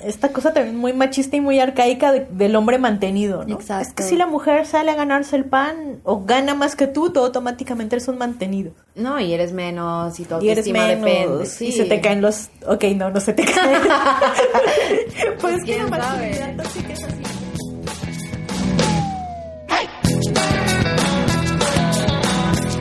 esta 0.00 0.32
cosa 0.32 0.54
también 0.54 0.76
muy 0.76 0.94
machista 0.94 1.36
y 1.36 1.40
muy 1.42 1.60
arcaica 1.60 2.12
de- 2.12 2.26
del 2.30 2.56
hombre 2.56 2.78
mantenido, 2.78 3.44
¿no? 3.44 3.54
Exacto. 3.56 3.88
Es 3.88 3.92
que 3.94 4.02
si 4.02 4.16
la 4.16 4.26
mujer 4.26 4.66
sale 4.66 4.90
a 4.90 4.94
ganarse 4.94 5.36
el 5.36 5.44
pan 5.44 6.00
o 6.04 6.24
gana 6.24 6.54
más 6.54 6.74
que 6.76 6.86
tú, 6.86 7.10
tú 7.10 7.20
automáticamente 7.20 7.96
eres 7.96 8.08
un 8.08 8.16
mantenido. 8.18 8.72
No, 8.94 9.20
y 9.20 9.32
eres 9.34 9.52
menos 9.52 10.18
y 10.18 10.24
tu 10.24 10.40
Y 10.40 10.48
eres 10.48 10.66
menos 10.68 11.04
depende. 11.04 11.44
y 11.60 11.72
se 11.72 11.84
te 11.84 12.00
caen 12.00 12.22
los... 12.22 12.48
Ok, 12.66 12.84
no, 12.96 13.10
no 13.10 13.20
se 13.20 13.34
te 13.34 13.44
caen. 13.44 13.82
pues 15.40 15.56
que 15.58 15.74
quién 15.74 15.90
la 15.90 16.02
sabe. 16.02 16.30
masculinidad 16.30 16.56
tóxica 16.62 16.92
es 16.94 17.04
así. 17.04 17.22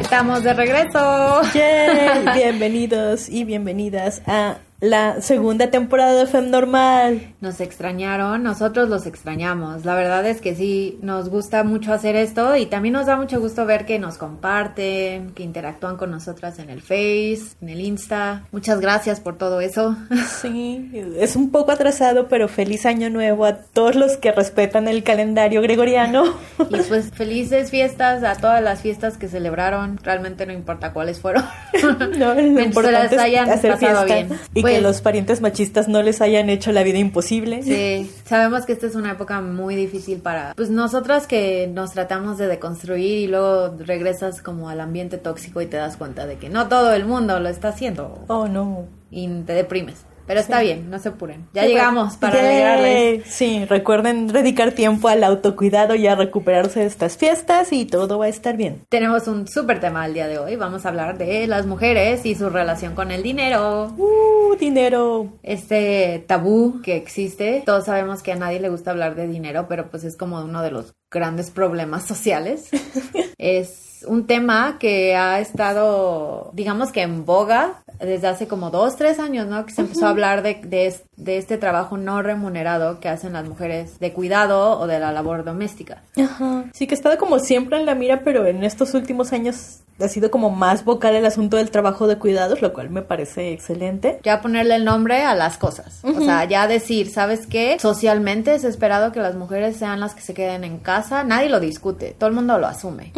Estamos 0.01 0.43
de 0.43 0.53
regreso. 0.53 1.41
Yay, 1.53 2.25
Bienvenidos 2.35 3.29
y 3.29 3.43
bienvenidas 3.45 4.21
a 4.27 4.57
la 4.81 5.21
segunda 5.21 5.69
temporada 5.69 6.15
de 6.15 6.25
Fem 6.25 6.49
Normal. 6.49 7.33
Nos 7.39 7.61
extrañaron, 7.61 8.41
nosotros 8.41 8.89
los 8.89 9.05
extrañamos. 9.05 9.85
La 9.85 9.93
verdad 9.93 10.25
es 10.25 10.41
que 10.41 10.55
sí, 10.55 10.97
nos 11.03 11.29
gusta 11.29 11.63
mucho 11.63 11.93
hacer 11.93 12.15
esto 12.15 12.55
y 12.55 12.65
también 12.65 12.93
nos 12.93 13.05
da 13.05 13.15
mucho 13.15 13.39
gusto 13.39 13.65
ver 13.67 13.85
que 13.85 13.99
nos 13.99 14.17
comparten, 14.17 15.31
que 15.31 15.43
interactúan 15.43 15.97
con 15.97 16.09
nosotras 16.09 16.57
en 16.57 16.71
el 16.71 16.81
Face, 16.81 17.55
en 17.61 17.69
el 17.69 17.79
Insta. 17.79 18.43
Muchas 18.51 18.81
gracias 18.81 19.19
por 19.19 19.37
todo 19.37 19.61
eso. 19.61 19.95
Sí, 20.41 20.89
es 21.19 21.35
un 21.35 21.51
poco 21.51 21.71
atrasado, 21.71 22.27
pero 22.27 22.47
feliz 22.47 22.87
año 22.87 23.11
nuevo 23.11 23.45
a 23.45 23.57
todos 23.57 23.95
los 23.95 24.17
que 24.17 24.31
respetan 24.31 24.87
el 24.87 25.03
calendario 25.03 25.61
gregoriano. 25.61 26.23
Y 26.69 26.77
pues 26.81 27.11
felices 27.11 27.69
fiestas 27.69 28.23
a 28.23 28.35
todas 28.35 28.63
las 28.63 28.81
fiestas 28.81 29.17
que 29.17 29.27
celebraron. 29.27 29.99
Realmente 30.01 30.47
no 30.47 30.53
importa 30.53 30.93
cuáles 30.93 31.19
fueron. 31.19 31.43
No, 32.17 32.33
lo 32.33 32.61
importante 32.61 32.91
las 32.91 33.11
es 33.11 33.19
hayan 33.19 33.49
hacer 33.49 33.71
pasado 33.73 34.05
fiesta 34.05 34.27
bien. 34.27 34.39
y 34.53 34.61
que 34.75 34.81
los 34.81 35.01
parientes 35.01 35.41
machistas 35.41 35.87
no 35.87 36.01
les 36.01 36.21
hayan 36.21 36.49
hecho 36.49 36.71
la 36.71 36.83
vida 36.83 36.97
imposible. 36.97 37.63
Sí, 37.63 38.11
sabemos 38.25 38.65
que 38.65 38.73
esta 38.73 38.87
es 38.87 38.95
una 38.95 39.11
época 39.11 39.41
muy 39.41 39.75
difícil 39.75 40.19
para, 40.19 40.53
pues 40.55 40.69
nosotras 40.69 41.27
que 41.27 41.69
nos 41.73 41.91
tratamos 41.91 42.37
de 42.37 42.47
deconstruir 42.47 43.19
y 43.19 43.27
luego 43.27 43.75
regresas 43.79 44.41
como 44.41 44.69
al 44.69 44.79
ambiente 44.81 45.17
tóxico 45.17 45.61
y 45.61 45.65
te 45.67 45.77
das 45.77 45.97
cuenta 45.97 46.25
de 46.25 46.37
que 46.37 46.49
no 46.49 46.67
todo 46.67 46.93
el 46.93 47.05
mundo 47.05 47.39
lo 47.39 47.49
está 47.49 47.69
haciendo 47.69 48.23
Oh, 48.27 48.47
no. 48.47 48.85
y 49.09 49.27
te 49.41 49.53
deprimes. 49.53 50.05
Pero 50.27 50.39
está 50.39 50.61
bien, 50.61 50.89
no 50.89 50.99
se 50.99 51.09
apuren. 51.09 51.47
Ya 51.53 51.65
llegamos 51.65 52.17
para 52.17 52.39
alegrarles. 52.39 53.25
Sí, 53.27 53.65
recuerden 53.65 54.27
dedicar 54.27 54.71
tiempo 54.71 55.07
al 55.07 55.23
autocuidado 55.23 55.95
y 55.95 56.07
a 56.07 56.15
recuperarse 56.15 56.81
de 56.81 56.85
estas 56.85 57.17
fiestas 57.17 57.73
y 57.73 57.85
todo 57.85 58.19
va 58.19 58.25
a 58.25 58.29
estar 58.29 58.57
bien. 58.57 58.85
Tenemos 58.89 59.27
un 59.27 59.47
súper 59.47 59.79
tema 59.79 60.05
el 60.05 60.13
día 60.13 60.27
de 60.27 60.39
hoy. 60.39 60.55
Vamos 60.55 60.85
a 60.85 60.89
hablar 60.89 61.17
de 61.17 61.47
las 61.47 61.65
mujeres 61.65 62.25
y 62.25 62.35
su 62.35 62.49
relación 62.49 62.95
con 62.95 63.11
el 63.11 63.23
dinero. 63.23 63.93
Uh, 63.97 64.55
dinero. 64.55 65.33
Este 65.43 66.23
tabú 66.27 66.81
que 66.81 66.95
existe. 66.95 67.63
Todos 67.65 67.85
sabemos 67.85 68.23
que 68.23 68.31
a 68.31 68.35
nadie 68.35 68.59
le 68.59 68.69
gusta 68.69 68.91
hablar 68.91 69.15
de 69.15 69.27
dinero, 69.27 69.65
pero 69.67 69.89
pues 69.89 70.03
es 70.03 70.15
como 70.17 70.41
uno 70.41 70.61
de 70.61 70.71
los 70.71 70.93
grandes 71.09 71.51
problemas 71.51 72.05
sociales. 72.05 72.69
es 73.37 73.90
un 74.07 74.27
tema 74.27 74.77
que 74.79 75.15
ha 75.15 75.39
estado, 75.39 76.51
digamos 76.53 76.91
que 76.91 77.01
en 77.01 77.25
boga 77.25 77.83
desde 77.99 78.27
hace 78.27 78.47
como 78.47 78.71
dos, 78.71 78.95
tres 78.95 79.19
años, 79.19 79.47
¿no? 79.47 79.65
Que 79.65 79.73
se 79.73 79.81
empezó 79.81 80.07
a 80.07 80.09
hablar 80.09 80.41
de, 80.41 80.55
de, 80.55 80.95
de 81.17 81.37
este 81.37 81.57
trabajo 81.57 81.97
no 81.97 82.21
remunerado 82.21 82.99
que 82.99 83.09
hacen 83.09 83.33
las 83.33 83.47
mujeres 83.47 83.99
de 83.99 84.13
cuidado 84.13 84.79
o 84.79 84.87
de 84.87 84.99
la 84.99 85.11
labor 85.11 85.43
doméstica. 85.43 86.01
Ajá. 86.17 86.65
Sí 86.73 86.87
que 86.87 86.95
ha 86.95 86.97
estado 86.97 87.17
como 87.17 87.39
siempre 87.39 87.79
en 87.79 87.85
la 87.85 87.95
mira, 87.95 88.21
pero 88.23 88.45
en 88.45 88.63
estos 88.63 88.93
últimos 88.93 89.33
años 89.33 89.81
ha 90.03 90.09
sido 90.09 90.31
como 90.31 90.49
más 90.49 90.85
vocal 90.85 91.15
el 91.15 91.25
asunto 91.25 91.57
del 91.57 91.71
trabajo 91.71 92.07
de 92.07 92.17
cuidados, 92.17 92.61
lo 92.61 92.73
cual 92.73 92.89
me 92.89 93.01
parece 93.01 93.51
excelente. 93.51 94.19
Ya 94.23 94.41
ponerle 94.41 94.75
el 94.75 94.85
nombre 94.85 95.23
a 95.23 95.35
las 95.35 95.57
cosas. 95.57 96.01
O 96.03 96.21
sea, 96.21 96.45
ya 96.45 96.67
decir, 96.67 97.09
¿sabes 97.09 97.47
qué? 97.47 97.77
Socialmente 97.79 98.55
es 98.55 98.63
esperado 98.63 99.11
que 99.11 99.19
las 99.19 99.35
mujeres 99.35 99.77
sean 99.77 99.99
las 99.99 100.15
que 100.15 100.21
se 100.21 100.33
queden 100.33 100.63
en 100.63 100.79
casa. 100.79 101.23
Nadie 101.23 101.49
lo 101.49 101.59
discute, 101.59 102.15
todo 102.17 102.29
el 102.29 102.35
mundo 102.35 102.57
lo 102.57 102.67
asume. 102.67 103.11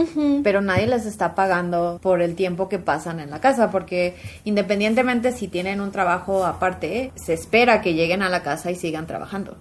Pero 0.43 0.61
nadie 0.61 0.87
les 0.87 1.05
está 1.05 1.35
pagando 1.35 1.99
por 2.01 2.21
el 2.21 2.35
tiempo 2.35 2.69
que 2.69 2.79
pasan 2.79 3.19
en 3.19 3.29
la 3.29 3.39
casa, 3.39 3.71
porque 3.71 4.15
independientemente 4.43 5.31
si 5.31 5.47
tienen 5.47 5.81
un 5.81 5.91
trabajo 5.91 6.45
aparte, 6.45 7.11
se 7.15 7.33
espera 7.33 7.81
que 7.81 7.93
lleguen 7.93 8.21
a 8.21 8.29
la 8.29 8.43
casa 8.43 8.71
y 8.71 8.75
sigan 8.75 9.07
trabajando. 9.07 9.57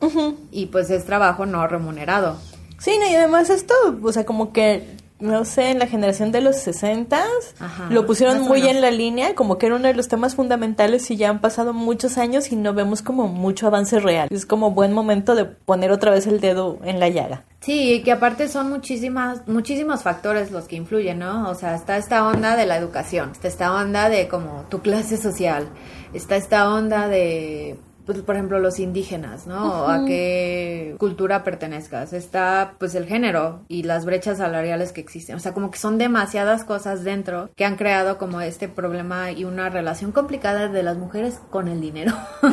Y 0.50 0.66
pues 0.66 0.91
es 0.91 1.05
trabajo 1.05 1.47
no 1.47 1.66
remunerado. 1.66 2.37
Sí, 2.78 2.99
no, 2.99 3.09
y 3.09 3.15
además 3.15 3.49
esto, 3.49 3.75
o 4.03 4.12
sea, 4.12 4.27
como 4.27 4.53
que, 4.53 4.97
no 5.22 5.44
sé, 5.44 5.71
en 5.71 5.78
la 5.78 5.87
generación 5.87 6.33
de 6.33 6.41
los 6.41 6.56
60 6.56 7.25
Ajá, 7.60 7.88
lo 7.91 8.05
pusieron 8.06 8.43
muy 8.43 8.66
en 8.66 8.81
la 8.81 8.91
línea, 8.91 9.34
como 9.34 9.56
que 9.56 9.66
era 9.66 9.77
uno 9.77 9.88
de 9.88 9.94
los 9.94 10.09
temas 10.09 10.34
fundamentales 10.34 11.10
y 11.10 11.16
ya 11.16 11.31
han 11.31 11.41
pasado 11.41 11.72
muchos 11.72 12.19
años 12.19 12.53
y 12.53 12.56
no 12.56 12.75
vemos 12.75 13.03
como 13.03 13.28
mucho 13.28 13.66
avance 13.66 14.00
real. 14.00 14.28
Es 14.31 14.47
como 14.47 14.72
buen 14.72 14.93
momento 14.93 15.34
de 15.34 15.44
poner 15.44 15.93
otra 15.93 16.11
vez 16.11 16.27
el 16.27 16.41
dedo 16.41 16.78
en 16.84 17.00
la 17.00 17.09
llaga. 17.09 17.44
Sí, 17.61 17.93
y 17.93 18.03
que 18.03 18.11
aparte 18.11 18.49
son 18.49 18.71
muchísimas, 18.71 19.47
muchísimos 19.47 20.03
factores 20.03 20.50
los 20.50 20.65
que 20.65 20.75
influyen, 20.77 21.21
¿no? 21.21 21.49
O 21.49 21.55
sea, 21.55 21.77
está 21.77 21.97
esta 21.97 22.27
onda 22.27 22.56
de 22.56 22.66
la 22.66 22.77
educación, 22.77 23.31
está 23.31 23.47
esta 23.47 23.72
onda 23.72 24.09
de 24.09 24.27
como 24.27 24.65
tu 24.69 24.81
clase 24.81 25.16
social, 25.16 25.69
está 26.12 26.34
esta 26.34 26.69
onda 26.72 27.06
de, 27.06 27.78
pues, 28.05 28.21
por 28.23 28.35
ejemplo, 28.35 28.59
los 28.59 28.79
indígenas, 28.79 29.47
¿no? 29.47 29.89
A 29.89 30.05
qué 30.05 30.97
cultura 30.99 31.45
pertenezcas, 31.45 32.13
está 32.13 32.75
pues 32.79 32.95
el 32.95 33.07
género 33.07 33.65
y 33.69 33.85
las 33.85 34.05
brechas 34.05 34.39
salariales 34.39 34.93
que 34.93 35.01
existen, 35.01 35.37
o 35.37 35.41
sea, 35.41 35.53
como 35.53 35.71
que 35.71 35.79
son 35.79 35.99
demasiadas 35.99 36.65
cosas 36.65 37.05
dentro 37.05 37.51
que 37.57 37.65
han 37.65 37.77
creado 37.77 38.19
como 38.19 38.41
este 38.41 38.69
problema 38.69 39.31
y 39.33 39.45
una 39.45 39.69
relación 39.69 40.12
complicada 40.12 40.69
de 40.69 40.83
las 40.83 40.97
mujeres 40.97 41.41
con 41.51 41.69
el 41.69 41.81
dinero. 41.81 42.12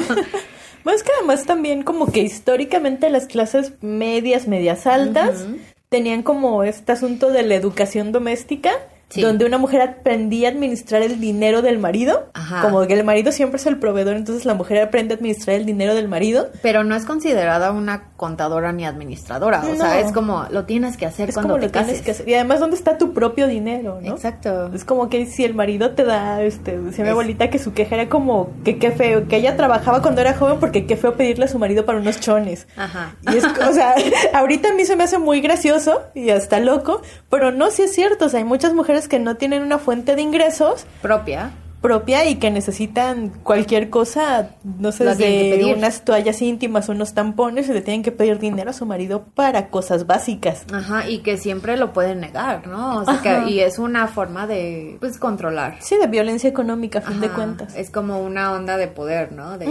Bueno, 0.84 0.96
es 0.98 1.04
que 1.04 1.12
además 1.18 1.46
también 1.46 1.84
como 1.84 2.12
que 2.12 2.22
históricamente 2.22 3.10
las 3.10 3.26
clases 3.26 3.74
medias, 3.82 4.48
medias 4.48 4.88
altas, 4.88 5.46
tenían 5.90 6.24
como 6.24 6.64
este 6.64 6.94
asunto 6.94 7.32
de 7.32 7.44
la 7.44 7.56
educación 7.56 8.12
doméstica, 8.12 8.72
Sí. 9.10 9.22
donde 9.22 9.46
una 9.46 9.58
mujer 9.58 9.82
aprendía 9.82 10.50
a 10.50 10.52
administrar 10.52 11.02
el 11.02 11.20
dinero 11.20 11.62
del 11.62 11.80
marido, 11.80 12.30
Ajá. 12.34 12.62
como 12.62 12.86
que 12.86 12.94
el 12.94 13.04
marido 13.04 13.32
siempre 13.32 13.58
es 13.60 13.66
el 13.66 13.78
proveedor, 13.80 14.16
entonces 14.16 14.46
la 14.46 14.54
mujer 14.54 14.82
aprende 14.82 15.14
a 15.16 15.18
administrar 15.18 15.56
el 15.56 15.66
dinero 15.66 15.96
del 15.96 16.08
marido. 16.08 16.50
Pero 16.62 16.84
no 16.84 16.96
es 16.96 17.06
considerada 17.06 17.72
una 17.72 18.10
contadora 18.18 18.72
ni 18.72 18.86
administradora. 18.86 19.64
O 19.66 19.76
sea, 19.76 20.00
es 20.00 20.12
como 20.12 20.46
lo 20.52 20.66
tienes 20.66 20.96
que 20.98 21.06
hacer 21.08 21.30
Es 21.30 21.36
cuando 21.36 21.54
como 21.56 21.60
te 21.62 21.68
lo 21.68 21.72
tienes 21.86 22.02
que 22.04 22.12
hacer. 22.12 22.30
Y 22.30 22.36
además, 22.36 22.60
¿dónde 22.60 22.76
está 22.76 22.98
tu 22.98 23.14
propio 23.14 23.48
dinero, 23.48 24.00
no? 24.02 24.14
Exacto. 24.14 24.72
Es 24.74 24.86
como 24.86 25.10
que 25.10 25.26
si 25.26 25.44
el 25.44 25.54
marido 25.56 25.92
te 25.92 26.04
da, 26.06 26.42
este, 26.44 26.78
decía 26.80 27.04
mi 27.04 27.10
Es- 27.10 27.14
abuelita 27.14 27.50
que 27.50 27.58
su 27.60 27.74
queja 27.74 27.96
era 27.96 28.10
como 28.10 28.52
que 28.64 28.78
qué 28.78 28.92
feo, 28.92 29.28
que 29.28 29.38
ella 29.38 29.56
trabajaba 29.58 30.02
cuando 30.02 30.22
era 30.22 30.34
joven 30.36 30.60
porque 30.60 30.86
qué 30.86 30.96
feo 30.98 31.16
pedirle 31.16 31.46
a 31.46 31.48
su 31.48 31.58
marido 31.58 31.86
para 31.86 31.98
unos 32.00 32.20
chones. 32.20 32.68
Ajá. 32.78 33.16
Y 33.32 33.38
es, 33.38 33.44
o 33.46 33.74
sea, 33.74 33.96
ahorita 34.34 34.70
a 34.70 34.74
mí 34.74 34.86
se 34.86 34.96
me 34.96 35.04
hace 35.06 35.18
muy 35.18 35.42
gracioso 35.42 36.04
y 36.14 36.30
hasta 36.30 36.60
loco, 36.60 37.02
pero 37.30 37.52
no, 37.52 37.72
sí 37.72 37.82
es 37.84 37.94
cierto, 37.94 38.26
o 38.26 38.30
sea, 38.30 38.40
hay 38.40 38.44
muchas 38.46 38.74
mujeres 38.74 38.99
que 39.08 39.20
no 39.20 39.36
tienen 39.36 39.64
una 39.64 39.80
fuente 39.80 40.16
de 40.16 40.22
ingresos 40.22 40.86
Propia. 41.02 41.52
Propia 41.82 42.28
y 42.28 42.36
que 42.36 42.52
necesitan 42.52 43.30
cualquier 43.44 43.90
cosa, 43.90 44.52
no 44.64 44.92
sé, 44.92 45.06
pedir. 45.16 45.76
unas 45.76 46.04
toallas 46.04 46.42
íntimas, 46.42 46.90
unos 46.90 47.14
tampones, 47.14 47.70
y 47.70 47.74
le 47.74 47.82
tienen 47.82 48.04
que 48.04 48.12
pedir 48.12 48.40
dinero 48.40 48.72
a 48.72 48.74
su 48.74 48.86
marido 48.86 49.26
para 49.34 49.70
cosas 49.70 50.06
básicas. 50.06 50.66
Ajá. 50.72 51.10
Y 51.10 51.20
que 51.20 51.38
siempre 51.38 51.78
lo 51.78 51.94
pueden 51.94 52.20
negar, 52.20 52.68
¿no? 52.68 52.98
O 52.98 53.06
sea, 53.06 53.22
que, 53.22 53.50
y 53.50 53.60
es 53.62 53.80
una 53.80 54.08
forma 54.08 54.48
de, 54.48 54.98
pues, 55.00 55.18
controlar. 55.18 55.78
Sí, 55.82 55.98
de 55.98 56.08
violencia 56.08 56.50
económica, 56.50 57.00
a 57.00 57.02
fin 57.02 57.22
de 57.22 57.30
cuentas. 57.30 57.76
Es 57.76 57.90
como 57.90 58.20
una 58.20 58.52
onda 58.52 58.78
de 58.78 58.88
poder, 58.88 59.32
¿no? 59.32 59.58
De. 59.58 59.70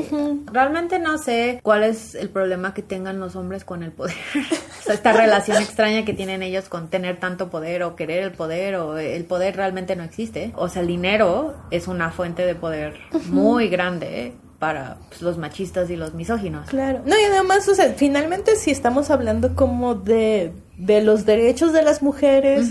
Realmente 0.50 0.98
no 0.98 1.18
sé 1.18 1.60
cuál 1.62 1.84
es 1.84 2.14
el 2.14 2.30
problema 2.30 2.74
que 2.74 2.82
tengan 2.82 3.20
los 3.20 3.36
hombres 3.36 3.64
con 3.64 3.82
el 3.82 3.92
poder. 3.92 4.16
o 4.80 4.82
sea, 4.82 4.94
esta 4.94 5.12
relación 5.12 5.62
extraña 5.62 6.04
que 6.04 6.14
tienen 6.14 6.42
ellos 6.42 6.68
con 6.68 6.88
tener 6.88 7.18
tanto 7.20 7.50
poder 7.50 7.82
o 7.82 7.96
querer 7.96 8.22
el 8.22 8.32
poder 8.32 8.76
o 8.76 8.96
el 8.96 9.24
poder 9.24 9.56
realmente 9.56 9.96
no 9.96 10.04
existe. 10.04 10.52
O 10.56 10.68
sea, 10.68 10.82
el 10.82 10.88
dinero 10.88 11.54
es 11.70 11.88
una 11.98 12.10
fuente 12.12 12.46
de 12.46 12.54
poder 12.54 12.94
muy 13.30 13.68
grande 13.68 14.32
para 14.60 14.98
pues, 15.08 15.20
los 15.22 15.36
machistas 15.38 15.90
y 15.90 15.96
los 15.96 16.14
misóginos. 16.14 16.68
Claro. 16.68 17.00
No, 17.04 17.14
y 17.18 17.24
además, 17.24 17.68
o 17.68 17.74
sea, 17.74 17.92
finalmente 17.96 18.56
si 18.56 18.70
estamos 18.70 19.10
hablando 19.10 19.54
como 19.54 19.94
de, 19.94 20.52
de 20.76 21.00
los 21.02 21.26
derechos 21.26 21.72
de 21.72 21.82
las 21.82 22.02
mujeres 22.02 22.70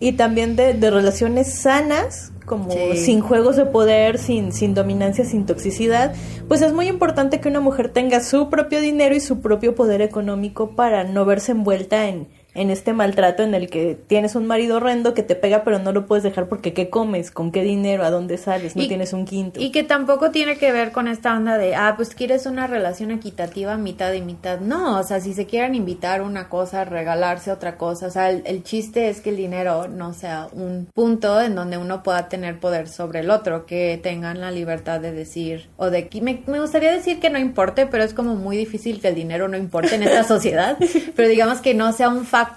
y 0.00 0.12
también 0.12 0.56
de, 0.56 0.74
de 0.74 0.90
relaciones 0.90 1.52
sanas, 1.52 2.32
como 2.44 2.70
Sí. 2.72 2.96
sin 2.96 3.20
juegos 3.20 3.56
de 3.56 3.66
poder, 3.66 4.18
sin, 4.18 4.52
sin 4.52 4.74
dominancia, 4.74 5.24
sin 5.24 5.44
toxicidad, 5.46 6.12
pues 6.48 6.62
es 6.62 6.72
muy 6.72 6.86
importante 6.88 7.40
que 7.40 7.48
una 7.48 7.60
mujer 7.60 7.90
tenga 7.92 8.20
su 8.20 8.48
propio 8.48 8.80
dinero 8.80 9.14
y 9.14 9.20
su 9.20 9.40
propio 9.40 9.74
poder 9.74 10.00
económico 10.02 10.70
para 10.74 11.04
no 11.04 11.24
verse 11.24 11.52
envuelta 11.52 12.08
en, 12.08 12.26
en 12.58 12.70
este 12.70 12.92
maltrato 12.92 13.42
en 13.42 13.54
el 13.54 13.70
que 13.70 13.94
tienes 14.06 14.34
un 14.34 14.46
marido 14.46 14.76
horrendo 14.76 15.14
que 15.14 15.22
te 15.22 15.34
pega 15.34 15.62
pero 15.64 15.78
no 15.78 15.92
lo 15.92 16.06
puedes 16.06 16.24
dejar 16.24 16.48
porque 16.48 16.72
¿qué 16.72 16.90
comes? 16.90 17.30
¿Con 17.30 17.52
qué 17.52 17.62
dinero? 17.62 18.04
¿A 18.04 18.10
dónde 18.10 18.36
sales? 18.36 18.76
No 18.76 18.86
tienes 18.86 19.12
un 19.12 19.24
quinto. 19.24 19.60
Y 19.60 19.70
que 19.70 19.84
tampoco 19.84 20.30
tiene 20.30 20.58
que 20.58 20.72
ver 20.72 20.92
con 20.92 21.08
esta 21.08 21.36
onda 21.36 21.56
de, 21.58 21.74
ah, 21.74 21.94
pues 21.96 22.14
quieres 22.14 22.46
una 22.46 22.66
relación 22.66 23.10
equitativa 23.10 23.76
mitad 23.76 24.12
y 24.12 24.22
mitad. 24.22 24.60
No, 24.60 24.98
o 24.98 25.02
sea, 25.02 25.20
si 25.20 25.34
se 25.34 25.46
quieren 25.46 25.74
invitar 25.74 26.22
una 26.22 26.48
cosa, 26.48 26.84
regalarse 26.84 27.52
otra 27.52 27.76
cosa, 27.76 28.06
o 28.06 28.10
sea, 28.10 28.30
el, 28.30 28.62
chiste 28.64 29.08
es 29.08 29.20
que 29.20 29.30
el 29.30 29.36
dinero 29.36 29.88
no 29.88 30.12
sea 30.12 30.48
un 30.52 30.88
punto 30.92 31.40
en 31.40 31.54
donde 31.54 31.78
uno 31.78 32.02
pueda 32.02 32.28
tener 32.28 32.58
poder 32.58 32.88
sobre 32.88 33.20
el 33.20 33.30
otro, 33.30 33.66
que 33.66 33.98
tengan 34.02 34.40
la 34.40 34.50
libertad 34.50 35.00
de 35.00 35.12
decir, 35.12 35.68
o 35.76 35.90
de 35.90 36.08
que 36.08 36.20
me, 36.20 36.42
me 36.46 36.60
gustaría 36.60 36.92
decir 36.92 37.20
que 37.20 37.30
no 37.30 37.38
importe, 37.38 37.86
pero 37.86 38.02
es 38.02 38.14
como 38.14 38.34
muy 38.34 38.56
difícil 38.56 39.00
que 39.00 39.08
el 39.08 39.14
dinero 39.14 39.48
no 39.48 39.56
importe 39.56 39.94
en 39.94 40.02
esta 40.02 40.24
sociedad, 40.24 40.76
pero 41.14 41.28
digamos 41.28 41.60
que 41.60 41.74
no 41.74 41.92
sea 41.92 42.08
un 42.08 42.24
factor 42.24 42.47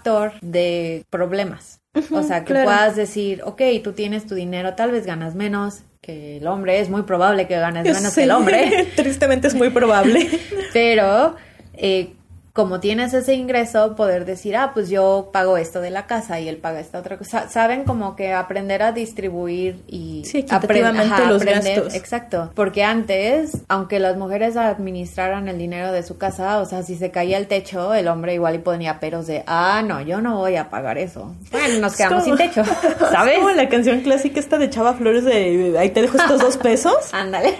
de 0.41 1.05
problemas. 1.09 1.81
o 2.11 2.23
sea, 2.23 2.45
que 2.45 2.53
puedas 2.53 2.95
decir, 2.95 3.41
ok, 3.43 3.61
tú 3.83 3.93
tienes 3.93 4.25
tu 4.25 4.35
dinero, 4.35 4.75
tal 4.75 4.91
vez 4.91 5.05
ganas 5.05 5.35
menos 5.35 5.83
que 6.01 6.37
el 6.37 6.47
hombre, 6.47 6.79
es 6.79 6.89
muy 6.89 7.03
probable 7.03 7.47
que 7.47 7.59
ganes 7.59 7.83
menos 7.83 8.15
que 8.15 8.23
el 8.23 8.31
hombre. 8.31 8.87
Tristemente 8.95 9.47
es 9.47 9.55
muy 9.55 9.69
probable. 9.69 10.27
Pero 10.73 11.35
eh, 11.73 12.13
como 12.53 12.81
tienes 12.81 13.13
ese 13.13 13.33
ingreso, 13.33 13.95
poder 13.95 14.25
decir, 14.25 14.57
ah, 14.57 14.71
pues 14.73 14.89
yo 14.89 15.29
pago 15.31 15.55
esto 15.55 15.79
de 15.79 15.89
la 15.89 16.05
casa 16.05 16.39
y 16.41 16.49
él 16.49 16.57
paga 16.57 16.81
esta 16.81 16.99
otra 16.99 17.17
cosa. 17.17 17.49
Saben 17.49 17.85
como 17.85 18.17
que 18.17 18.33
aprender 18.33 18.83
a 18.83 18.91
distribuir 18.91 19.81
y 19.87 20.23
sí, 20.25 20.45
aprender 20.49 20.93
los 21.27 21.43
gastos. 21.45 21.95
Exacto. 21.95 22.51
Porque 22.53 22.83
antes, 22.83 23.57
aunque 23.69 23.99
las 23.99 24.17
mujeres 24.17 24.57
administraran 24.57 25.47
el 25.47 25.57
dinero 25.57 25.93
de 25.93 26.03
su 26.03 26.17
casa, 26.17 26.59
o 26.59 26.65
sea, 26.65 26.83
si 26.83 26.97
se 26.97 27.09
caía 27.09 27.37
el 27.37 27.47
techo, 27.47 27.93
el 27.93 28.09
hombre 28.09 28.33
igual 28.33 28.55
y 28.55 28.59
ponía 28.59 28.99
peros 28.99 29.27
de, 29.27 29.43
ah, 29.47 29.81
no, 29.85 30.01
yo 30.01 30.19
no 30.19 30.37
voy 30.37 30.57
a 30.57 30.69
pagar 30.69 30.97
eso. 30.97 31.33
Bueno, 31.51 31.79
nos 31.79 31.95
quedamos 31.95 32.25
sin 32.25 32.35
techo, 32.35 32.63
¿sabes? 33.11 33.39
como 33.39 33.51
la 33.51 33.69
canción 33.69 34.01
clásica 34.01 34.41
esta 34.41 34.57
de 34.57 34.69
Chava 34.69 34.93
Flores 34.93 35.23
de, 35.23 35.75
ahí 35.79 35.91
te 35.91 36.01
dejo 36.01 36.17
estos 36.17 36.41
dos 36.41 36.57
pesos. 36.57 36.95
Ándale. 37.13 37.55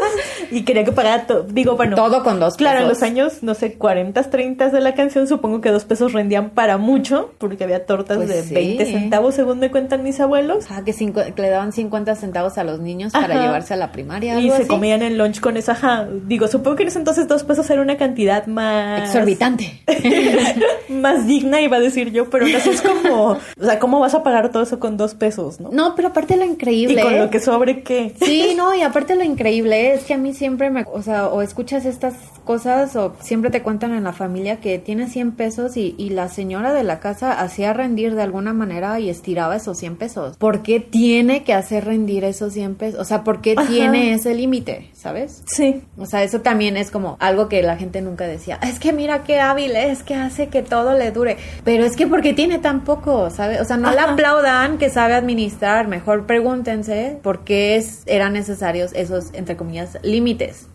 y 0.52 0.62
quería 0.64 0.84
que 0.84 0.92
pagara, 0.92 1.26
todo 1.26 1.42
digo, 1.42 1.74
bueno. 1.76 1.96
Todo 1.96 2.22
con 2.22 2.38
dos 2.38 2.54
pesos. 2.54 2.58
Claro, 2.58 2.80
en 2.80 2.88
los 2.88 3.02
años, 3.02 3.42
no 3.42 3.54
sé, 3.54 3.74
40, 3.74 4.22
30 4.36 4.45
de 4.54 4.80
la 4.80 4.94
canción, 4.94 5.26
supongo 5.26 5.60
que 5.60 5.70
dos 5.70 5.84
pesos 5.84 6.12
rendían 6.12 6.50
para 6.50 6.78
mucho, 6.78 7.32
porque 7.38 7.64
había 7.64 7.84
tortas 7.84 8.18
pues 8.18 8.48
de 8.48 8.54
20 8.54 8.86
centavos, 8.86 9.34
según 9.34 9.58
me 9.58 9.70
cuentan 9.70 10.02
mis 10.02 10.20
abuelos. 10.20 10.66
Ah, 10.70 10.82
que, 10.84 10.94
le 11.36 11.48
daban 11.48 11.72
50 11.72 12.14
centavos 12.14 12.58
a 12.58 12.64
los 12.64 12.80
niños 12.80 13.12
para 13.12 13.42
llevarse 13.42 13.74
a 13.74 13.76
la 13.76 13.92
primaria. 13.92 14.38
Y 14.40 14.50
se 14.50 14.66
comían 14.66 15.02
el 15.02 15.18
lunch 15.18 15.40
con 15.40 15.56
esa, 15.56 15.72
ajá. 15.72 16.06
Digo, 16.26 16.48
supongo 16.48 16.76
que 16.76 16.82
en 16.84 16.88
ese 16.88 16.98
entonces 16.98 17.28
dos 17.28 17.44
pesos 17.44 17.68
era 17.70 17.82
una 17.82 17.96
cantidad 17.96 18.46
más... 18.46 19.02
Exorbitante. 19.02 19.82
más 20.88 21.26
digna, 21.26 21.60
iba 21.60 21.76
a 21.76 21.80
decir 21.80 22.12
yo, 22.12 22.30
pero 22.30 22.46
casi 22.50 22.70
es 22.70 22.82
como... 22.82 23.32
O 23.32 23.64
sea, 23.64 23.78
¿cómo 23.78 24.00
vas 24.00 24.14
a 24.14 24.22
pagar 24.22 24.50
todo 24.50 24.62
eso 24.62 24.78
con 24.78 24.96
dos 24.96 25.14
pesos, 25.14 25.60
no? 25.60 25.70
No, 25.72 25.94
pero 25.94 26.08
aparte 26.08 26.36
lo 26.36 26.44
increíble... 26.44 27.00
Y 27.00 27.02
con 27.02 27.18
lo 27.18 27.30
que 27.30 27.40
sobre 27.40 27.82
qué. 27.82 28.14
Sí, 28.22 28.54
no, 28.56 28.74
y 28.74 28.82
aparte 28.82 29.16
lo 29.16 29.24
increíble 29.24 29.94
es 29.94 30.04
que 30.04 30.14
a 30.14 30.18
mí 30.18 30.32
siempre 30.32 30.70
me... 30.70 30.84
O 30.92 31.02
sea, 31.02 31.28
o 31.28 31.42
escuchas 31.42 31.84
estas 31.84 32.14
cosas 32.46 32.96
o 32.96 33.14
siempre 33.20 33.50
te 33.50 33.62
cuentan 33.62 33.92
en 33.92 34.04
la 34.04 34.14
familia 34.14 34.60
que 34.60 34.78
tiene 34.78 35.08
100 35.08 35.32
pesos 35.32 35.76
y, 35.76 35.94
y, 35.98 36.10
la 36.10 36.28
señora 36.30 36.72
de 36.72 36.84
la 36.84 37.00
casa 37.00 37.38
hacía 37.38 37.74
rendir 37.74 38.14
de 38.14 38.22
alguna 38.22 38.54
manera 38.54 38.98
y 39.00 39.10
estiraba 39.10 39.56
esos 39.56 39.76
100 39.76 39.96
pesos. 39.96 40.36
¿Por 40.38 40.62
qué 40.62 40.80
tiene 40.80 41.44
que 41.44 41.52
hacer 41.52 41.84
rendir 41.84 42.24
esos 42.24 42.54
100 42.54 42.76
pesos? 42.76 43.00
O 43.00 43.04
sea, 43.04 43.24
¿por 43.24 43.42
qué 43.42 43.56
tiene 43.68 44.14
ese 44.14 44.34
límite? 44.34 44.90
¿Sabes? 44.94 45.42
Sí. 45.46 45.82
O 45.98 46.06
sea, 46.06 46.22
eso 46.22 46.40
también 46.40 46.76
es 46.76 46.90
como 46.90 47.16
algo 47.20 47.48
que 47.48 47.62
la 47.62 47.76
gente 47.76 48.00
nunca 48.00 48.26
decía. 48.26 48.58
Es 48.62 48.78
que 48.78 48.92
mira 48.92 49.24
qué 49.24 49.40
hábil 49.40 49.74
es, 49.76 50.02
que 50.02 50.14
hace 50.14 50.48
que 50.48 50.62
todo 50.62 50.94
le 50.94 51.10
dure. 51.10 51.36
Pero 51.64 51.84
es 51.84 51.96
que 51.96 52.06
porque 52.06 52.32
tiene 52.32 52.58
tan 52.58 52.84
poco, 52.84 53.30
¿sabes? 53.30 53.60
O 53.60 53.64
sea, 53.64 53.76
no 53.76 53.90
le 53.90 54.00
aplaudan 54.00 54.78
que 54.78 54.88
sabe 54.88 55.14
administrar. 55.14 55.88
Mejor 55.88 56.26
pregúntense 56.26 57.18
por 57.22 57.44
qué 57.44 57.76
es, 57.76 58.02
eran 58.06 58.32
necesarios 58.32 58.92
esos, 58.94 59.34
entre 59.34 59.56
comillas, 59.56 59.98
límites. 60.02 60.68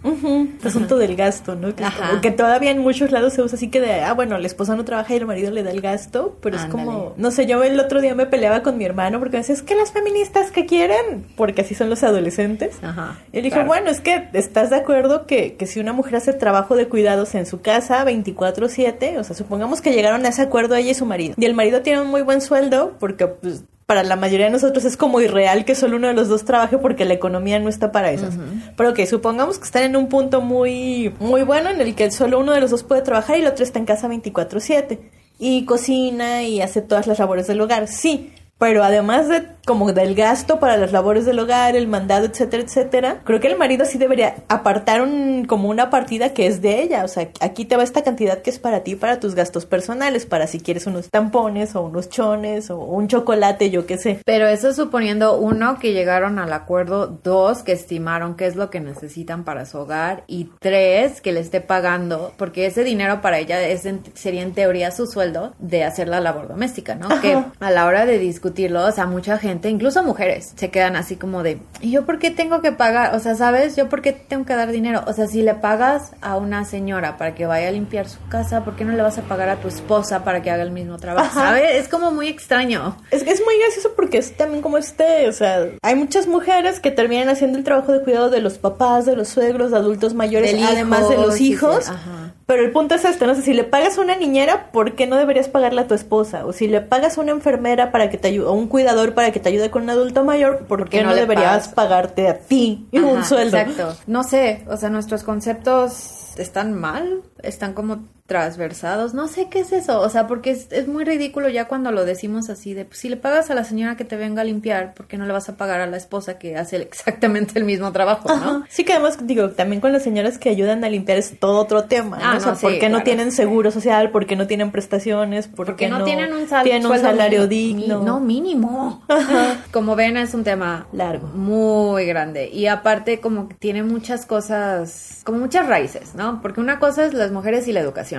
Asunto 0.64 0.98
del 0.98 1.16
gasto, 1.16 1.56
¿no? 1.56 1.61
Que, 1.70 1.84
que 2.22 2.32
todavía 2.32 2.72
en 2.72 2.80
muchos 2.80 3.12
lados 3.12 3.34
se 3.34 3.42
usa 3.42 3.56
así 3.56 3.70
que 3.70 3.80
de 3.80 4.02
ah, 4.02 4.14
bueno, 4.14 4.38
la 4.38 4.48
esposa 4.48 4.76
no 4.76 4.86
trabaja 4.86 5.14
y 5.14 5.18
el 5.18 5.26
marido 5.26 5.52
le 5.52 5.64
da 5.64 5.72
el 5.72 5.82
gasto, 5.82 6.38
pero 6.42 6.58
es 6.58 6.66
como, 6.66 7.14
no 7.18 7.32
sé, 7.32 7.46
yo 7.46 7.64
el 7.64 7.80
otro 7.80 8.02
día 8.02 8.16
me 8.16 8.26
peleaba 8.26 8.64
con 8.64 8.78
mi 8.78 8.86
hermano 8.86 9.20
porque 9.20 9.38
me 9.38 9.40
decía, 9.40 9.56
es 9.56 9.62
que 9.62 9.76
las 9.76 9.92
feministas 9.92 10.52
que 10.52 10.66
quieren, 10.66 11.26
porque 11.36 11.62
así 11.62 11.76
son 11.76 11.90
los 11.90 12.04
adolescentes. 12.04 12.78
Ajá, 12.82 13.20
y 13.32 13.38
él 13.38 13.44
dijo, 13.44 13.64
bueno, 13.66 13.90
es 13.90 14.02
que 14.02 14.30
estás 14.34 14.70
de 14.70 14.78
acuerdo 14.78 15.26
que, 15.26 15.56
que 15.56 15.68
si 15.68 15.80
una 15.80 15.94
mujer 15.94 16.18
hace 16.18 16.34
trabajo 16.34 16.76
de 16.76 16.88
cuidados 16.88 17.36
en 17.36 17.46
su 17.46 17.62
casa 17.62 18.04
24/7, 18.06 19.18
o 19.18 19.24
sea, 19.24 19.36
supongamos 19.36 19.82
que 19.82 19.94
llegaron 19.94 20.26
a 20.26 20.30
ese 20.30 20.42
acuerdo 20.42 20.76
ella 20.76 20.92
y 20.92 20.96
su 20.96 21.06
marido, 21.06 21.36
y 21.38 21.46
el 21.46 21.54
marido 21.54 21.82
tiene 21.82 22.02
un 22.02 22.08
muy 22.08 22.22
buen 22.22 22.42
sueldo 22.42 22.96
porque 23.00 23.28
pues 23.28 23.64
para 23.92 24.04
la 24.04 24.16
mayoría 24.16 24.46
de 24.46 24.54
nosotros 24.54 24.86
es 24.86 24.96
como 24.96 25.20
irreal 25.20 25.66
que 25.66 25.76
solo 25.76 25.98
uno 25.98 26.08
de 26.08 26.14
los 26.14 26.30
dos 26.30 26.46
trabaje 26.46 26.78
porque 26.78 27.04
la 27.04 27.14
economía 27.14 27.60
no 27.60 27.68
está 27.68 27.92
para 27.92 28.10
eso. 28.12 28.30
Pero 28.78 28.94
que 28.94 29.06
supongamos 29.06 29.60
que 29.60 29.66
están 29.66 29.84
en 29.84 29.98
un 29.98 30.08
punto 30.08 30.40
muy, 30.40 31.14
muy 31.20 31.42
bueno 31.44 31.70
en 31.70 31.82
el 31.82 31.94
que 31.94 32.10
solo 32.10 32.40
uno 32.40 32.54
de 32.54 32.62
los 32.62 32.72
dos 32.72 32.84
puede 32.84 33.02
trabajar 33.02 33.36
y 33.36 33.42
el 33.42 33.48
otro 33.48 33.66
está 33.66 33.80
en 33.80 33.86
casa 33.86 34.08
24/7 34.08 34.98
y 35.40 35.66
cocina 35.66 36.42
y 36.44 36.62
hace 36.62 36.82
todas 36.82 37.06
las 37.06 37.20
labores 37.20 37.48
del 37.48 37.60
hogar. 37.60 37.90
Sí, 37.90 38.32
pero 38.58 38.82
además 38.82 39.28
de 39.28 39.46
como 39.66 39.94
del 39.94 40.16
gasto 40.16 40.60
para 40.60 40.78
las 40.78 40.92
labores 40.92 41.26
del 41.26 41.40
hogar, 41.40 41.76
el 41.76 41.88
mandado, 41.88 42.26
etcétera, 42.26 42.64
etcétera, 42.64 43.22
creo 43.24 43.40
que 43.40 43.48
el 43.48 43.58
marido 43.58 43.86
sí 43.86 43.98
debería 43.98 44.36
apartar 44.48 45.02
un, 45.02 45.46
como 45.46 45.70
una 45.70 45.90
partida 45.90 46.34
que 46.34 46.48
es 46.48 46.62
de 46.62 46.82
ella. 46.82 47.04
O 47.04 47.08
sea, 47.08 47.30
aquí 47.42 47.66
te 47.66 47.78
va 47.78 47.84
esta 47.84 48.04
cantidad 48.04 48.42
que 48.42 48.50
es 48.50 48.60
para 48.60 48.84
ti, 48.84 48.96
para 48.96 49.20
tus 49.20 49.36
gastos 49.36 49.66
personales, 49.66 50.26
para 50.26 50.48
si 50.48 50.60
quieres 50.60 50.88
unos 50.88 51.10
tampones 51.10 51.76
o 51.76 51.82
unos 51.82 52.10
chones 52.10 52.70
o 52.70 52.78
un 52.78 53.08
chocolate, 53.08 53.70
yo 53.70 53.86
qué 53.86 53.98
sé. 53.98 54.20
Pero 54.26 54.48
eso 54.48 54.74
suponiendo, 54.74 55.38
uno, 55.38 55.78
que 55.80 55.94
llegaron 55.94 56.40
al 56.40 56.54
acuerdo, 56.54 57.08
dos, 57.08 57.64
que 57.64 57.74
estimaron 57.74 58.36
qué 58.36 58.48
es 58.48 58.56
lo 58.56 58.70
que 58.70 58.80
necesitan 58.80 59.44
para 59.44 59.66
su 59.66 59.78
hogar 59.78 60.24
y 60.28 60.50
tres, 60.60 61.22
que 61.22 61.32
le 61.32 61.40
esté 61.40 61.62
pagando, 61.62 62.34
porque 62.38 62.66
ese 62.66 62.84
dinero 62.84 63.22
para 63.22 63.40
ella 63.40 63.62
es 63.62 63.88
sería 64.14 64.44
en 64.44 64.54
teoría 64.54 64.92
su 64.92 65.08
sueldo 65.08 65.54
de 65.60 65.84
hacer 65.84 66.08
la 66.08 66.20
labor 66.20 66.48
doméstica, 66.48 66.96
¿no? 66.96 67.10
Que 67.22 67.34
a 67.60 67.72
la 67.72 67.86
hora 67.86 68.06
de 68.06 68.20
discutir 68.20 68.72
o 68.76 68.92
sea, 68.92 69.06
mucha 69.06 69.38
gente, 69.38 69.51
incluso 69.70 70.04
mujeres, 70.04 70.54
se 70.56 70.70
quedan 70.70 70.96
así 70.96 71.16
como 71.16 71.44
de, 71.44 71.60
¿y 71.82 71.92
yo 71.92 72.06
por 72.06 72.20
qué 72.20 72.32
tengo 72.32 72.62
que 72.62 72.72
pagar? 72.72 73.16
O 73.16 73.20
sea, 73.20 73.36
¿sabes? 73.36 73.76
¿Yo 73.76 73.90
por 73.90 74.02
qué 74.02 74.14
tengo 74.14 74.46
que 74.46 74.54
dar 74.54 74.72
dinero? 74.72 75.04
O 75.08 75.14
sea, 75.14 75.28
si 75.28 75.42
le 75.42 75.56
pagas 75.56 76.12
a 76.22 76.38
una 76.38 76.66
señora 76.66 77.18
para 77.18 77.36
que 77.36 77.46
vaya 77.46 77.68
a 77.68 77.72
limpiar 77.72 78.08
su 78.08 78.20
casa, 78.30 78.64
¿por 78.64 78.76
qué 78.76 78.86
no 78.86 78.94
le 78.94 79.02
vas 79.02 79.18
a 79.18 79.24
pagar 79.24 79.50
a 79.50 79.58
tu 79.58 79.68
esposa 79.68 80.24
para 80.24 80.42
que 80.42 80.52
haga 80.52 80.64
el 80.64 80.72
mismo 80.72 80.98
trabajo? 80.98 81.34
¿Sabes? 81.34 81.76
Es 81.76 81.88
como 81.88 82.12
muy 82.12 82.28
extraño. 82.28 82.98
Es 83.12 83.24
que 83.24 83.32
es 83.32 83.42
muy 83.44 83.58
gracioso 83.60 83.94
porque 83.96 84.18
es 84.18 84.36
también 84.38 84.62
como 84.62 84.78
este, 84.78 85.28
o 85.28 85.34
sea, 85.34 85.68
hay 85.82 85.96
muchas 85.96 86.28
mujeres 86.28 86.80
que 86.80 86.92
terminan 86.92 87.30
haciendo 87.30 87.58
el 87.58 87.64
trabajo 87.64 87.92
de 87.92 88.02
cuidado 88.02 88.30
de 88.30 88.42
los 88.42 88.58
papás, 88.58 89.06
de 89.06 89.16
los 89.16 89.30
suegros, 89.30 89.72
de 89.72 89.78
adultos 89.78 90.14
mayores, 90.14 90.56
además 90.64 91.10
de 91.10 91.18
los 91.18 91.40
hijos. 91.40 91.90
Ajá 91.90 92.34
pero 92.52 92.66
el 92.66 92.72
punto 92.74 92.96
es 92.96 93.06
este, 93.06 93.26
no 93.26 93.34
sé, 93.34 93.44
si 93.44 93.54
le 93.54 93.64
pagas 93.64 93.98
a 93.98 94.02
una 94.02 94.18
niñera, 94.18 94.74
¿por 94.74 94.96
qué 94.96 95.08
no 95.08 95.16
deberías 95.16 95.48
pagarle 95.48 95.80
a 95.80 95.88
tu 95.88 95.94
esposa? 95.94 96.46
O 96.46 96.52
si 96.52 96.68
le 96.68 96.82
pagas 96.82 97.18
a 97.18 97.22
una 97.22 97.32
enfermera 97.32 97.94
para 97.94 98.10
que 98.10 98.18
te 98.18 98.28
ayude, 98.28 98.46
o 98.46 98.52
un 98.52 98.68
cuidador 98.68 99.14
para 99.14 99.32
que 99.32 99.40
te 99.40 99.48
ayude 99.48 99.72
con 99.72 99.84
un 99.84 99.90
adulto 99.90 100.26
mayor, 100.26 100.66
¿por, 100.66 100.90
qué 100.90 101.02
no, 101.02 101.16
deberías 101.16 101.70
pagarte 101.70 102.28
a 102.28 102.40
ti 102.40 102.90
un 102.92 103.24
sueldo? 103.24 103.56
Exacto. 103.56 103.96
No 104.06 104.26
sé, 104.26 104.66
o 104.68 104.76
sea, 104.76 104.90
nuestros 104.90 105.24
conceptos 105.24 106.38
están 106.38 106.74
mal, 106.74 107.22
están 107.42 107.74
como 107.74 108.04
transversados, 108.26 109.14
no 109.14 109.28
sé 109.28 109.50
qué 109.50 109.60
es 109.60 109.72
eso, 109.72 110.00
o 110.00 110.10
sea, 110.10 110.28
porque 110.28 110.52
es, 110.52 110.88
muy 110.88 111.04
ridículo 111.04 111.50
ya 111.50 111.66
cuando 111.66 111.92
lo 111.92 112.06
decimos 112.06 112.50
así 112.50 112.74
de, 112.74 112.86
pues, 112.86 113.00
si 113.00 113.10
le 113.10 113.18
pagas 113.18 113.50
a 113.52 113.56
la 113.56 113.64
señora 113.64 113.98
que 113.98 114.06
te 114.06 114.16
venga 114.16 114.42
a 114.42 114.46
limpiar, 114.46 114.94
¿por 114.94 115.08
qué 115.08 115.18
no 115.18 115.26
le 115.26 115.34
vas 115.34 115.50
a 115.50 115.58
pagar 115.58 115.82
a 115.82 115.88
la 115.88 115.98
esposa 115.98 116.40
que 116.40 116.58
hace 116.58 116.78
exactamente 116.82 117.60
el 117.60 117.66
mismo 117.66 117.92
trabajo, 117.92 118.34
no? 118.36 118.64
Sí 118.70 118.84
que 118.84 118.94
además, 118.94 119.18
digo, 119.26 119.50
también 119.52 119.82
con 119.82 119.92
las 119.92 120.04
señoras 120.04 120.38
que 120.38 120.50
ayudan 120.50 120.84
a 120.84 120.90
limpiar 120.90 121.18
es 121.18 121.40
todo 121.40 121.60
otro 121.60 121.84
tema, 121.86 122.18
¿no? 122.18 122.24
Ah, 122.24 122.38
o 122.38 122.40
sea, 122.40 122.54
¿por 122.54 122.78
qué 122.80 122.90
no 122.90 123.04
tienen 123.04 123.32
seguro 123.32 123.72
social? 123.72 124.12
¿Por 124.12 124.26
qué 124.26 124.36
no 124.36 124.48
tienen 124.48 124.72
prestaciones? 124.72 125.48
¿Por 125.48 125.76
qué 125.76 125.90
no, 125.90 126.04
tienen 126.04 126.34
un, 126.34 126.48
salario 126.48 127.48
digno? 127.48 128.04
no, 128.04 128.20
mínimo. 128.20 129.04
como 129.72 129.96
ven, 129.96 130.18
es 130.18 130.34
un 130.34 130.44
tema 130.44 130.88
largo, 130.92 131.28
muy 131.28 132.06
grande, 132.06 132.50
y 132.50 132.68
aparte 132.68 133.20
como 133.20 133.50
que 133.50 133.56
tiene 133.56 133.84
muchas 133.84 134.26
cosas, 134.26 135.22
como 135.24 135.40
muchas 135.40 135.68
raíces, 135.68 136.16
¿no? 136.16 136.42
Porque 136.42 136.62
una 136.62 136.80
cosa 136.80 137.06
es 137.06 137.14
las 137.14 137.32
mujeres 137.32 137.68
y 137.68 137.74
la 137.74 137.80
educación, 137.80 138.11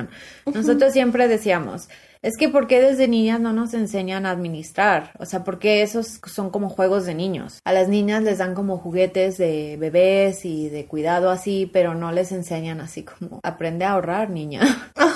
nosotros 0.52 0.92
siempre 0.92 1.28
decíamos, 1.28 1.88
es 2.22 2.37
que 2.38 2.49
¿por 2.49 2.68
qué 2.68 2.80
desde 2.80 3.08
niñas 3.08 3.40
no 3.40 3.52
nos 3.52 3.75
enseñan 3.75 4.26
a 4.26 4.30
administrar? 4.30 5.11
O 5.18 5.26
sea, 5.26 5.42
porque 5.42 5.82
esos 5.82 6.20
son 6.25 6.50
como 6.50 6.68
juegos 6.68 7.04
de 7.04 7.14
niños. 7.14 7.61
A 7.64 7.72
las 7.72 7.88
niñas 7.88 8.22
les 8.22 8.38
dan 8.38 8.54
como 8.54 8.78
juguetes 8.78 9.38
de 9.38 9.76
bebés 9.76 10.44
y 10.44 10.68
de 10.68 10.87
cuidado 10.87 11.30
así, 11.30 11.68
pero 11.72 11.94
no 11.94 12.12
les 12.12 12.30
enseñan 12.30 12.80
así 12.80 13.02
como 13.02 13.40
aprende 13.42 13.84
a 13.84 13.92
ahorrar, 13.92 14.30
niña. 14.30 14.61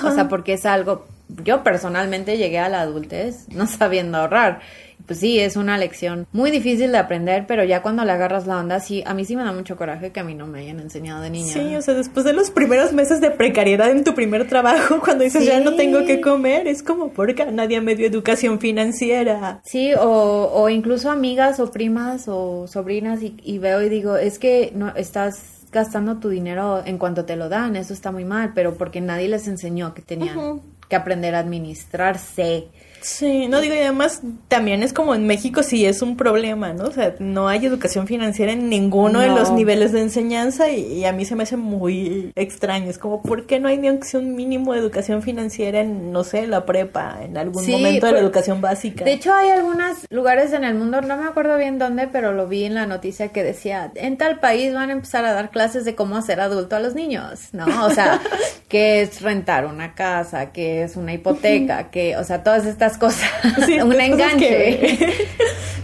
O 0.04 0.10
sea, 0.10 0.28
porque 0.28 0.54
es 0.54 0.66
algo, 0.66 1.06
yo 1.44 1.62
personalmente 1.62 2.36
llegué 2.36 2.58
a 2.58 2.68
la 2.68 2.80
adultez 2.80 3.48
no 3.48 3.66
sabiendo 3.66 4.18
ahorrar 4.18 4.60
pues 5.06 5.20
sí, 5.20 5.38
es 5.38 5.56
una 5.56 5.78
lección 5.78 6.26
muy 6.32 6.50
difícil 6.50 6.90
de 6.92 6.98
aprender, 6.98 7.44
pero 7.46 7.64
ya 7.64 7.82
cuando 7.82 8.04
le 8.04 8.12
agarras 8.12 8.46
la 8.46 8.58
onda, 8.58 8.80
sí, 8.80 9.02
a 9.06 9.14
mí 9.14 9.24
sí 9.24 9.36
me 9.36 9.44
da 9.44 9.52
mucho 9.52 9.76
coraje 9.76 10.10
que 10.10 10.20
a 10.20 10.24
mí 10.24 10.34
no 10.34 10.46
me 10.46 10.60
hayan 10.60 10.80
enseñado 10.80 11.22
de 11.22 11.30
niña. 11.30 11.52
Sí, 11.52 11.76
o 11.76 11.82
sea, 11.82 11.94
después 11.94 12.24
de 12.24 12.32
los 12.32 12.50
primeros 12.50 12.92
meses 12.92 13.20
de 13.20 13.30
precariedad 13.30 13.90
en 13.90 14.04
tu 14.04 14.14
primer 14.14 14.48
trabajo, 14.48 15.00
cuando 15.04 15.24
dices 15.24 15.44
ya 15.44 15.60
no 15.60 15.74
tengo 15.74 16.04
que 16.04 16.20
comer, 16.20 16.66
es 16.66 16.82
como 16.82 17.10
porque 17.10 17.46
nadie 17.46 17.80
me 17.80 17.94
dio 17.94 18.06
educación 18.06 18.58
financiera. 18.58 19.60
Sí, 19.64 19.92
o, 19.94 20.50
o 20.52 20.68
incluso 20.68 21.10
amigas 21.10 21.60
o 21.60 21.70
primas 21.70 22.24
o 22.26 22.66
sobrinas 22.66 23.20
y, 23.22 23.58
veo 23.58 23.82
y 23.82 23.88
digo, 23.88 24.16
es 24.16 24.38
que 24.38 24.72
no 24.74 24.94
estás 24.96 25.66
gastando 25.72 26.18
tu 26.18 26.28
dinero 26.28 26.82
en 26.84 26.98
cuanto 26.98 27.24
te 27.24 27.36
lo 27.36 27.48
dan, 27.48 27.76
eso 27.76 27.92
está 27.92 28.12
muy 28.12 28.24
mal, 28.24 28.52
pero 28.54 28.74
porque 28.74 29.00
nadie 29.00 29.28
les 29.28 29.46
enseñó 29.46 29.94
que 29.94 30.02
tenían 30.02 30.60
que 30.88 30.96
aprender 30.96 31.34
a 31.34 31.40
administrarse 31.40 32.68
Sí, 33.06 33.46
no 33.46 33.60
digo, 33.60 33.72
y 33.76 33.78
además 33.78 34.20
también 34.48 34.82
es 34.82 34.92
como 34.92 35.14
en 35.14 35.28
México 35.28 35.62
sí 35.62 35.86
es 35.86 36.02
un 36.02 36.16
problema, 36.16 36.72
¿no? 36.72 36.86
O 36.86 36.90
sea, 36.90 37.14
no 37.20 37.46
hay 37.46 37.64
educación 37.64 38.08
financiera 38.08 38.50
en 38.50 38.68
ninguno 38.68 39.20
de 39.20 39.28
los 39.28 39.52
niveles 39.52 39.92
de 39.92 40.00
enseñanza 40.00 40.70
y, 40.70 41.04
a 41.04 41.12
mí 41.12 41.24
se 41.24 41.36
me 41.36 41.44
hace 41.44 41.56
muy 41.56 42.32
extraño. 42.34 42.90
Es 42.90 42.98
como, 42.98 43.22
¿por 43.22 43.46
qué 43.46 43.60
no 43.60 43.68
hay 43.68 43.78
ni 43.78 43.90
un 43.90 44.34
mínimo 44.34 44.72
de 44.72 44.80
educación 44.80 45.22
financiera 45.22 45.82
en, 45.82 46.10
no 46.10 46.24
sé, 46.24 46.48
la 46.48 46.66
prepa, 46.66 47.18
en 47.22 47.38
algún 47.38 47.64
momento 47.70 48.06
de 48.06 48.12
la 48.12 48.18
educación 48.18 48.60
básica? 48.60 49.04
De 49.04 49.12
hecho, 49.12 49.32
hay 49.32 49.50
algunos 49.50 49.98
lugares 50.10 50.52
en 50.52 50.64
el 50.64 50.74
mundo, 50.74 51.00
no 51.00 51.16
me 51.16 51.28
acuerdo 51.28 51.56
bien 51.58 51.78
dónde, 51.78 52.08
pero 52.08 52.32
lo 52.32 52.48
vi 52.48 52.64
en 52.64 52.74
la 52.74 52.86
noticia 52.86 53.28
que 53.28 53.44
decía, 53.44 53.92
en 53.94 54.16
tal 54.16 54.40
país 54.40 54.74
van 54.74 54.90
a 54.90 54.94
empezar 54.94 55.24
a 55.24 55.32
dar 55.32 55.52
clases 55.52 55.84
de 55.84 55.94
cómo 55.94 56.16
hacer 56.16 56.40
adulto 56.40 56.74
a 56.74 56.80
los 56.80 56.96
niños, 56.96 57.50
¿no? 57.52 57.86
O 57.86 57.90
sea, 57.90 58.20
qué 58.68 59.02
es 59.02 59.22
rentar 59.22 59.64
una 59.64 59.94
casa, 59.94 60.50
qué 60.50 60.82
es 60.82 60.96
una 60.96 61.12
hipoteca, 61.12 61.92
que, 61.92 62.16
o 62.16 62.24
sea, 62.24 62.42
todas 62.42 62.66
estas 62.66 62.95
cosas. 62.96 63.30
un 63.84 64.00
enganche. 64.00 64.98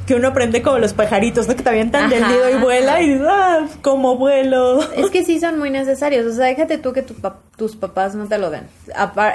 Que, 0.07 0.17
uno 0.17 0.29
aprende 0.29 0.63
como 0.63 0.79
los 0.79 0.95
pajaritos, 0.95 1.47
¿no? 1.47 1.55
Que 1.55 1.63
te 1.63 1.69
avientan 1.69 2.11
del 2.11 2.27
nido 2.27 2.51
y 2.51 2.61
vuela 2.61 3.01
y 3.01 3.23
ah, 3.25 3.69
como 3.83 4.17
vuelo. 4.17 4.83
Es 4.97 5.11
que 5.11 5.25
sí 5.25 5.39
son 5.39 5.61
muy 5.61 5.71
necesarios. 5.71 6.27
O 6.27 6.35
sea, 6.35 6.47
déjate 6.47 6.77
tú 6.79 6.93
que 6.93 7.03
tus 7.03 7.77
papás 7.77 8.17
no 8.17 8.27
te 8.27 8.37
lo 8.37 8.51
den. 8.51 8.67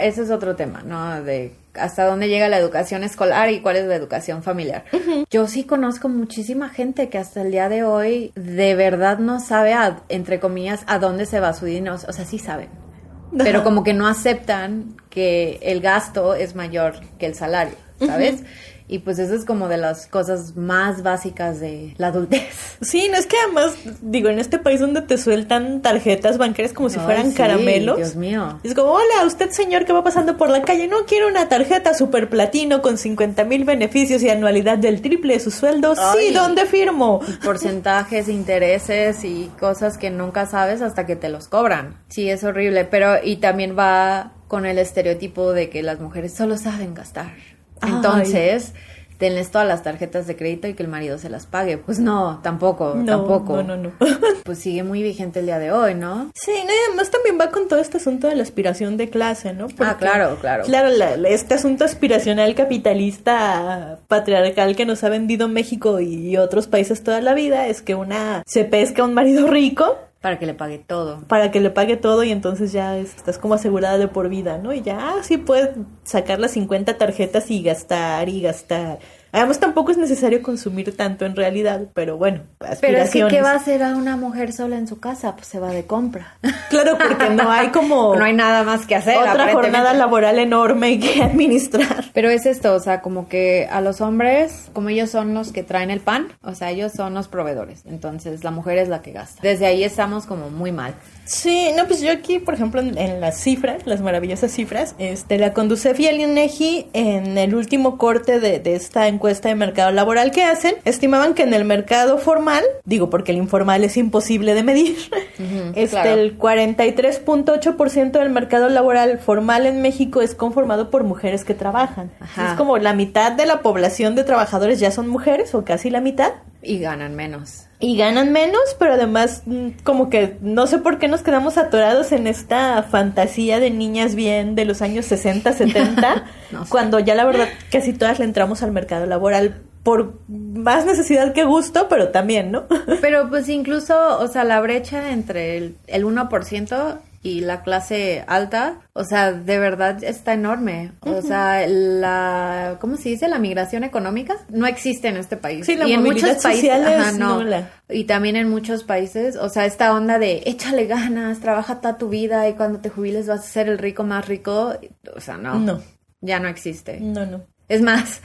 Ese 0.02 0.24
es 0.24 0.30
otro 0.30 0.58
tema, 0.58 0.84
¿no? 0.86 1.24
De 1.24 1.54
hasta 1.74 2.06
dónde 2.06 2.28
llega 2.28 2.50
la 2.50 2.58
educación 2.58 3.06
escolar 3.06 3.50
y 3.50 3.62
cuál 3.62 3.78
es 3.78 3.86
la 3.86 3.96
educación 3.96 4.44
familiar. 4.44 4.84
Yo 5.32 5.48
sí 5.48 5.64
conozco 5.64 6.10
muchísima 6.10 6.68
gente 6.68 7.08
que 7.08 7.18
hasta 7.18 7.44
el 7.44 7.52
día 7.52 7.70
de 7.70 7.84
hoy 7.84 8.34
de 8.36 8.76
verdad 8.76 9.20
no 9.20 9.40
sabe, 9.40 9.74
entre 10.10 10.42
comillas, 10.42 10.84
a 10.88 11.00
dónde 11.00 11.26
se 11.26 11.40
va 11.40 11.54
su 11.54 11.66
dinero. 11.66 11.96
O 11.96 12.12
sea, 12.12 12.26
sí 12.26 12.40
saben 12.40 12.87
pero 13.36 13.64
como 13.64 13.84
que 13.84 13.94
no 13.94 14.08
aceptan 14.08 14.96
que 15.10 15.60
el 15.62 15.82
gasto 15.82 16.34
es 16.36 16.56
mayor 16.56 16.96
que 17.18 17.26
el 17.26 17.36
salario, 17.36 17.76
¿sabes? 18.00 18.44
Y 18.90 19.00
pues 19.00 19.20
eso 19.20 19.36
es 19.36 19.44
como 19.44 19.68
de 19.68 19.78
las 19.78 20.08
cosas 20.08 20.56
más 20.56 21.04
básicas 21.04 21.60
de 21.60 21.94
la 21.98 22.08
adultez. 22.08 22.78
Sí, 22.82 23.10
no 23.12 23.18
es 23.18 23.26
que 23.26 23.36
además, 23.44 23.74
digo, 24.02 24.30
en 24.30 24.38
este 24.38 24.60
país 24.60 24.80
donde 24.80 25.02
te 25.02 25.18
sueltan 25.18 25.82
tarjetas 25.82 26.38
bancarias 26.38 26.74
como 26.74 26.90
si 26.90 27.00
fueran 27.00 27.32
caramelos. 27.32 27.98
Dios 27.98 28.16
mío. 28.16 28.60
Es 28.64 28.76
como, 28.76 28.92
hola, 28.92 29.26
usted 29.26 29.50
señor 29.50 29.86
que 29.86 29.94
va 29.94 30.04
pasando 30.04 30.38
por 30.38 30.50
la 30.50 30.62
calle, 30.62 30.88
no 30.88 31.06
quiere 31.06 31.26
una 31.26 31.50
tarjeta 31.50 31.96
super 31.96 32.30
platino 32.30 32.84
con 32.84 33.00
50 33.00 33.44
mil 33.46 33.66
beneficios 33.66 34.22
y 34.22 34.30
anualidad 34.30 34.78
del 34.78 35.02
triple 35.02 35.34
de 35.34 35.40
su 35.40 35.50
sueldo. 35.50 35.96
sí, 35.96 36.32
¿dónde 36.34 36.66
firmo? 36.66 37.20
porcentajes, 37.44 38.30
intereses 38.30 39.24
y 39.24 39.52
cosas 39.60 39.98
que 39.98 40.12
nunca 40.12 40.46
sabes 40.46 40.82
hasta 40.82 41.06
que 41.06 41.16
te 41.16 41.30
los 41.30 41.48
cobran. 41.48 41.98
Sí, 42.10 42.30
es 42.30 42.44
horrible, 42.44 42.86
pero 42.86 43.16
y 43.24 43.38
también 43.38 43.78
va 43.78 44.34
con 44.48 44.66
el 44.66 44.78
estereotipo 44.78 45.52
de 45.52 45.70
que 45.70 45.84
las 45.84 46.00
mujeres 46.00 46.34
solo 46.34 46.58
saben 46.58 46.94
gastar. 46.94 47.57
Entonces, 47.82 48.74
tenles 49.18 49.50
todas 49.52 49.68
las 49.68 49.84
tarjetas 49.84 50.28
de 50.28 50.36
crédito 50.36 50.68
y 50.68 50.74
que 50.74 50.84
el 50.84 50.90
marido 50.90 51.18
se 51.18 51.30
las 51.30 51.46
pague. 51.46 51.78
Pues 51.78 52.00
no, 52.00 52.40
tampoco, 52.44 52.96
tampoco. 53.06 53.64
No, 53.64 53.76
no, 53.76 53.78
no. 53.78 53.92
pues 54.44 54.60
sigue 54.60 54.84
muy 54.84 55.02
vigente 55.04 55.40
el 55.40 55.48
día 55.48 55.60
de 55.60 55.72
hoy, 55.72 55.96
¿no? 55.96 56.32
Sí, 56.36 56.52
y 56.52 56.88
además 56.88 57.10
también 57.12 57.38
va 57.40 57.50
con 57.50 57.68
todo 57.68 57.80
este 57.80 57.98
asunto 57.98 58.28
de 58.28 58.36
la 58.36 58.44
aspiración 58.44 58.98
de 58.98 59.10
clase, 59.10 59.54
¿no? 59.54 59.68
ah, 59.80 59.98
claro, 59.98 60.38
claro. 60.40 60.64
Claro, 60.66 60.90
este 61.26 61.56
asunto 61.56 61.84
aspiracional 61.84 62.56
capitalista 62.56 64.00
patriarcal 64.08 64.76
que 64.76 64.86
nos 64.86 65.04
ha 65.04 65.10
vendido 65.10 65.48
México 65.48 66.00
y 66.00 66.38
otros 66.38 66.68
países 66.68 67.04
toda 67.04 67.22
la 67.22 67.34
vida 67.34 67.68
es 67.68 67.82
que 67.82 67.96
una 67.96 68.44
se 68.46 68.66
pesca 68.66 69.02
a 69.02 69.06
un 69.06 69.14
marido 69.14 69.48
rico 69.48 69.98
para 70.22 70.40
que 70.40 70.46
le 70.46 70.54
pague 70.54 70.80
todo. 70.80 71.22
Para 71.28 71.52
que 71.52 71.60
le 71.60 71.70
pague 71.70 71.98
todo 71.98 72.24
y 72.24 72.32
entonces 72.32 72.72
ya 72.72 72.98
estás 72.98 73.38
como 73.38 73.54
asegurada 73.54 73.98
de 73.98 74.08
por 74.08 74.30
vida, 74.30 74.58
¿no? 74.58 74.74
Y 74.74 74.82
ya 74.82 74.98
ah, 75.00 75.24
sí 75.24 75.38
puedes 75.38 75.72
sacar 76.04 76.40
las 76.40 76.52
50 76.52 76.98
tarjetas 76.98 77.52
y 77.52 77.62
gastar 77.62 78.28
y 78.30 78.42
gastar. 78.42 79.00
Además 79.32 79.60
tampoco 79.60 79.92
es 79.92 79.98
necesario 79.98 80.42
consumir 80.42 80.96
tanto 80.96 81.26
en 81.26 81.36
realidad, 81.36 81.88
pero 81.94 82.18
bueno, 82.18 82.42
Pero 82.82 82.98
es 83.00 83.12
que 83.12 83.26
¿qué 83.28 83.42
va 83.42 83.52
a 83.52 83.56
hacer 83.56 83.84
a 83.84 83.96
una 83.96 84.16
mujer 84.18 84.54
sola 84.54 84.78
en 84.78 84.88
su 84.88 85.00
casa? 85.00 85.36
Pues 85.36 85.48
se 85.48 85.60
va 85.60 85.72
de 85.72 85.86
compra. 85.86 86.38
Claro, 86.70 86.98
porque 86.98 87.30
no 87.30 87.50
hay 87.50 87.70
como... 87.70 88.14
no 88.18 88.26
hay 88.26 88.34
nada 88.34 88.64
más 88.64 88.86
que 88.86 88.96
hacer. 88.96 89.18
Otra 89.18 89.54
jornada 89.54 89.94
laboral 89.94 90.38
enorme 90.38 91.00
que 91.00 91.24
administrar. 91.24 92.06
Pero 92.14 92.30
es 92.30 92.46
esto, 92.46 92.74
o 92.74 92.80
sea, 92.80 93.02
como 93.02 93.30
que 93.30 93.68
a 93.72 93.80
los 93.80 94.02
hombres, 94.02 94.70
como 94.74 94.90
ellos 94.90 95.10
son 95.10 95.34
los 95.34 95.54
que 95.54 95.64
traen 95.64 95.92
el 95.92 96.02
pan, 96.02 96.28
o 96.44 96.56
sea, 96.56 96.72
ellos 96.72 96.92
son 96.92 97.14
los 97.14 97.28
proveedores. 97.28 97.84
Entonces 97.86 98.44
la 98.44 98.52
mujer 98.52 98.78
es 98.78 98.90
la 98.90 99.02
que 99.02 99.12
gasta. 99.12 99.42
Desde 99.42 99.66
ahí 99.66 99.84
estamos 99.84 100.26
como 100.26 100.50
muy 100.50 100.72
mal. 100.72 100.94
Sí, 101.28 101.72
no, 101.76 101.86
pues 101.88 102.00
yo 102.02 102.12
aquí, 102.12 102.40
por 102.40 102.54
ejemplo, 102.54 102.80
en, 102.80 103.20
las 103.20 103.38
cifras, 103.38 103.86
las 103.86 104.00
maravillosas 104.00 104.50
cifras, 104.52 104.96
este, 104.98 105.38
la 105.38 105.54
conduce 105.54 105.94
Fiel 105.94 106.20
y 106.20 106.88
en 106.94 107.38
el 107.38 107.54
último 107.54 107.98
corte 107.98 108.40
de, 108.40 108.60
de, 108.60 108.76
esta 108.76 109.10
encuesta 109.10 109.50
de 109.50 109.56
mercado 109.56 109.92
laboral 109.92 110.32
que 110.32 110.44
hacen, 110.44 110.76
estimaban 110.86 111.34
que 111.34 111.44
en 111.44 111.54
el 111.54 111.66
mercado 111.66 112.18
formal, 112.18 112.64
digo 112.86 113.10
porque 113.10 113.34
el 113.34 113.38
informal 113.38 113.84
es 113.84 113.98
imposible 113.98 114.54
de 114.54 114.64
medir, 114.64 114.98
este, 115.76 116.14
el 116.14 116.40
43.8% 116.40 118.12
del 118.12 118.30
mercado 118.30 118.70
laboral 118.70 119.20
formal 119.20 119.66
en 119.66 119.82
México 119.82 120.22
es 120.22 120.34
conformado 120.34 120.90
por 120.90 121.04
mujeres 121.04 121.44
que 121.44 121.54
trabajan. 121.54 122.10
Es 122.22 122.54
como 122.54 122.78
la 122.78 122.94
mitad 122.94 123.34
de 123.34 123.46
la 123.46 123.62
población 123.62 124.16
de 124.16 124.24
trabajadores 124.24 124.80
ya 124.80 124.92
son 124.92 125.10
mujeres, 125.10 125.54
o 125.54 125.66
casi 125.66 125.90
la 125.90 126.00
mitad. 126.00 126.32
Y 126.62 126.80
ganan 126.80 127.16
menos 127.16 127.67
y 127.80 127.96
ganan 127.96 128.32
menos, 128.32 128.76
pero 128.80 128.94
además 128.94 129.44
mm, 129.46 129.70
como 129.84 130.10
que 130.10 130.38
no 130.42 130.66
sé 130.66 130.80
por 130.80 130.98
qué 130.98 131.08
nos 131.08 131.22
quedamos 131.22 131.58
atorados 131.58 132.12
en 132.12 132.26
esta 132.26 132.82
fantasía 132.84 133.60
de 133.60 133.70
niñas 133.70 134.16
bien 134.16 134.56
de 134.56 134.66
los 134.66 134.82
años 134.82 135.06
60, 135.06 135.54
70, 135.54 136.26
cuando 136.70 137.00
ya 137.00 137.14
la 137.14 137.26
verdad 137.26 137.48
casi 137.72 137.94
todas 137.94 138.20
le 138.20 138.26
entramos 138.26 138.64
al 138.64 138.72
mercado 138.72 139.06
laboral 139.06 139.62
por 139.84 140.16
más 140.28 140.86
necesidad 140.86 141.34
que 141.34 141.46
gusto, 141.46 141.88
pero 141.88 142.10
también, 142.10 142.52
¿no? 142.52 142.66
pero 143.02 143.30
pues 143.30 143.48
incluso, 143.48 144.20
o 144.20 144.28
sea, 144.28 144.44
la 144.44 144.60
brecha 144.60 145.12
entre 145.12 145.58
el, 145.58 145.78
el 145.88 146.04
1% 146.04 146.98
y 147.28 147.42
la 147.42 147.62
clase 147.62 148.24
alta, 148.26 148.80
o 148.94 149.04
sea, 149.04 149.34
de 149.34 149.60
verdad 149.60 150.02
está 150.02 150.34
enorme. 150.34 150.94
O 151.02 151.22
sea, 151.22 151.68
la, 151.68 152.78
¿cómo 152.80 152.96
se 152.96 153.10
dice? 153.10 153.28
La 153.28 153.38
migración 153.38 153.84
económica 153.84 154.38
no 154.48 154.66
existe 154.66 155.10
en 155.10 155.18
este 155.18 155.36
país. 155.36 155.66
Sí, 155.66 155.76
la 155.76 155.88
y 155.88 155.94
en 155.94 156.04
muchos 156.04 156.42
países, 156.42 157.18
no. 157.18 157.44
Y 157.90 158.06
también 158.06 158.38
en 158.38 158.50
muchos 158.50 158.86
países, 158.86 159.36
o 159.36 159.50
sea, 159.50 159.66
esta 159.66 159.94
onda 159.94 160.20
de 160.20 160.44
échale 160.46 160.86
ganas, 160.86 161.42
trabaja 161.42 161.82
toda 161.82 161.98
tu 161.98 162.08
vida 162.08 162.48
y 162.48 162.54
cuando 162.54 162.80
te 162.80 162.90
jubiles 162.90 163.28
vas 163.28 163.42
a 163.42 163.44
ser 163.44 163.68
el 163.68 163.78
rico 163.78 164.06
más 164.06 164.26
rico, 164.26 164.74
o 165.14 165.20
sea, 165.20 165.36
no. 165.36 165.60
No. 165.60 165.82
Ya 166.22 166.40
no 166.40 166.48
existe. 166.48 167.02
No, 167.02 167.26
no. 167.26 167.42
Es 167.70 167.82
más, 167.82 168.22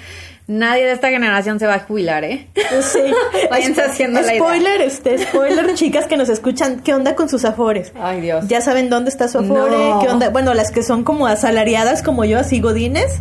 nadie 0.46 0.84
de 0.84 0.92
esta 0.92 1.08
generación 1.08 1.58
se 1.58 1.66
va 1.66 1.74
a 1.74 1.78
jubilar, 1.80 2.22
¿eh? 2.22 2.46
Sí. 2.80 3.00
Vayan 3.50 3.74
haciendo 3.80 4.20
la 4.20 4.36
Spoiler, 4.36 4.80
este, 4.82 5.18
spoiler, 5.18 5.74
chicas 5.74 6.06
que 6.06 6.16
nos 6.16 6.28
escuchan, 6.28 6.80
¿qué 6.80 6.94
onda 6.94 7.16
con 7.16 7.28
sus 7.28 7.44
afores? 7.44 7.92
Ay, 8.00 8.20
Dios. 8.20 8.46
Ya 8.46 8.60
saben 8.60 8.88
dónde 8.88 9.10
está 9.10 9.26
su 9.26 9.38
afore, 9.38 9.76
qué 10.00 10.08
onda. 10.08 10.30
Bueno, 10.30 10.54
las 10.54 10.70
que 10.70 10.84
son 10.84 11.02
como 11.02 11.26
asalariadas 11.26 12.04
como 12.04 12.24
yo, 12.24 12.38
así 12.38 12.60
godines, 12.60 13.18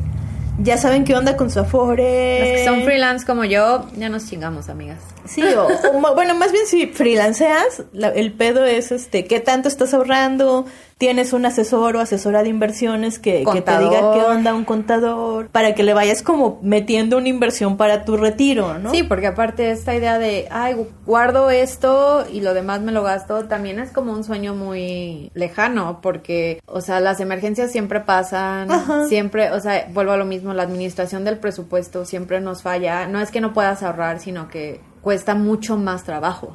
ya 0.60 0.78
saben 0.78 1.06
qué 1.06 1.16
onda 1.16 1.36
con 1.38 1.50
su 1.50 1.60
afore. 1.60 2.40
Las 2.40 2.50
que 2.50 2.66
son 2.66 2.84
freelance 2.84 3.26
como 3.26 3.44
yo, 3.44 3.88
ya 3.98 4.10
nos 4.10 4.30
chingamos, 4.30 4.70
amigas. 4.70 5.00
Sí, 5.34 5.44
o, 5.44 6.14
bueno, 6.16 6.36
más 6.36 6.52
bien 6.52 6.68
si 6.68 6.88
freelanceas, 6.88 7.84
el 7.94 8.34
pedo 8.34 8.66
es 8.66 8.92
este, 8.92 9.26
¿qué 9.26 9.40
tanto 9.40 9.68
estás 9.68 9.94
ahorrando? 9.94 10.66
tienes 11.02 11.34
un 11.34 11.44
asesor 11.48 11.96
o 11.96 12.00
asesora 12.00 12.44
de 12.44 12.50
inversiones 12.50 13.18
que, 13.18 13.44
que, 13.52 13.62
te 13.62 13.80
diga 13.80 14.14
qué 14.14 14.22
onda 14.22 14.54
un 14.54 14.66
contador, 14.66 15.48
para 15.48 15.74
que 15.74 15.82
le 15.82 15.96
vayas 15.96 16.22
como 16.22 16.60
metiendo 16.62 17.18
una 17.18 17.28
inversión 17.28 17.76
para 17.76 18.06
tu 18.06 18.18
retiro, 18.18 18.78
¿no? 18.78 18.92
Sí, 18.92 19.02
porque 19.02 19.26
aparte 19.26 19.72
esta 19.72 19.96
idea 19.96 20.20
de, 20.20 20.48
ay, 20.52 20.76
guardo 21.08 21.50
esto 21.50 22.24
y 22.32 22.42
lo 22.42 22.54
demás 22.54 22.82
me 22.82 22.92
lo 22.92 23.02
gasto, 23.02 23.46
también 23.46 23.80
es 23.80 23.90
como 23.90 24.12
un 24.12 24.24
sueño 24.24 24.54
muy 24.54 25.32
lejano, 25.34 26.02
porque, 26.04 26.62
o 26.68 26.82
sea, 26.82 27.00
las 27.00 27.20
emergencias 27.20 27.72
siempre 27.72 28.02
pasan, 28.02 28.70
siempre, 29.10 29.50
o 29.54 29.60
sea, 29.60 29.88
vuelvo 29.92 30.12
a 30.12 30.18
lo 30.18 30.26
mismo, 30.26 30.54
la 30.54 30.62
administración 30.62 31.26
del 31.26 31.40
presupuesto 31.40 32.06
siempre 32.06 32.42
nos 32.42 32.62
falla, 32.62 33.08
no 33.08 33.20
es 33.20 33.32
que 33.32 33.42
no 33.42 33.54
puedas 33.54 33.82
ahorrar, 33.82 34.20
sino 34.20 34.50
que 34.50 34.80
cuesta 35.02 35.36
mucho 35.36 35.78
más 35.78 36.04
trabajo. 36.04 36.54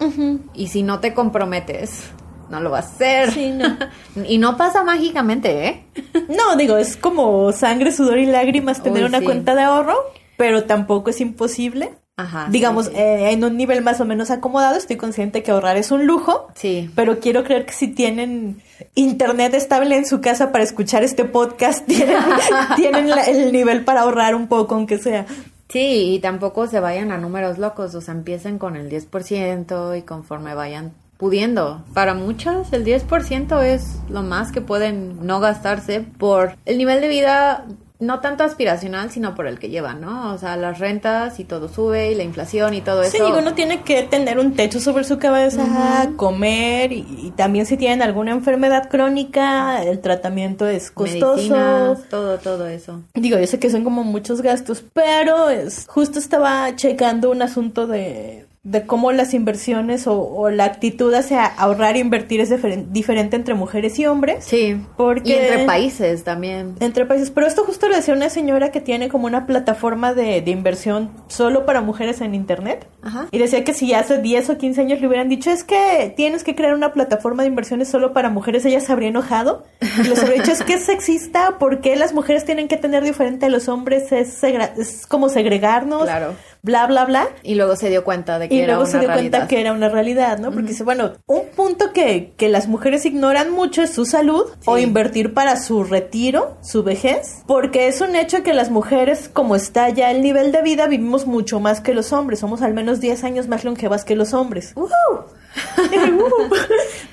Y 0.54 0.68
si 0.68 0.82
no 0.82 1.00
te 1.00 1.14
comprometes, 1.14 2.04
no 2.48 2.60
lo 2.60 2.70
va 2.70 2.78
a 2.78 2.80
hacer. 2.80 3.32
Sí, 3.32 3.50
no. 3.50 3.76
y 4.28 4.38
no 4.38 4.56
pasa 4.56 4.84
mágicamente, 4.84 5.66
¿eh? 5.68 5.86
no, 6.28 6.56
digo, 6.56 6.76
es 6.76 6.96
como 6.96 7.52
sangre, 7.52 7.92
sudor 7.92 8.18
y 8.18 8.26
lágrimas 8.26 8.82
tener 8.82 9.04
una 9.04 9.20
cuenta 9.20 9.54
de 9.54 9.62
ahorro. 9.62 9.96
pero 10.36 10.64
tampoco 10.64 11.10
es 11.10 11.20
imposible. 11.20 11.94
Ajá, 12.18 12.48
Digamos, 12.50 12.88
eh, 12.94 13.32
en 13.32 13.44
un 13.44 13.58
nivel 13.58 13.82
más 13.82 14.00
o 14.00 14.06
menos 14.06 14.30
acomodado, 14.30 14.78
estoy 14.78 14.96
consciente 14.96 15.42
que 15.42 15.50
ahorrar 15.50 15.76
es 15.76 15.90
un 15.90 16.06
lujo. 16.06 16.48
Sí. 16.54 16.90
Pero 16.94 17.20
quiero 17.20 17.44
creer 17.44 17.66
que 17.66 17.74
si 17.74 17.88
tienen 17.88 18.62
internet 18.94 19.52
estable 19.52 19.96
en 19.96 20.06
su 20.06 20.22
casa 20.22 20.50
para 20.50 20.64
escuchar 20.64 21.04
este 21.04 21.26
podcast, 21.26 21.86
tienen, 22.76 23.10
el 23.26 23.52
nivel 23.52 23.84
para 23.84 24.00
ahorrar 24.00 24.34
un 24.34 24.48
poco, 24.48 24.76
aunque 24.76 24.96
sea. 24.96 25.26
Sí, 25.68 26.14
y 26.14 26.18
tampoco 26.20 26.66
se 26.66 26.80
vayan 26.80 27.10
a 27.10 27.18
números 27.18 27.58
locos, 27.58 27.94
o 27.94 28.00
sea, 28.00 28.14
empiecen 28.14 28.58
con 28.58 28.76
el 28.76 28.88
10% 28.88 29.98
y 29.98 30.02
conforme 30.02 30.54
vayan 30.54 30.92
pudiendo. 31.16 31.84
Para 31.94 32.14
muchas 32.14 32.72
el 32.72 32.84
10% 32.84 33.62
es 33.62 34.00
lo 34.08 34.22
más 34.22 34.52
que 34.52 34.60
pueden 34.60 35.26
no 35.26 35.40
gastarse 35.40 36.00
por 36.00 36.56
el 36.66 36.78
nivel 36.78 37.00
de 37.00 37.08
vida 37.08 37.66
no 37.98 38.20
tanto 38.20 38.44
aspiracional, 38.44 39.10
sino 39.10 39.34
por 39.34 39.46
el 39.46 39.58
que 39.58 39.70
llevan, 39.70 40.00
¿no? 40.00 40.34
O 40.34 40.38
sea, 40.38 40.56
las 40.56 40.78
rentas 40.78 41.40
y 41.40 41.44
todo 41.44 41.68
sube 41.68 42.12
y 42.12 42.14
la 42.14 42.22
inflación 42.22 42.74
y 42.74 42.80
todo 42.80 43.02
eso. 43.02 43.16
Sí, 43.16 43.22
uno 43.22 43.54
tiene 43.54 43.82
que 43.82 44.02
tener 44.02 44.38
un 44.38 44.54
techo 44.54 44.80
sobre 44.80 45.04
su 45.04 45.18
cabeza, 45.18 46.10
comer 46.16 46.92
y, 46.92 47.32
también 47.36 47.66
si 47.66 47.76
tienen 47.76 48.02
alguna 48.02 48.32
enfermedad 48.32 48.88
crónica, 48.88 49.82
el 49.82 50.00
tratamiento 50.00 50.66
es 50.66 50.90
costoso. 50.90 51.96
todo, 52.10 52.38
todo 52.38 52.66
eso. 52.66 53.02
Digo, 53.14 53.38
yo 53.38 53.46
sé 53.46 53.58
que 53.58 53.70
son 53.70 53.84
como 53.84 54.04
muchos 54.04 54.42
gastos, 54.42 54.84
pero 54.92 55.48
es 55.48 55.86
justo 55.88 56.18
estaba 56.18 56.74
checando 56.76 57.30
un 57.30 57.42
asunto 57.42 57.86
de 57.86 58.45
de 58.66 58.84
cómo 58.84 59.12
las 59.12 59.32
inversiones 59.32 60.08
o, 60.08 60.50
la 60.50 60.64
actitud 60.64 61.14
hacia 61.14 61.46
ahorrar 61.46 61.94
e 61.94 62.00
invertir 62.00 62.40
es 62.40 62.50
diferente 62.92 63.36
entre 63.36 63.54
mujeres 63.54 63.96
y 64.00 64.06
hombres. 64.06 64.44
Sí. 64.44 64.80
Porque, 64.96 65.30
y 65.30 65.32
entre 65.34 65.64
países 65.66 66.24
también. 66.24 66.74
Entre 66.80 67.06
países. 67.06 67.30
Pero 67.30 67.46
esto 67.46 67.62
justo 67.64 67.88
lo 67.88 67.94
decía 67.94 68.12
una 68.12 68.28
señora 68.28 68.72
que 68.72 68.80
tiene 68.80 69.08
como 69.08 69.26
una 69.26 69.46
plataforma 69.46 70.14
de, 70.14 70.40
de 70.40 70.50
inversión 70.50 71.10
solo 71.28 71.64
para 71.64 71.80
mujeres 71.80 72.20
en 72.20 72.34
Internet. 72.34 72.88
Ajá. 73.02 73.28
Y 73.30 73.38
decía 73.38 73.62
que 73.62 73.72
si 73.72 73.94
hace 73.94 74.20
10 74.20 74.50
o 74.50 74.58
15 74.58 74.80
años 74.80 75.00
le 75.00 75.06
hubieran 75.06 75.28
dicho 75.28 75.50
es 75.50 75.62
que 75.62 76.12
tienes 76.16 76.42
que 76.42 76.56
crear 76.56 76.74
una 76.74 76.92
plataforma 76.92 77.44
de 77.44 77.50
inversiones 77.50 77.86
solo 77.86 78.12
para 78.12 78.30
mujeres, 78.30 78.64
ella 78.64 78.80
se 78.80 78.90
habría 78.90 79.10
enojado. 79.10 79.62
Y 79.80 80.08
les 80.08 80.20
habría 80.20 80.42
dicho 80.42 80.50
es 80.50 80.64
que 80.64 80.74
es 80.74 80.82
sexista, 80.82 81.58
porque 81.60 81.94
las 81.94 82.12
mujeres 82.12 82.44
tienen 82.44 82.66
que 82.66 82.76
tener 82.76 83.04
diferente 83.04 83.46
a 83.46 83.48
los 83.48 83.68
hombres? 83.68 84.10
Es, 84.10 84.42
es 84.42 85.06
como 85.06 85.28
segregarnos. 85.28 86.02
Claro 86.02 86.34
bla, 86.66 86.86
bla, 86.86 87.04
bla. 87.04 87.28
Y 87.44 87.54
luego 87.54 87.76
se 87.76 87.88
dio 87.88 88.04
cuenta 88.04 88.38
de 88.38 88.48
que 88.48 88.56
y 88.56 88.66
luego 88.66 88.84
se 88.86 88.98
dio 88.98 89.10
cuenta 89.10 89.46
que 89.46 89.60
era 89.60 89.72
una 89.72 89.88
realidad, 89.88 90.38
¿no? 90.38 90.50
Porque 90.50 90.68
dice, 90.68 90.82
bueno, 90.82 91.12
un 91.26 91.42
punto 91.54 91.92
que, 91.92 92.34
que 92.36 92.48
las 92.48 92.66
mujeres 92.66 93.06
ignoran 93.06 93.52
mucho 93.52 93.82
es 93.82 93.94
su 93.94 94.04
salud 94.04 94.44
o 94.66 94.76
invertir 94.76 95.32
para 95.32 95.56
su 95.56 95.84
retiro, 95.84 96.58
su 96.62 96.82
vejez, 96.82 97.44
porque 97.46 97.86
es 97.86 98.00
un 98.00 98.16
hecho 98.16 98.42
que 98.42 98.52
las 98.52 98.70
mujeres, 98.70 99.30
como 99.32 99.54
está 99.54 99.88
ya 99.90 100.10
el 100.10 100.20
nivel 100.20 100.50
de 100.50 100.62
vida, 100.62 100.88
vivimos 100.88 101.26
mucho 101.26 101.60
más 101.60 101.80
que 101.80 101.94
los 101.94 102.12
hombres, 102.12 102.40
somos 102.40 102.62
al 102.62 102.74
menos 102.74 102.98
10 103.00 103.22
años 103.22 103.46
más 103.46 103.64
longevas 103.64 104.04
que 104.04 104.16
los 104.16 104.34
hombres. 104.34 104.74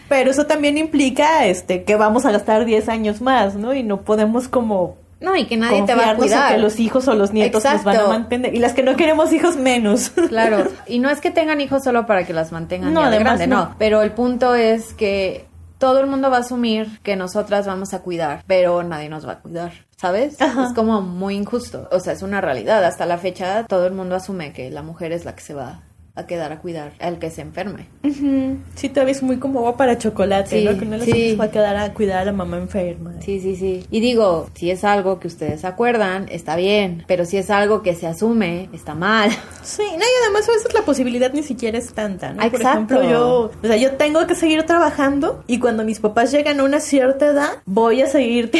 Pero 0.09 0.31
eso 0.31 0.47
también 0.47 0.79
implica 0.79 1.45
este 1.45 1.83
que 1.83 1.95
vamos 1.95 2.25
a 2.25 2.31
gastar 2.31 2.65
10 2.65 2.89
años 2.89 3.21
más, 3.21 3.55
¿no? 3.55 3.75
Y 3.75 3.83
no 3.83 4.01
podemos 4.01 4.47
como 4.47 5.02
no, 5.23 5.37
y 5.37 5.45
que 5.45 5.55
nadie 5.55 5.83
te 5.83 5.95
va 5.95 6.11
a 6.11 6.15
cuidar. 6.15 6.53
que 6.53 6.61
los 6.61 6.79
hijos 6.79 7.07
o 7.07 7.15
los 7.15 7.31
nietos 7.31 7.63
nos 7.63 7.83
van 7.83 7.97
a 7.97 8.07
mantener. 8.07 8.53
Y 8.53 8.59
las 8.59 8.73
que 8.73 8.83
no 8.83 8.97
queremos 8.97 9.31
hijos 9.31 9.55
menos. 9.55 10.11
Claro. 10.33 10.67
Y 10.87 10.99
no 10.99 11.09
es 11.09 11.21
que 11.21 11.29
tengan 11.29 11.61
hijos 11.61 11.83
solo 11.83 12.07
para 12.07 12.25
que 12.25 12.33
las 12.33 12.51
mantengan 12.51 12.91
no, 12.93 13.09
de 13.09 13.19
grande, 13.19 13.45
no. 13.45 13.75
Pero 13.77 14.01
el 14.01 14.11
punto 14.11 14.55
es 14.55 14.93
que 14.93 15.45
todo 15.77 15.99
el 15.99 16.07
mundo 16.07 16.31
va 16.31 16.37
a 16.37 16.39
asumir 16.39 16.99
que 17.03 17.15
nosotras 17.15 17.67
vamos 17.67 17.93
a 17.93 17.99
cuidar, 18.01 18.43
pero 18.47 18.81
nadie 18.83 19.09
nos 19.09 19.27
va 19.27 19.33
a 19.33 19.39
cuidar. 19.39 19.73
¿Sabes? 19.95 20.41
Es 20.41 20.73
como 20.73 21.01
muy 21.01 21.35
injusto. 21.35 21.87
O 21.91 21.99
sea, 21.99 22.13
es 22.13 22.23
una 22.23 22.41
realidad. 22.41 22.83
Hasta 22.83 23.05
la 23.05 23.17
fecha 23.17 23.65
todo 23.65 23.85
el 23.85 23.93
mundo 23.93 24.15
asume 24.15 24.53
que 24.53 24.71
la 24.71 24.81
mujer 24.81 25.11
es 25.11 25.23
la 25.23 25.35
que 25.35 25.41
se 25.41 25.53
va 25.53 25.81
a 26.15 26.27
quedar 26.27 26.51
a 26.51 26.59
cuidar 26.59 26.93
al 26.99 27.17
que 27.17 27.31
se 27.31 27.41
enferme. 27.41 27.87
Sí, 28.75 28.89
todavía 28.89 29.13
es 29.13 29.23
muy 29.23 29.37
como 29.37 29.59
agua 29.59 29.77
para 29.77 29.97
chocolate, 29.97 30.63
¿no? 30.63 30.77
Que 30.77 30.85
no 30.85 30.97
les 30.97 31.39
va 31.39 31.45
a 31.45 31.51
quedar 31.51 31.75
a 31.75 31.91
cuidar 31.93 32.19
a 32.19 32.25
la 32.25 32.31
mamá 32.31 32.57
enferma. 32.57 33.13
Sí, 33.19 33.39
sí, 33.39 33.55
sí. 33.55 33.83
Y 33.89 33.99
digo, 33.99 34.47
si 34.53 34.69
es 34.69 34.83
algo 34.83 35.19
que 35.19 35.27
ustedes 35.27 35.65
acuerdan, 35.65 36.27
está 36.29 36.55
bien, 36.55 37.03
pero 37.07 37.25
si 37.25 37.37
es 37.37 37.49
algo 37.49 37.81
que 37.81 37.95
se 37.95 38.05
asume, 38.05 38.69
está 38.73 38.93
mal. 38.93 39.31
Sí, 39.63 39.81
no, 39.81 39.97
y 39.97 40.23
además 40.23 40.47
a 40.49 40.51
veces 40.51 40.73
la 40.73 40.81
posibilidad 40.81 41.33
ni 41.33 41.41
siquiera 41.41 41.77
es 41.77 41.93
tanta, 41.93 42.33
¿no? 42.33 42.47
Por 42.49 42.61
ejemplo, 42.61 43.01
yo, 43.03 43.51
o 43.63 43.67
sea, 43.67 43.77
yo 43.77 43.93
tengo 43.93 44.27
que 44.27 44.35
seguir 44.35 44.63
trabajando 44.63 45.43
y 45.47 45.59
cuando 45.59 45.83
mis 45.83 45.99
papás 45.99 46.31
llegan 46.31 46.59
a 46.59 46.63
una 46.63 46.79
cierta 46.79 47.27
edad, 47.27 47.49
voy 47.65 48.01
a 48.01 48.07
seguir 48.07 48.51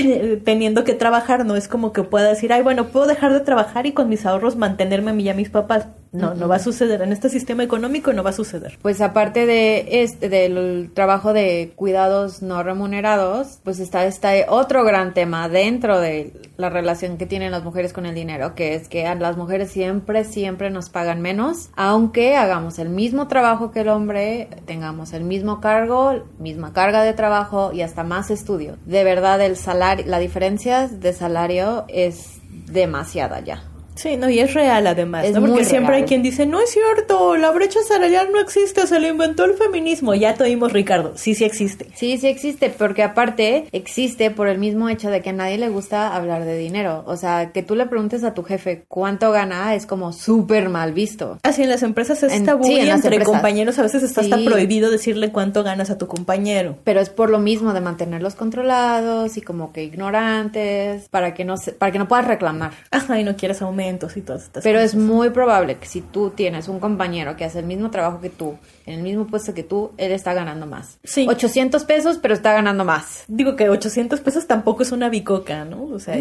teniendo 0.44 0.84
que 0.84 0.94
trabajar, 0.94 1.46
no 1.46 1.56
es 1.56 1.68
como 1.68 1.94
que 1.94 2.04
pueda 2.04 2.30
decir, 2.30 2.52
ay, 2.52 2.64
bueno, 2.64 2.88
puedo 2.88 3.06
dejar 3.06 3.32
de 3.34 3.42
trabajar 3.42 3.86
y 3.86 3.92
con 3.92 4.10
mis 4.10 4.26
ahorros 4.26 4.56
mantenerme 4.56 5.12
a 5.12 5.14
mí 5.14 5.24
y 5.24 5.30
a 5.30 5.34
mis 5.34 5.50
papás. 5.50 5.88
No, 6.14 6.36
no 6.36 6.48
va 6.48 6.58
a 6.58 6.60
suceder. 6.60 7.02
En 7.02 7.12
este 7.12 7.30
sistema 7.30 7.64
económico 7.64 8.14
no 8.14 8.24
va 8.24 8.30
a 8.30 8.34
suceder. 8.34 8.78
Pues 8.82 9.02
aparte 9.02 9.46
de 9.46 10.04
este, 10.04 10.30
del 10.30 10.92
trabajo 10.94 11.34
de 11.34 11.74
cuidados 11.76 12.42
no 12.44 12.62
remunerados, 12.62 13.60
pues 13.64 13.80
está 13.80 14.06
este 14.06 14.46
otro 14.48 14.84
gran 14.84 15.14
tema 15.16 15.50
dentro 15.50 16.00
de 16.00 16.34
la 16.58 16.70
relación 16.70 17.18
que 17.18 17.26
tienen 17.26 17.52
las 17.52 17.64
mujeres 17.64 17.94
con 17.94 18.06
el 18.06 18.14
dinero, 18.14 18.54
que 18.54 18.76
es 18.76 18.88
que 18.88 19.04
las 19.16 19.38
mujeres 19.38 19.72
siempre, 19.72 20.24
siempre 20.24 20.70
nos 20.70 20.90
pagan 20.90 21.22
menos, 21.22 21.70
aunque 21.76 22.36
hagamos 22.36 22.78
el 22.78 22.90
mismo 22.90 23.28
trabajo 23.28 23.72
que 23.72 23.82
el 23.82 23.90
hombre, 23.90 24.50
tengamos 24.66 25.14
el 25.14 25.24
mismo 25.24 25.62
cargo, 25.62 26.24
misma 26.38 26.74
carga 26.74 27.04
de 27.04 27.14
trabajo 27.14 27.72
y 27.74 27.82
hasta 27.82 28.04
más 28.04 28.30
estudio. 28.30 28.78
De 28.86 29.04
verdad, 29.04 29.42
el 29.42 29.58
salario, 29.58 30.06
la 30.08 30.20
diferencia 30.20 30.88
de 30.88 31.14
salario 31.14 31.86
es 31.88 32.40
demasiada 32.68 33.40
ya. 33.40 33.73
Sí, 33.96 34.18
no, 34.18 34.30
y 34.30 34.40
es 34.40 34.54
real 34.54 34.88
además, 34.88 35.30
¿no? 35.32 35.42
Porque 35.42 35.66
siempre 35.66 35.98
hay 35.98 36.04
quien 36.04 36.24
dice, 36.24 36.46
no 36.46 36.60
es 36.60 36.72
cierto, 36.72 37.38
la 37.38 37.52
brecha 37.52 37.80
salarial 37.88 38.30
no 38.32 38.40
existe, 38.40 38.86
se 38.88 39.00
lo 39.00 39.08
inventó 39.08 39.46
el 39.46 39.54
feminismo. 39.54 40.14
Ya 40.16 40.34
te 40.34 40.44
oímos, 40.44 40.74
Ricardo, 40.74 41.14
sí, 41.16 41.36
sí 41.36 41.44
existe. 41.44 41.88
Sí, 41.96 42.18
sí 42.18 42.28
existe, 42.28 42.70
porque 42.70 43.04
aparte 43.04 43.68
existe 43.72 44.32
por 44.32 44.48
el 44.48 44.58
mismo 44.58 44.90
hecho 44.90 45.10
de 45.10 45.22
que 45.22 45.30
a 45.30 45.34
nadie 45.34 45.58
le 45.58 45.70
gusta 45.70 46.16
hablar 46.16 46.46
de 46.46 46.58
dinero. 46.58 47.04
O 47.06 47.18
sea, 47.18 47.52
que 47.52 47.62
tú 47.62 47.76
le 47.76 47.86
preguntes 47.86 48.24
a 48.24 48.34
tu 48.34 48.44
jefe 48.44 48.86
cuánto 48.88 49.32
gana 49.32 49.76
es 49.76 49.86
como 49.86 50.12
súper 50.12 50.70
mal 50.70 50.94
visto. 50.94 51.38
Así 51.44 51.64
en 51.64 51.70
las 51.70 51.84
empresas 51.84 52.24
es 52.24 52.44
tabú 52.44 52.68
y 52.68 52.90
entre 52.90 53.24
compañeros 53.24 53.78
a 53.80 53.84
veces 53.84 54.04
está 54.04 54.22
hasta 54.22 54.38
prohibido 54.44 54.90
decirle 54.90 55.32
cuánto 55.32 55.64
ganas 55.64 55.90
a 55.90 55.98
tu 55.98 56.08
compañero. 56.08 56.78
Pero 56.84 57.00
es 57.00 57.10
por 57.10 57.30
lo 57.30 57.40
mismo 57.40 57.74
de 57.74 57.82
mantenerlos 57.82 58.36
controlados 58.36 59.38
y 59.38 59.42
como 59.42 59.72
que 59.72 59.84
ignorantes, 59.84 61.08
para 61.10 61.34
que 61.34 61.46
no, 61.46 61.58
se, 61.58 61.74
para 61.74 61.92
que 61.92 62.00
no 62.00 62.08
puedas 62.08 62.28
reclamar. 62.28 62.72
Ajá, 62.92 63.20
y 63.20 63.24
no 63.24 63.36
quieres 63.36 63.62
aumentar 63.62 63.83
y 63.90 64.22
todas 64.22 64.44
estas 64.44 64.64
Pero 64.64 64.80
es 64.80 64.96
muy 64.96 65.30
probable 65.30 65.76
que 65.76 65.86
si 65.86 66.02
tú 66.02 66.32
tienes 66.32 66.68
un 66.68 66.80
compañero 66.80 67.36
que 67.36 67.46
hace 67.46 67.60
el 67.60 67.66
mismo 67.66 67.92
trabajo 67.92 68.22
que 68.22 68.30
tú, 68.30 68.58
en 68.86 68.96
el 68.96 69.04
mismo 69.04 69.28
puesto 69.28 69.54
que 69.54 69.64
tú, 69.64 69.92
él 69.98 70.12
está 70.12 70.34
ganando 70.34 70.66
más. 70.66 70.98
Sí. 71.04 71.26
800 71.30 71.84
pesos, 71.86 72.20
pero 72.22 72.34
está 72.34 72.54
ganando 72.54 72.84
más. 72.84 73.24
Digo 73.28 73.56
que 73.56 73.70
800 73.70 74.20
pesos 74.20 74.48
tampoco 74.48 74.84
es 74.84 74.92
una 74.92 75.10
bicoca, 75.10 75.66
¿no? 75.66 75.84
O 75.86 76.00
sea, 76.00 76.16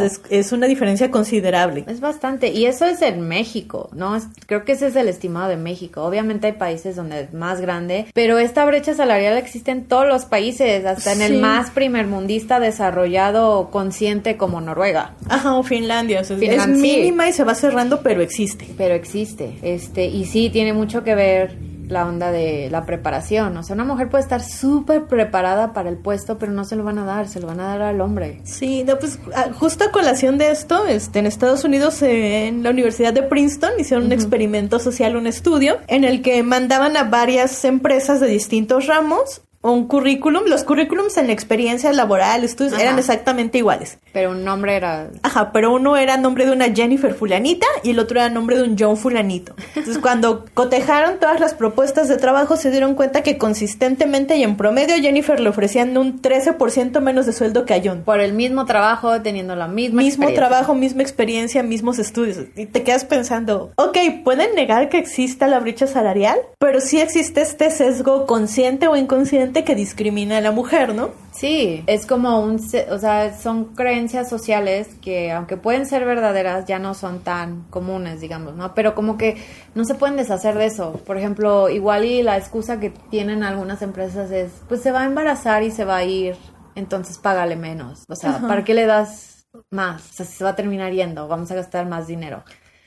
Es, 0.00 0.20
es, 0.30 0.52
una 0.52 0.66
diferencia 0.66 1.10
considerable. 1.10 1.84
Es 1.88 2.00
bastante. 2.00 2.50
Y 2.50 2.66
eso 2.66 2.84
es 2.84 3.02
en 3.02 3.20
México, 3.28 3.88
¿no? 3.94 4.12
creo 4.46 4.64
que 4.64 4.72
ese 4.72 4.88
es 4.88 4.96
el 4.96 5.08
estimado 5.08 5.48
de 5.48 5.56
México. 5.56 6.02
Obviamente 6.02 6.48
hay 6.48 6.52
países 6.52 6.96
donde 6.96 7.20
es 7.20 7.32
más 7.32 7.60
grande, 7.60 8.06
pero 8.12 8.38
esta 8.38 8.64
brecha 8.64 8.94
salarial 8.94 9.38
existe 9.38 9.70
en 9.70 9.84
todos 9.84 10.06
los 10.06 10.24
países, 10.24 10.84
hasta 10.84 11.12
en 11.12 11.22
el 11.22 11.40
más 11.40 11.70
primermundista 11.70 12.60
desarrollado 12.60 13.70
consciente 13.70 14.36
como 14.36 14.60
Noruega. 14.60 15.14
Ajá, 15.28 15.54
o 15.54 15.62
Finlandia. 15.62 16.20
O 16.20 16.24
sea, 16.24 16.36
es 16.36 16.68
mínima 16.68 17.28
y 17.28 17.32
se 17.32 17.44
va 17.44 17.54
cerrando, 17.54 18.02
pero 18.02 18.20
existe. 18.20 18.68
Pero 18.76 18.94
existe. 18.94 19.58
Este, 19.62 20.04
y 20.06 20.24
sí, 20.26 20.50
tiene 20.50 20.72
mucho 20.72 21.02
que 21.02 21.14
ver 21.14 21.71
la 21.92 22.06
onda 22.06 22.32
de 22.32 22.68
la 22.70 22.84
preparación. 22.84 23.56
O 23.56 23.62
sea, 23.62 23.74
una 23.74 23.84
mujer 23.84 24.08
puede 24.08 24.22
estar 24.22 24.42
súper 24.42 25.04
preparada 25.04 25.72
para 25.72 25.88
el 25.88 25.96
puesto, 25.96 26.38
pero 26.38 26.52
no 26.52 26.64
se 26.64 26.76
lo 26.76 26.84
van 26.84 26.98
a 26.98 27.04
dar, 27.04 27.28
se 27.28 27.40
lo 27.40 27.46
van 27.46 27.60
a 27.60 27.68
dar 27.68 27.82
al 27.82 28.00
hombre. 28.00 28.40
Sí, 28.44 28.84
no, 28.84 28.98
pues 28.98 29.18
ah, 29.34 29.48
justo 29.52 29.84
a 29.84 29.92
colación 29.92 30.38
de 30.38 30.50
esto, 30.50 30.86
este, 30.86 31.18
en 31.18 31.26
Estados 31.26 31.64
Unidos, 31.64 32.02
en 32.02 32.62
la 32.62 32.70
Universidad 32.70 33.12
de 33.12 33.22
Princeton, 33.22 33.72
hicieron 33.78 34.06
un 34.06 34.12
experimento 34.12 34.78
social, 34.78 35.16
un 35.16 35.26
estudio, 35.26 35.78
en 35.86 36.04
el 36.04 36.22
que 36.22 36.42
mandaban 36.42 36.96
a 36.96 37.04
varias 37.04 37.64
empresas 37.64 38.20
de 38.20 38.26
distintos 38.26 38.86
ramos 38.86 39.42
un 39.62 39.86
currículum, 39.86 40.44
los 40.46 40.64
currículums 40.64 41.16
en 41.16 41.30
experiencia 41.30 41.92
laboral, 41.92 42.42
estudios, 42.42 42.78
eran 42.80 42.98
exactamente 42.98 43.58
iguales. 43.58 43.98
Pero 44.12 44.32
un 44.32 44.44
nombre 44.44 44.74
era... 44.74 45.08
Ajá, 45.22 45.52
pero 45.52 45.72
uno 45.72 45.96
era 45.96 46.16
nombre 46.16 46.44
de 46.46 46.52
una 46.52 46.74
Jennifer 46.74 47.14
fulanita 47.14 47.66
y 47.84 47.90
el 47.90 48.00
otro 48.00 48.18
era 48.18 48.28
nombre 48.28 48.56
de 48.56 48.64
un 48.64 48.76
John 48.78 48.96
fulanito. 48.96 49.54
Entonces 49.76 49.98
cuando 50.02 50.44
cotejaron 50.52 51.20
todas 51.20 51.38
las 51.38 51.54
propuestas 51.54 52.08
de 52.08 52.16
trabajo 52.16 52.56
se 52.56 52.70
dieron 52.72 52.94
cuenta 52.94 53.22
que 53.22 53.38
consistentemente 53.38 54.36
y 54.36 54.42
en 54.42 54.56
promedio 54.56 54.96
Jennifer 54.96 55.38
le 55.38 55.48
ofrecían 55.48 55.96
un 55.96 56.20
13% 56.20 57.00
menos 57.00 57.26
de 57.26 57.32
sueldo 57.32 57.64
que 57.64 57.74
a 57.74 57.80
John. 57.82 58.02
Por 58.02 58.20
el 58.20 58.32
mismo 58.32 58.64
trabajo, 58.64 59.22
teniendo 59.22 59.54
la 59.54 59.68
misma 59.68 60.02
Mismo 60.02 60.32
trabajo, 60.32 60.74
misma 60.74 61.02
experiencia, 61.02 61.62
mismos 61.62 62.00
estudios. 62.00 62.38
Y 62.56 62.66
te 62.66 62.82
quedas 62.82 63.04
pensando, 63.04 63.72
ok, 63.76 63.96
pueden 64.24 64.54
negar 64.56 64.88
que 64.88 64.98
exista 64.98 65.46
la 65.46 65.60
brecha 65.60 65.86
salarial, 65.86 66.38
pero 66.58 66.80
sí 66.80 67.00
existe 67.00 67.42
este 67.42 67.70
sesgo 67.70 68.26
consciente 68.26 68.88
o 68.88 68.96
inconsciente 68.96 69.51
que 69.52 69.74
discrimina 69.74 70.38
a 70.38 70.40
la 70.40 70.50
mujer, 70.50 70.94
¿no? 70.94 71.10
Sí, 71.32 71.84
es 71.86 72.06
como 72.06 72.40
un, 72.40 72.56
o 72.90 72.98
sea, 72.98 73.36
son 73.38 73.74
creencias 73.74 74.28
sociales 74.28 74.88
que 75.00 75.32
aunque 75.32 75.56
pueden 75.56 75.86
ser 75.86 76.04
verdaderas, 76.04 76.66
ya 76.66 76.78
no 76.78 76.94
son 76.94 77.20
tan 77.20 77.62
comunes, 77.70 78.20
digamos, 78.20 78.54
¿no? 78.54 78.74
Pero 78.74 78.94
como 78.94 79.16
que 79.16 79.36
no 79.74 79.84
se 79.84 79.94
pueden 79.94 80.16
deshacer 80.16 80.56
de 80.56 80.66
eso. 80.66 80.92
Por 81.04 81.18
ejemplo, 81.18 81.68
igual 81.68 82.04
y 82.04 82.22
la 82.22 82.36
excusa 82.36 82.80
que 82.80 82.90
tienen 82.90 83.42
algunas 83.42 83.82
empresas 83.82 84.30
es, 84.30 84.50
pues 84.68 84.80
se 84.80 84.92
va 84.92 85.02
a 85.02 85.06
embarazar 85.06 85.62
y 85.62 85.70
se 85.70 85.84
va 85.84 85.96
a 85.96 86.04
ir, 86.04 86.36
entonces 86.74 87.18
págale 87.18 87.56
menos. 87.56 88.04
O 88.08 88.16
sea, 88.16 88.40
¿para 88.40 88.64
qué 88.64 88.74
le 88.74 88.86
das 88.86 89.46
más? 89.70 90.10
O 90.10 90.12
sea, 90.14 90.26
se 90.26 90.44
va 90.44 90.50
a 90.50 90.56
terminar 90.56 90.92
yendo, 90.92 91.28
vamos 91.28 91.50
a 91.50 91.54
gastar 91.54 91.86
más 91.86 92.06
dinero. 92.06 92.42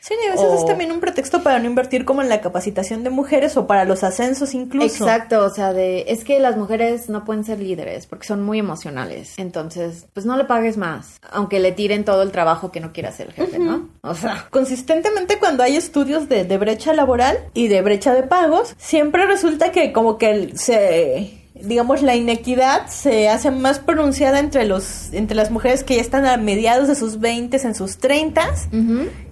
Sí, 0.08 0.14
a 0.28 0.32
veces 0.32 0.60
es 0.60 0.66
también 0.68 0.92
un 0.92 1.00
pretexto 1.00 1.42
para 1.42 1.58
no 1.58 1.66
invertir 1.66 2.06
como 2.06 2.22
en 2.22 2.30
la 2.30 2.40
capacitación 2.40 3.04
de 3.04 3.10
mujeres 3.10 3.58
o 3.58 3.66
para 3.66 3.86
los 3.86 4.04
ascensos 4.04 4.54
incluso. 4.54 4.86
Exacto, 4.86 5.44
o 5.44 5.50
sea, 5.50 5.74
de 5.74 6.06
es 6.10 6.24
que 6.24 6.40
las 6.40 6.58
mujeres 6.58 7.10
no 7.10 7.26
pueden 7.26 7.44
ser 7.44 7.60
líderes 7.60 8.06
porque 8.06 8.28
son 8.28 8.44
muy 8.44 8.60
emocionales. 8.60 9.34
Entonces, 9.38 10.06
pues 10.14 10.28
no 10.28 10.38
le 10.38 10.44
pagues 10.44 10.78
más, 10.78 11.20
aunque 11.32 11.60
le 11.60 11.72
tiren 11.72 12.06
todo 12.06 12.22
el 12.22 12.32
trabajo 12.32 12.72
que 12.72 12.82
no 12.82 12.94
quiere 12.94 13.10
hacer 13.10 13.28
el 13.28 13.34
jefe, 13.34 13.58
¿no? 13.58 13.90
O 14.02 14.14
sea, 14.14 14.46
consistentemente 14.52 15.40
cuando 15.40 15.64
hay 15.64 15.76
estudios 15.76 16.30
de, 16.30 16.44
de 16.44 16.58
brecha 16.60 16.94
laboral 16.94 17.40
y 17.56 17.68
de 17.68 17.82
brecha 17.82 18.14
de 18.14 18.22
pagos, 18.22 18.76
siempre 18.78 19.26
resulta 19.26 19.72
que 19.72 19.92
como 19.92 20.20
que 20.20 20.52
se 20.56 21.45
digamos, 21.62 22.02
la 22.02 22.16
inequidad 22.16 22.88
se 22.88 23.30
hace 23.30 23.50
más 23.50 23.80
pronunciada 23.80 24.40
entre 24.40 24.66
los 24.66 25.14
entre 25.14 25.36
las 25.36 25.52
mujeres 25.52 25.84
que 25.84 25.96
ya 25.96 26.02
están 26.02 26.26
a 26.26 26.38
mediados 26.38 26.88
de 26.88 26.96
sus 26.96 27.20
20 27.20 27.58
en 27.58 27.76
sus 27.76 27.98
30 27.98 28.54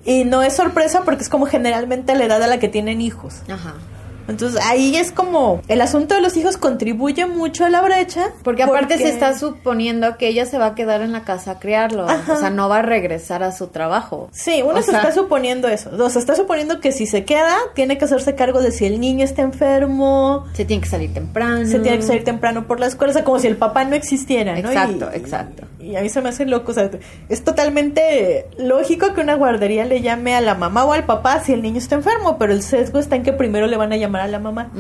y 0.06 0.24
no 0.24 0.42
es 0.42 0.56
sorpresa 0.56 1.02
porque 1.04 1.24
es 1.24 1.30
como 1.30 1.46
generalmente 1.46 2.16
la 2.16 2.26
edad 2.26 2.42
a 2.42 2.48
la 2.48 2.60
que 2.60 2.70
tienen 2.70 3.02
hijos. 3.02 3.42
Ajá. 3.50 3.76
Entonces 4.28 4.62
ahí 4.64 4.96
es 4.96 5.12
como 5.12 5.62
el 5.68 5.82
asunto 5.82 6.16
de 6.16 6.22
los 6.22 6.38
hijos 6.38 6.58
contribuye 6.58 7.26
mucho 7.26 7.66
a 7.66 7.70
la 7.70 7.82
brecha. 7.82 8.32
Porque 8.44 8.64
aparte 8.64 8.98
se 8.98 9.10
está 9.10 9.38
suponiendo 9.38 10.18
que 10.18 10.28
ella 10.28 10.46
se 10.46 10.58
va 10.58 10.68
a 10.68 10.76
quedar 10.76 11.02
en 11.02 11.12
la 11.12 11.24
casa 11.24 11.52
a 11.52 11.60
criarlo. 11.60 12.06
O 12.06 12.36
sea, 12.36 12.50
no 12.50 12.70
va 12.70 12.80
a 12.80 12.82
regresar 12.82 13.44
a 13.44 13.52
su 13.52 13.68
trabajo. 13.68 14.30
Sí, 14.32 14.62
uno 14.64 14.82
se 14.82 14.92
está 14.92 15.12
suponiendo 15.12 15.68
eso. 15.68 15.92
O 15.98 16.10
se 16.10 16.20
está 16.20 16.36
suponiendo 16.36 16.80
que 16.80 16.92
si 16.92 17.06
se 17.06 17.26
queda, 17.26 17.56
tiene 17.76 17.98
que 17.98 18.06
hacerse 18.06 18.36
cargo 18.36 18.62
de 18.62 18.72
si 18.72 18.86
el 18.86 19.00
niño 19.00 19.24
está 19.24 19.42
enfermo. 19.42 20.46
Se 20.54 20.66
tiene 20.66 20.82
que 20.82 20.90
salir 20.90 21.14
temprano. 21.14 21.68
Se 21.68 21.80
tiene 21.80 21.98
que 21.98 22.04
salir 22.04 22.24
temprano 22.24 22.68
por 22.68 22.80
la 22.80 22.88
escuela. 22.88 23.12
O 23.12 23.14
sea, 23.14 23.24
como 23.24 23.40
si 23.40 23.48
el 23.48 23.58
papá 23.58 23.84
no 23.84 23.96
existiera, 23.96 24.54
¿no? 24.54 24.70
Exacto, 24.70 25.10
exacto. 25.14 25.68
Y 25.80 25.96
a 25.96 26.02
mí 26.02 26.10
se 26.10 26.22
me 26.22 26.30
hace 26.30 26.46
loco. 26.46 26.72
O 26.72 26.74
sea, 26.74 26.90
es 27.30 27.44
totalmente 27.44 28.48
lógico 28.58 29.14
que 29.14 29.22
una 29.22 29.36
guardería 29.36 29.86
le 29.86 30.02
llame 30.02 30.36
a 30.36 30.42
la 30.42 30.56
mamá 30.56 30.86
o 30.86 30.94
al 30.94 31.06
papá 31.06 31.42
si 31.44 31.54
el 31.54 31.62
niño 31.62 31.78
está 31.78 31.96
enfermo, 31.96 32.38
pero 32.38 32.54
el 32.54 32.62
sesgo 32.64 33.00
está 33.00 33.16
en 33.16 33.24
que 33.24 33.34
primero 33.34 33.68
le 33.68 33.78
van 33.78 33.92
a 33.92 33.98
llamar 33.98 34.13
a 34.22 34.28
la 34.28 34.40
mamá, 34.40 34.72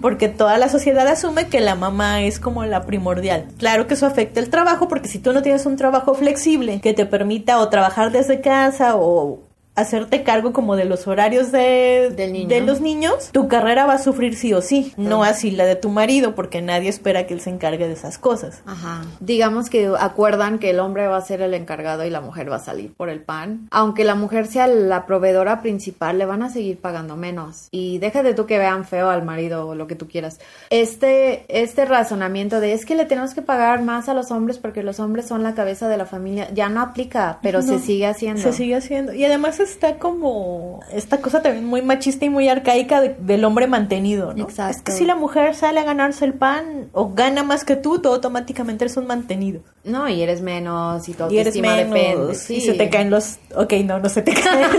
porque 0.00 0.28
toda 0.28 0.58
la 0.58 0.68
sociedad 0.68 1.06
asume 1.06 1.48
que 1.48 1.60
la 1.60 1.74
mamá 1.74 2.22
es 2.22 2.40
como 2.40 2.64
la 2.64 2.86
primordial. 2.86 3.46
Claro 3.58 3.86
que 3.86 3.94
eso 3.94 4.06
afecta 4.06 4.40
el 4.40 4.50
trabajo, 4.50 4.88
porque 4.88 5.08
si 5.08 5.18
tú 5.18 5.32
no 5.32 5.42
tienes 5.42 5.66
un 5.66 5.76
trabajo 5.76 6.14
flexible 6.14 6.80
que 6.80 6.94
te 6.94 7.06
permita 7.06 7.58
o 7.58 7.68
trabajar 7.68 8.12
desde 8.12 8.40
casa 8.40 8.96
o 8.96 9.49
hacerte 9.80 10.22
cargo 10.22 10.52
como 10.52 10.76
de 10.76 10.84
los 10.84 11.06
horarios 11.06 11.52
de, 11.52 12.12
de 12.16 12.60
los 12.60 12.80
niños, 12.80 13.30
tu 13.32 13.48
carrera 13.48 13.86
va 13.86 13.94
a 13.94 13.98
sufrir 13.98 14.36
sí 14.36 14.52
o 14.54 14.62
sí, 14.62 14.92
no 14.96 15.24
así 15.24 15.50
la 15.50 15.64
de 15.64 15.76
tu 15.76 15.88
marido, 15.90 16.34
porque 16.34 16.62
nadie 16.62 16.88
espera 16.88 17.26
que 17.26 17.34
él 17.34 17.40
se 17.40 17.50
encargue 17.50 17.86
de 17.86 17.94
esas 17.94 18.18
cosas. 18.18 18.62
Ajá. 18.66 19.02
Digamos 19.20 19.70
que 19.70 19.90
acuerdan 19.98 20.58
que 20.58 20.70
el 20.70 20.80
hombre 20.80 21.06
va 21.06 21.16
a 21.16 21.22
ser 21.22 21.42
el 21.42 21.54
encargado 21.54 22.04
y 22.04 22.10
la 22.10 22.20
mujer 22.20 22.50
va 22.50 22.56
a 22.56 22.60
salir 22.60 22.92
por 22.94 23.08
el 23.08 23.20
pan. 23.20 23.68
Aunque 23.70 24.04
la 24.04 24.14
mujer 24.14 24.46
sea 24.46 24.66
la 24.66 25.06
proveedora 25.06 25.60
principal, 25.60 26.18
le 26.18 26.26
van 26.26 26.42
a 26.42 26.50
seguir 26.50 26.78
pagando 26.78 27.16
menos. 27.16 27.68
Y 27.70 27.98
déjate 27.98 28.34
tú 28.34 28.46
que 28.46 28.58
vean 28.58 28.84
feo 28.84 29.10
al 29.10 29.24
marido 29.24 29.68
o 29.68 29.74
lo 29.74 29.86
que 29.86 29.94
tú 29.94 30.08
quieras. 30.08 30.40
Este, 30.70 31.44
este 31.48 31.84
razonamiento 31.84 32.60
de 32.60 32.72
es 32.72 32.84
que 32.84 32.94
le 32.94 33.04
tenemos 33.04 33.34
que 33.34 33.42
pagar 33.42 33.82
más 33.82 34.08
a 34.08 34.14
los 34.14 34.30
hombres 34.30 34.58
porque 34.58 34.82
los 34.82 35.00
hombres 35.00 35.26
son 35.26 35.42
la 35.42 35.54
cabeza 35.54 35.88
de 35.88 35.96
la 35.96 36.06
familia, 36.06 36.48
ya 36.52 36.68
no 36.68 36.80
aplica, 36.80 37.38
pero 37.42 37.62
se 37.62 37.78
sigue 37.78 38.06
haciendo. 38.06 38.42
Se 38.42 38.52
sigue 38.52 38.76
haciendo. 38.76 39.12
Y 39.12 39.24
además 39.24 39.60
es 39.60 39.69
está 39.70 39.98
como 39.98 40.80
esta 40.92 41.20
cosa 41.20 41.42
también 41.42 41.64
muy 41.64 41.82
machista 41.82 42.24
y 42.24 42.30
muy 42.30 42.48
arcaica 42.48 43.00
del 43.00 43.44
hombre 43.44 43.66
mantenido, 43.66 44.34
¿no? 44.34 44.44
Exacto. 44.44 44.78
Es 44.78 44.82
que 44.82 44.92
si 44.92 45.04
la 45.04 45.14
mujer 45.14 45.54
sale 45.54 45.80
a 45.80 45.84
ganarse 45.84 46.24
el 46.24 46.34
pan 46.34 46.88
o 46.92 47.12
gana 47.14 47.42
más 47.42 47.64
que 47.64 47.76
tú, 47.76 48.00
tú 48.00 48.08
automáticamente 48.08 48.84
eres 48.84 48.96
un 48.96 49.06
mantenido. 49.06 49.62
No, 49.82 50.08
y 50.08 50.20
eres 50.20 50.42
menos 50.42 51.08
y 51.08 51.14
todo 51.14 51.30
y 51.30 51.38
eres 51.38 51.56
menos, 51.56 51.94
depende. 51.94 52.34
Sí. 52.34 52.56
Y 52.56 52.60
se 52.60 52.74
te 52.74 52.90
caen 52.90 53.08
los... 53.08 53.38
Ok, 53.54 53.72
no, 53.84 53.98
no 53.98 54.08
se 54.10 54.20
te 54.20 54.34
caen. 54.34 54.68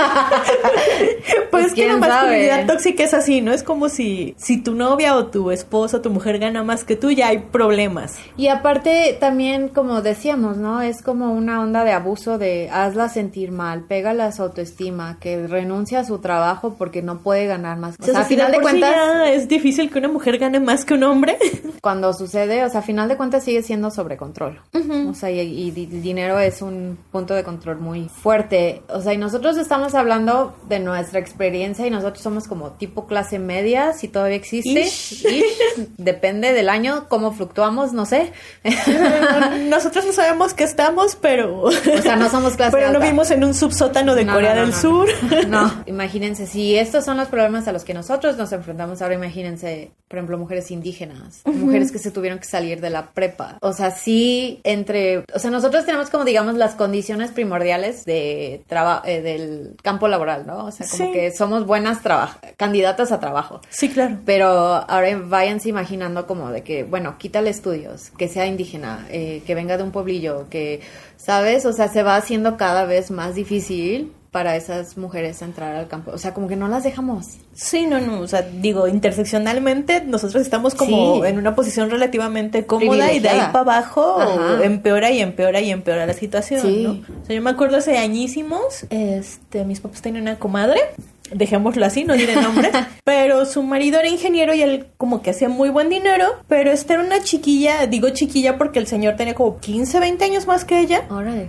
pues, 1.49 1.49
pues 1.49 1.65
es 1.67 1.73
que 1.73 1.87
la 1.87 1.97
masculinidad 1.97 2.67
tóxica 2.67 3.03
es 3.03 3.13
así, 3.15 3.41
¿no? 3.41 3.51
Es 3.51 3.63
como 3.63 3.89
si, 3.89 4.35
si 4.37 4.61
tu 4.61 4.75
novia 4.75 5.15
o 5.15 5.27
tu 5.27 5.49
esposo 5.49 5.97
o 5.97 6.01
tu 6.01 6.11
mujer 6.11 6.37
gana 6.37 6.63
más 6.63 6.83
que 6.83 6.95
tú, 6.95 7.09
ya 7.09 7.29
hay 7.29 7.39
problemas. 7.39 8.15
Y 8.37 8.47
aparte 8.47 9.17
también, 9.19 9.69
como 9.69 10.01
decíamos, 10.01 10.57
¿no? 10.57 10.81
Es 10.81 11.01
como 11.01 11.33
una 11.33 11.61
onda 11.61 11.83
de 11.83 11.93
abuso 11.93 12.37
de 12.37 12.69
hazla 12.69 13.09
sentir 13.09 13.51
mal, 13.51 13.85
pégala 13.85 14.27
a 14.27 14.31
su 14.31 14.43
autoestima, 14.43 14.80
que 15.19 15.47
renuncia 15.47 15.99
a 15.99 16.03
su 16.03 16.19
trabajo 16.19 16.75
porque 16.77 17.01
no 17.01 17.19
puede 17.19 17.45
ganar 17.45 17.77
más. 17.77 17.95
O 17.99 18.03
sea, 18.03 18.21
a 18.21 18.23
final 18.25 18.51
de 18.51 18.59
cuentas... 18.61 19.29
es 19.29 19.47
difícil 19.47 19.91
que 19.91 19.99
una 19.99 20.07
mujer 20.07 20.37
gane 20.37 20.59
más 20.59 20.85
que 20.85 20.93
un 20.95 21.03
hombre. 21.03 21.37
cuando 21.81 22.13
sucede, 22.13 22.63
o 22.63 22.69
sea, 22.69 22.81
a 22.81 22.83
final 22.83 23.09
de 23.09 23.17
cuentas 23.17 23.43
sigue 23.43 23.63
siendo 23.63 23.89
sobre 23.89 24.15
control. 24.15 24.61
O 25.09 25.13
sea, 25.13 25.31
y, 25.31 25.69
el 25.69 26.01
dinero 26.01 26.39
es 26.39 26.61
un 26.61 26.97
punto 27.11 27.33
de 27.33 27.43
control 27.43 27.79
muy 27.79 28.07
fuerte. 28.07 28.83
O 28.89 29.01
sea, 29.01 29.13
y 29.13 29.17
nosotros 29.17 29.57
estamos 29.57 29.95
hablando 29.95 30.55
de 30.69 30.79
nuestra 30.79 31.19
experiencia 31.19 31.85
y 31.87 31.89
nosotros 31.89 32.21
somos 32.21 32.47
como 32.47 32.71
tipo 32.71 33.07
clase 33.07 33.39
media, 33.39 33.93
si 33.93 34.07
todavía 34.07 34.37
existe. 34.37 34.87
Depende 35.97 36.53
del 36.53 36.69
año, 36.69 37.07
cómo 37.09 37.31
fluctuamos, 37.31 37.93
no 37.93 38.05
sé. 38.05 38.31
nosotros 39.69 40.05
no 40.05 40.13
sabemos 40.13 40.53
qué 40.53 40.63
estamos, 40.63 41.15
pero... 41.15 41.63
O 41.63 41.71
sea, 41.71 42.15
no 42.15 42.29
somos 42.29 42.53
clase 42.57 42.77
Pero 42.77 42.91
no 42.91 42.99
vimos 42.99 43.31
en 43.31 43.43
un 43.43 43.53
subsótano 43.53 44.15
de 44.15 44.25
Corea 44.27 44.53
del 44.61 44.73
Sur. 44.73 45.07
No, 45.47 45.71
imagínense, 45.85 46.47
si 46.47 46.75
estos 46.75 47.05
son 47.05 47.17
los 47.17 47.27
problemas 47.27 47.67
a 47.67 47.71
los 47.71 47.83
que 47.83 47.93
nosotros 47.93 48.37
nos 48.37 48.51
enfrentamos 48.51 49.01
ahora, 49.01 49.15
imagínense, 49.15 49.91
por 50.07 50.17
ejemplo, 50.17 50.37
mujeres 50.37 50.71
indígenas, 50.71 51.41
mujeres 51.45 51.91
que 51.91 51.99
se 51.99 52.11
tuvieron 52.11 52.39
que 52.39 52.45
salir 52.45 52.81
de 52.81 52.89
la 52.89 53.11
prepa. 53.11 53.57
O 53.61 53.73
sea, 53.73 53.91
sí, 53.91 54.59
entre, 54.63 55.19
o 55.33 55.39
sea, 55.39 55.51
nosotros 55.51 55.85
tenemos 55.85 56.09
como 56.09 56.25
digamos 56.25 56.55
las 56.55 56.75
condiciones 56.75 57.31
primordiales 57.31 58.05
de 58.05 58.63
trabajo 58.67 59.03
eh, 59.05 59.21
del 59.21 59.75
campo 59.81 60.07
laboral, 60.07 60.45
¿no? 60.45 60.65
O 60.65 60.71
sea, 60.71 60.87
como 60.89 61.11
que 61.11 61.31
somos 61.31 61.65
buenas 61.65 61.99
candidatas 62.57 63.11
a 63.11 63.19
trabajo. 63.19 63.61
Sí, 63.69 63.89
claro. 63.89 64.17
Pero 64.25 64.47
ahora 64.47 65.17
váyanse 65.23 65.69
imaginando 65.69 66.27
como 66.27 66.51
de 66.51 66.63
que, 66.63 66.83
bueno, 66.83 67.17
quítale 67.17 67.49
estudios, 67.49 68.11
que 68.17 68.27
sea 68.27 68.45
indígena, 68.45 69.07
eh, 69.09 69.41
que 69.45 69.55
venga 69.55 69.77
de 69.77 69.83
un 69.83 69.91
pueblillo, 69.91 70.47
que, 70.49 70.81
¿sabes? 71.17 71.65
O 71.65 71.73
sea, 71.73 71.87
se 71.87 72.03
va 72.03 72.15
haciendo 72.15 72.57
cada 72.57 72.85
vez 72.85 73.11
más 73.11 73.35
difícil 73.35 74.11
para 74.31 74.55
esas 74.55 74.97
mujeres 74.97 75.41
entrar 75.41 75.75
al 75.75 75.89
campo. 75.89 76.11
O 76.11 76.17
sea, 76.17 76.33
como 76.33 76.47
que 76.47 76.55
no 76.55 76.69
las 76.69 76.85
dejamos. 76.85 77.37
Sí, 77.53 77.85
no, 77.85 77.99
no. 77.99 78.21
O 78.21 78.27
sea, 78.27 78.41
digo, 78.41 78.87
interseccionalmente 78.87 80.05
nosotros 80.05 80.41
estamos 80.41 80.73
como 80.73 81.25
en 81.25 81.37
una 81.37 81.53
posición 81.53 81.89
relativamente 81.89 82.65
cómoda 82.65 83.11
y 83.11 83.19
de 83.19 83.27
ahí 83.27 83.41
para 83.51 83.59
abajo 83.59 84.21
empeora 84.63 85.11
y 85.11 85.19
empeora 85.19 85.59
y 85.59 85.69
empeora 85.69 86.05
la 86.05 86.13
situación, 86.13 86.83
¿no? 86.83 86.91
O 86.91 87.25
sea, 87.25 87.35
yo 87.35 87.41
me 87.41 87.49
acuerdo 87.49 87.77
hace 87.77 87.97
añísimos, 87.97 88.85
este, 88.89 89.65
mis 89.65 89.81
papás 89.81 90.01
tenían 90.01 90.21
una 90.23 90.39
comadre 90.39 90.79
dejémoslo 91.31 91.85
así, 91.85 92.03
no 92.03 92.13
diré 92.13 92.35
nombres, 92.35 92.71
pero 93.03 93.45
su 93.45 93.63
marido 93.63 93.99
era 93.99 94.07
ingeniero 94.07 94.53
y 94.53 94.61
él 94.61 94.87
como 94.97 95.21
que 95.21 95.31
hacía 95.31 95.49
muy 95.49 95.69
buen 95.69 95.89
dinero, 95.89 96.25
pero 96.47 96.71
esta 96.71 96.93
era 96.93 97.03
una 97.03 97.21
chiquilla, 97.23 97.87
digo 97.87 98.09
chiquilla 98.09 98.57
porque 98.57 98.79
el 98.79 98.87
señor 98.87 99.15
tenía 99.15 99.33
como 99.33 99.59
15, 99.59 99.99
20 99.99 100.25
años 100.25 100.47
más 100.47 100.65
que 100.65 100.79
ella, 100.79 101.03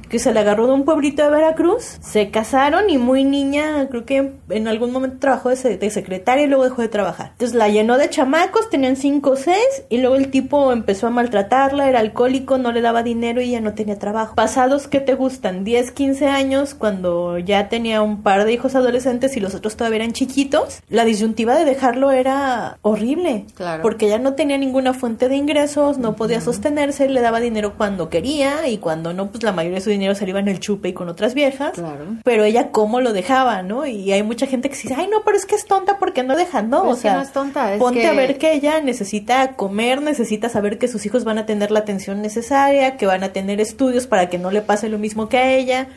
que 0.08 0.18
se 0.18 0.32
le 0.32 0.40
agarró 0.40 0.66
de 0.66 0.74
un 0.74 0.84
pueblito 0.84 1.22
de 1.22 1.30
Veracruz, 1.30 1.98
se 2.00 2.30
casaron 2.30 2.90
y 2.90 2.98
muy 2.98 3.24
niña, 3.24 3.88
creo 3.88 4.04
que 4.04 4.32
en 4.48 4.68
algún 4.68 4.92
momento 4.92 5.18
trabajó 5.18 5.50
de, 5.50 5.76
de 5.76 5.90
secretaria 5.90 6.44
y 6.44 6.48
luego 6.48 6.64
dejó 6.64 6.82
de 6.82 6.88
trabajar. 6.88 7.30
Entonces 7.32 7.56
la 7.56 7.68
llenó 7.68 7.98
de 7.98 8.10
chamacos, 8.10 8.70
tenían 8.70 8.96
5 8.96 9.30
o 9.30 9.36
6 9.36 9.56
y 9.88 9.98
luego 9.98 10.16
el 10.16 10.30
tipo 10.30 10.72
empezó 10.72 11.06
a 11.06 11.10
maltratarla, 11.10 11.88
era 11.88 12.00
alcohólico, 12.00 12.58
no 12.58 12.72
le 12.72 12.80
daba 12.80 13.02
dinero 13.02 13.40
y 13.40 13.50
ya 13.50 13.60
no 13.60 13.74
tenía 13.74 13.98
trabajo. 13.98 14.34
Pasados, 14.34 14.88
¿qué 14.88 15.00
te 15.00 15.14
gustan? 15.14 15.64
10, 15.64 15.90
15 15.92 16.26
años, 16.26 16.74
cuando 16.74 17.38
ya 17.38 17.68
tenía 17.68 18.02
un 18.02 18.22
par 18.22 18.44
de 18.44 18.52
hijos 18.52 18.74
adolescentes 18.74 19.36
y 19.36 19.40
los 19.40 19.54
otros 19.54 19.71
todavía 19.76 19.96
eran 19.96 20.12
chiquitos, 20.12 20.80
la 20.88 21.04
disyuntiva 21.04 21.56
de 21.56 21.64
dejarlo 21.64 22.10
era 22.10 22.78
horrible. 22.82 23.46
Claro. 23.54 23.82
Porque 23.82 24.08
ya 24.08 24.18
no 24.18 24.34
tenía 24.34 24.58
ninguna 24.58 24.94
fuente 24.94 25.28
de 25.28 25.36
ingresos, 25.36 25.98
no 25.98 26.16
podía 26.16 26.40
sostenerse, 26.40 27.08
le 27.08 27.20
daba 27.20 27.40
dinero 27.40 27.74
cuando 27.76 28.08
quería 28.08 28.68
y 28.68 28.78
cuando 28.78 29.12
no, 29.12 29.30
pues 29.30 29.42
la 29.42 29.52
mayoría 29.52 29.78
de 29.78 29.84
su 29.84 29.90
dinero 29.90 30.14
se 30.14 30.28
iba 30.28 30.40
en 30.40 30.48
el 30.48 30.60
chupe 30.60 30.88
y 30.88 30.92
con 30.92 31.08
otras 31.08 31.34
viejas. 31.34 31.72
Claro. 31.72 32.16
Pero 32.24 32.44
ella 32.44 32.70
cómo 32.70 33.00
lo 33.00 33.12
dejaba, 33.12 33.62
¿no? 33.62 33.86
Y 33.86 34.12
hay 34.12 34.22
mucha 34.22 34.46
gente 34.46 34.68
que 34.68 34.76
dice, 34.76 34.94
ay, 34.96 35.08
no, 35.08 35.22
pero 35.24 35.36
es 35.36 35.46
que 35.46 35.54
es 35.54 35.66
tonta 35.66 35.98
porque 35.98 36.22
no 36.22 36.36
deja, 36.36 36.62
no. 36.62 36.88
o 36.88 36.96
sea, 36.96 37.14
no 37.14 37.22
es 37.22 37.32
tonta, 37.32 37.76
ponte 37.78 38.06
a 38.06 38.12
ver 38.12 38.38
que 38.38 38.52
ella 38.52 38.80
necesita 38.80 39.54
comer, 39.54 40.02
necesita 40.02 40.48
saber 40.48 40.78
que 40.78 40.88
sus 40.88 41.04
hijos 41.06 41.24
van 41.24 41.38
a 41.38 41.46
tener 41.46 41.70
la 41.70 41.80
atención 41.80 42.22
necesaria, 42.22 42.96
que 42.96 43.06
van 43.06 43.22
a 43.22 43.32
tener 43.32 43.60
estudios 43.60 44.06
para 44.06 44.28
que 44.28 44.38
no 44.38 44.50
le 44.50 44.62
pase 44.62 44.88
lo 44.88 44.98
mismo 44.98 45.28
que 45.28 45.38
a 45.38 45.52
ella, 45.52 45.88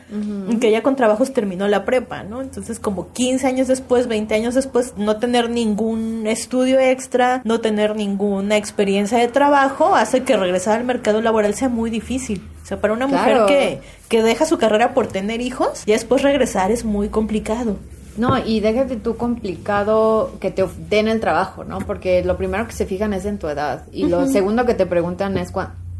que 0.60 0.68
ella 0.68 0.82
con 0.82 0.96
trabajos 0.96 1.32
terminó 1.32 1.68
la 1.68 1.84
prepa, 1.84 2.22
¿no? 2.22 2.42
Entonces, 2.42 2.78
como 2.78 3.12
15 3.12 3.46
años 3.46 3.55
años 3.56 3.68
después, 3.68 4.06
20 4.06 4.34
años 4.34 4.54
después, 4.54 4.92
no 4.98 5.16
tener 5.16 5.48
ningún 5.48 6.26
estudio 6.26 6.78
extra, 6.78 7.40
no 7.44 7.60
tener 7.60 7.96
ninguna 7.96 8.58
experiencia 8.58 9.16
de 9.16 9.28
trabajo, 9.28 9.94
hace 9.94 10.24
que 10.24 10.36
regresar 10.36 10.78
al 10.78 10.84
mercado 10.84 11.22
laboral 11.22 11.54
sea 11.54 11.70
muy 11.70 11.88
difícil. 11.88 12.42
O 12.62 12.66
sea, 12.66 12.80
para 12.80 12.92
una 12.92 13.06
mujer 13.06 13.46
que, 13.46 13.80
que 14.10 14.22
deja 14.22 14.44
su 14.44 14.58
carrera 14.58 14.92
por 14.92 15.06
tener 15.06 15.40
hijos, 15.40 15.84
y 15.86 15.92
después 15.92 16.22
regresar 16.22 16.70
es 16.70 16.84
muy 16.84 17.08
complicado. 17.08 17.76
No, 18.18 18.38
y 18.44 18.60
déjate 18.60 18.96
tú 18.96 19.16
complicado 19.16 20.32
que 20.38 20.50
te 20.50 20.64
den 20.90 21.08
el 21.08 21.20
trabajo, 21.20 21.64
¿no? 21.64 21.78
Porque 21.78 22.22
lo 22.24 22.36
primero 22.36 22.66
que 22.66 22.72
se 22.72 22.84
fijan 22.84 23.14
es 23.14 23.24
en 23.24 23.38
tu 23.38 23.48
edad. 23.48 23.84
Y 23.92 24.06
lo 24.06 24.26
segundo 24.26 24.66
que 24.66 24.74
te 24.74 24.84
preguntan 24.84 25.36
es 25.38 25.50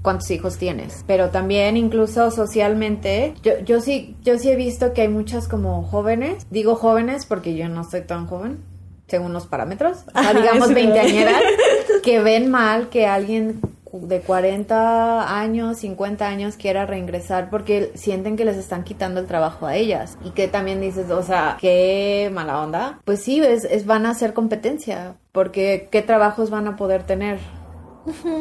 cuántos 0.07 0.31
hijos 0.31 0.57
tienes. 0.57 1.03
Pero 1.09 1.31
también 1.31 1.77
incluso 1.77 2.31
socialmente, 2.31 3.35
yo, 3.42 3.59
yo 3.64 3.81
sí, 3.81 4.14
yo 4.23 4.38
sí 4.38 4.51
he 4.51 4.55
visto 4.55 4.92
que 4.92 5.03
hay 5.03 5.09
muchas 5.09 5.49
como 5.49 5.83
jóvenes, 5.83 6.47
digo 6.49 6.77
jóvenes 6.77 7.27
porque 7.27 7.57
yo 7.57 7.69
no 7.69 7.83
soy 7.83 8.03
tan 8.03 8.29
joven, 8.29 8.62
según 9.09 9.33
los 9.33 9.49
parámetros, 9.49 10.05
o 10.14 10.23
sea, 10.23 10.33
digamos 10.33 10.73
veinteañeras, 10.73 11.42
que 12.05 12.21
ven 12.21 12.49
mal 12.53 12.88
que 12.88 13.09
alguien 13.09 13.61
de 13.92 14.21
40 14.21 15.40
años, 15.40 15.79
50 15.79 16.25
años 16.25 16.57
quiera 16.57 16.87
reingresar 16.87 17.51
porque 17.51 17.90
sienten 17.97 18.37
que 18.37 18.45
les 18.45 18.59
están 18.59 18.85
quitando 18.85 19.19
el 19.19 19.27
trabajo 19.27 19.66
a 19.66 19.75
ellas. 19.75 20.19
Y 20.25 20.31
que 20.31 20.47
también 20.47 20.81
dices, 20.81 21.11
o 21.11 21.23
sea, 21.25 21.57
qué 21.61 22.31
mala 22.33 22.62
onda. 22.62 23.01
Pues 23.05 23.25
sí, 23.25 23.40
es, 23.40 23.64
es 23.64 23.87
van 23.87 24.07
a 24.07 24.11
hacer 24.11 24.35
competencia 24.35 25.14
porque 25.33 25.88
qué 25.90 26.03
trabajos 26.03 26.51
van 26.51 26.69
a 26.69 26.77
poder 26.77 27.03
tener 27.03 27.38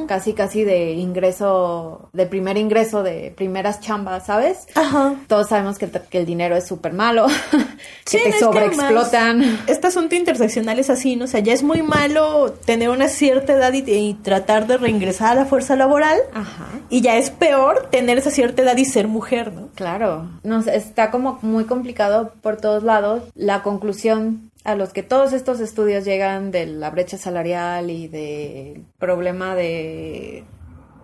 casi 0.07 0.33
casi 0.33 0.63
de 0.63 0.93
ingreso, 0.93 2.09
de 2.13 2.25
primer 2.25 2.57
ingreso, 2.57 3.03
de 3.03 3.33
primeras 3.35 3.79
chambas, 3.79 4.25
¿sabes? 4.25 4.67
Ajá. 4.75 5.15
Todos 5.27 5.49
sabemos 5.49 5.77
que, 5.77 5.89
el 6.11 6.25
dinero 6.25 6.55
es 6.55 6.67
súper 6.67 6.93
malo, 6.93 7.27
que 8.09 8.17
te 8.19 8.39
sobreexplotan. 8.39 9.59
este 9.67 9.87
asunto 9.87 10.15
interseccional 10.15 10.79
es 10.79 10.89
así, 10.89 11.15
¿no? 11.15 11.25
O 11.25 11.27
sea, 11.27 11.39
ya 11.39 11.53
es 11.53 11.63
muy 11.63 11.81
malo 11.81 12.53
tener 12.65 12.89
una 12.89 13.09
cierta 13.09 13.53
edad 13.53 13.73
y, 13.73 14.13
tratar 14.23 14.67
de 14.67 14.77
reingresar 14.77 15.33
a 15.33 15.35
la 15.35 15.45
fuerza 15.45 15.75
laboral. 15.75 16.19
Ajá. 16.33 16.67
Y 16.89 17.01
ya 17.01 17.17
es 17.17 17.29
peor 17.29 17.89
tener 17.91 18.17
esa 18.17 18.31
cierta 18.31 18.61
edad 18.61 18.77
y 18.77 18.85
ser 18.85 19.07
mujer, 19.07 19.53
¿no? 19.53 19.69
Claro. 19.75 20.29
No, 20.43 20.59
está 20.59 21.11
como 21.11 21.39
muy 21.41 21.65
complicado 21.65 22.33
por 22.41 22.57
todos 22.57 22.83
lados. 22.83 23.23
La 23.35 23.63
conclusión 23.63 24.51
a 24.65 24.75
los 24.75 24.91
que 24.91 25.03
todos 25.03 25.31
estos 25.31 25.59
estudios 25.59 26.03
llegan 26.03 26.51
de 26.51 26.65
la 26.65 26.89
brecha 26.89 27.17
salarial 27.17 27.91
y 27.91 28.07
del 28.07 28.83
problema 28.97 29.55
de 29.55 30.43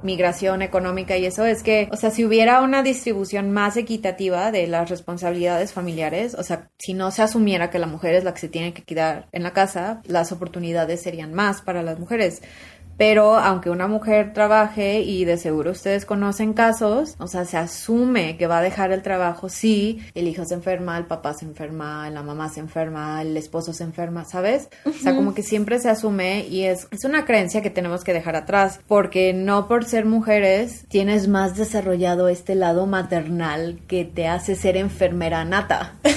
migración 0.04 0.63
económica 0.63 1.15
y 1.15 1.28
eso 1.28 1.45
es 1.45 1.62
que, 1.62 1.88
o 1.91 1.95
sea, 1.95 2.10
si 2.10 2.26
hubiera 2.26 2.62
una 2.62 2.82
distribución 2.82 3.52
más 3.52 3.78
equitativa 3.78 4.52
de 4.52 4.65
las 4.65 4.89
responsabilidades 4.89 5.74
familiares, 5.74 6.34
o 6.34 6.41
sea, 6.41 6.69
si 6.80 6.95
no 6.95 7.12
se 7.12 7.21
asumiera 7.21 7.69
que 7.69 7.78
la 7.78 7.86
mujer 7.86 8.15
es 8.15 8.24
la 8.24 8.34
que 8.34 8.39
se 8.39 8.50
tiene 8.50 8.74
que 8.74 8.82
quedar 8.82 9.28
en 9.32 9.43
la 9.43 9.54
casa, 9.54 10.02
las 10.06 10.32
oportunidades 10.32 11.02
serían 11.02 11.34
más 11.36 11.62
para 11.62 11.84
las 11.84 12.00
mujeres. 12.00 12.41
Pero 12.97 13.36
aunque 13.38 13.69
una 13.69 13.88
mujer 13.88 14.34
trabaje 14.34 15.01
y 15.01 15.25
de 15.25 15.38
seguro 15.38 15.71
ustedes 15.71 16.06
conocen 16.06 16.54
casos, 16.54 17.15
o 17.17 17.27
sea, 17.27 17.45
se 17.45 17.58
asume 17.58 18.38
que 18.38 18.47
va 18.47 18.60
a 18.60 18.62
dejar 18.62 18.91
el 18.91 19.01
trabajo 19.01 19.49
si 19.49 20.01
el 20.13 20.27
hijo 20.27 20.45
se 20.45 20.54
enferma, 20.54 20.97
el 20.97 21.06
papá 21.06 21.34
se 21.34 21.45
enferma, 21.45 22.10
la 22.10 22.23
mamá 22.23 22.49
se 22.49 22.60
enferma, 22.60 23.21
el 23.21 23.36
esposo 23.38 23.73
se 23.73 23.84
enferma, 23.84 24.25
¿sabes? 24.25 24.69
O 24.86 24.91
sea, 24.91 25.15
como 25.15 25.34
que 25.34 25.43
siempre 25.43 25.80
se 25.80 25.89
asume 25.89 26.45
y 26.47 26.63
es, 26.63 26.88
es 26.91 27.04
una 27.04 27.25
creencia 27.25 27.62
que 27.62 27.69
tenemos 27.69 28.04
que 28.04 28.13
dejar 28.13 28.36
atrás, 28.36 28.80
porque 28.88 29.34
no 29.34 29.67
por 29.67 29.86
ser 29.86 30.06
mujeres 30.06 30.86
tienes 30.88 31.27
más 31.27 31.58
desarrollado 31.58 32.27
este 32.27 32.56
lado 32.56 32.86
maternal 32.86 33.80
que 33.88 34.06
te 34.06 34.27
hace 34.27 34.56
ser 34.56 34.77
enfermera 34.77 35.43
nata. 35.45 35.95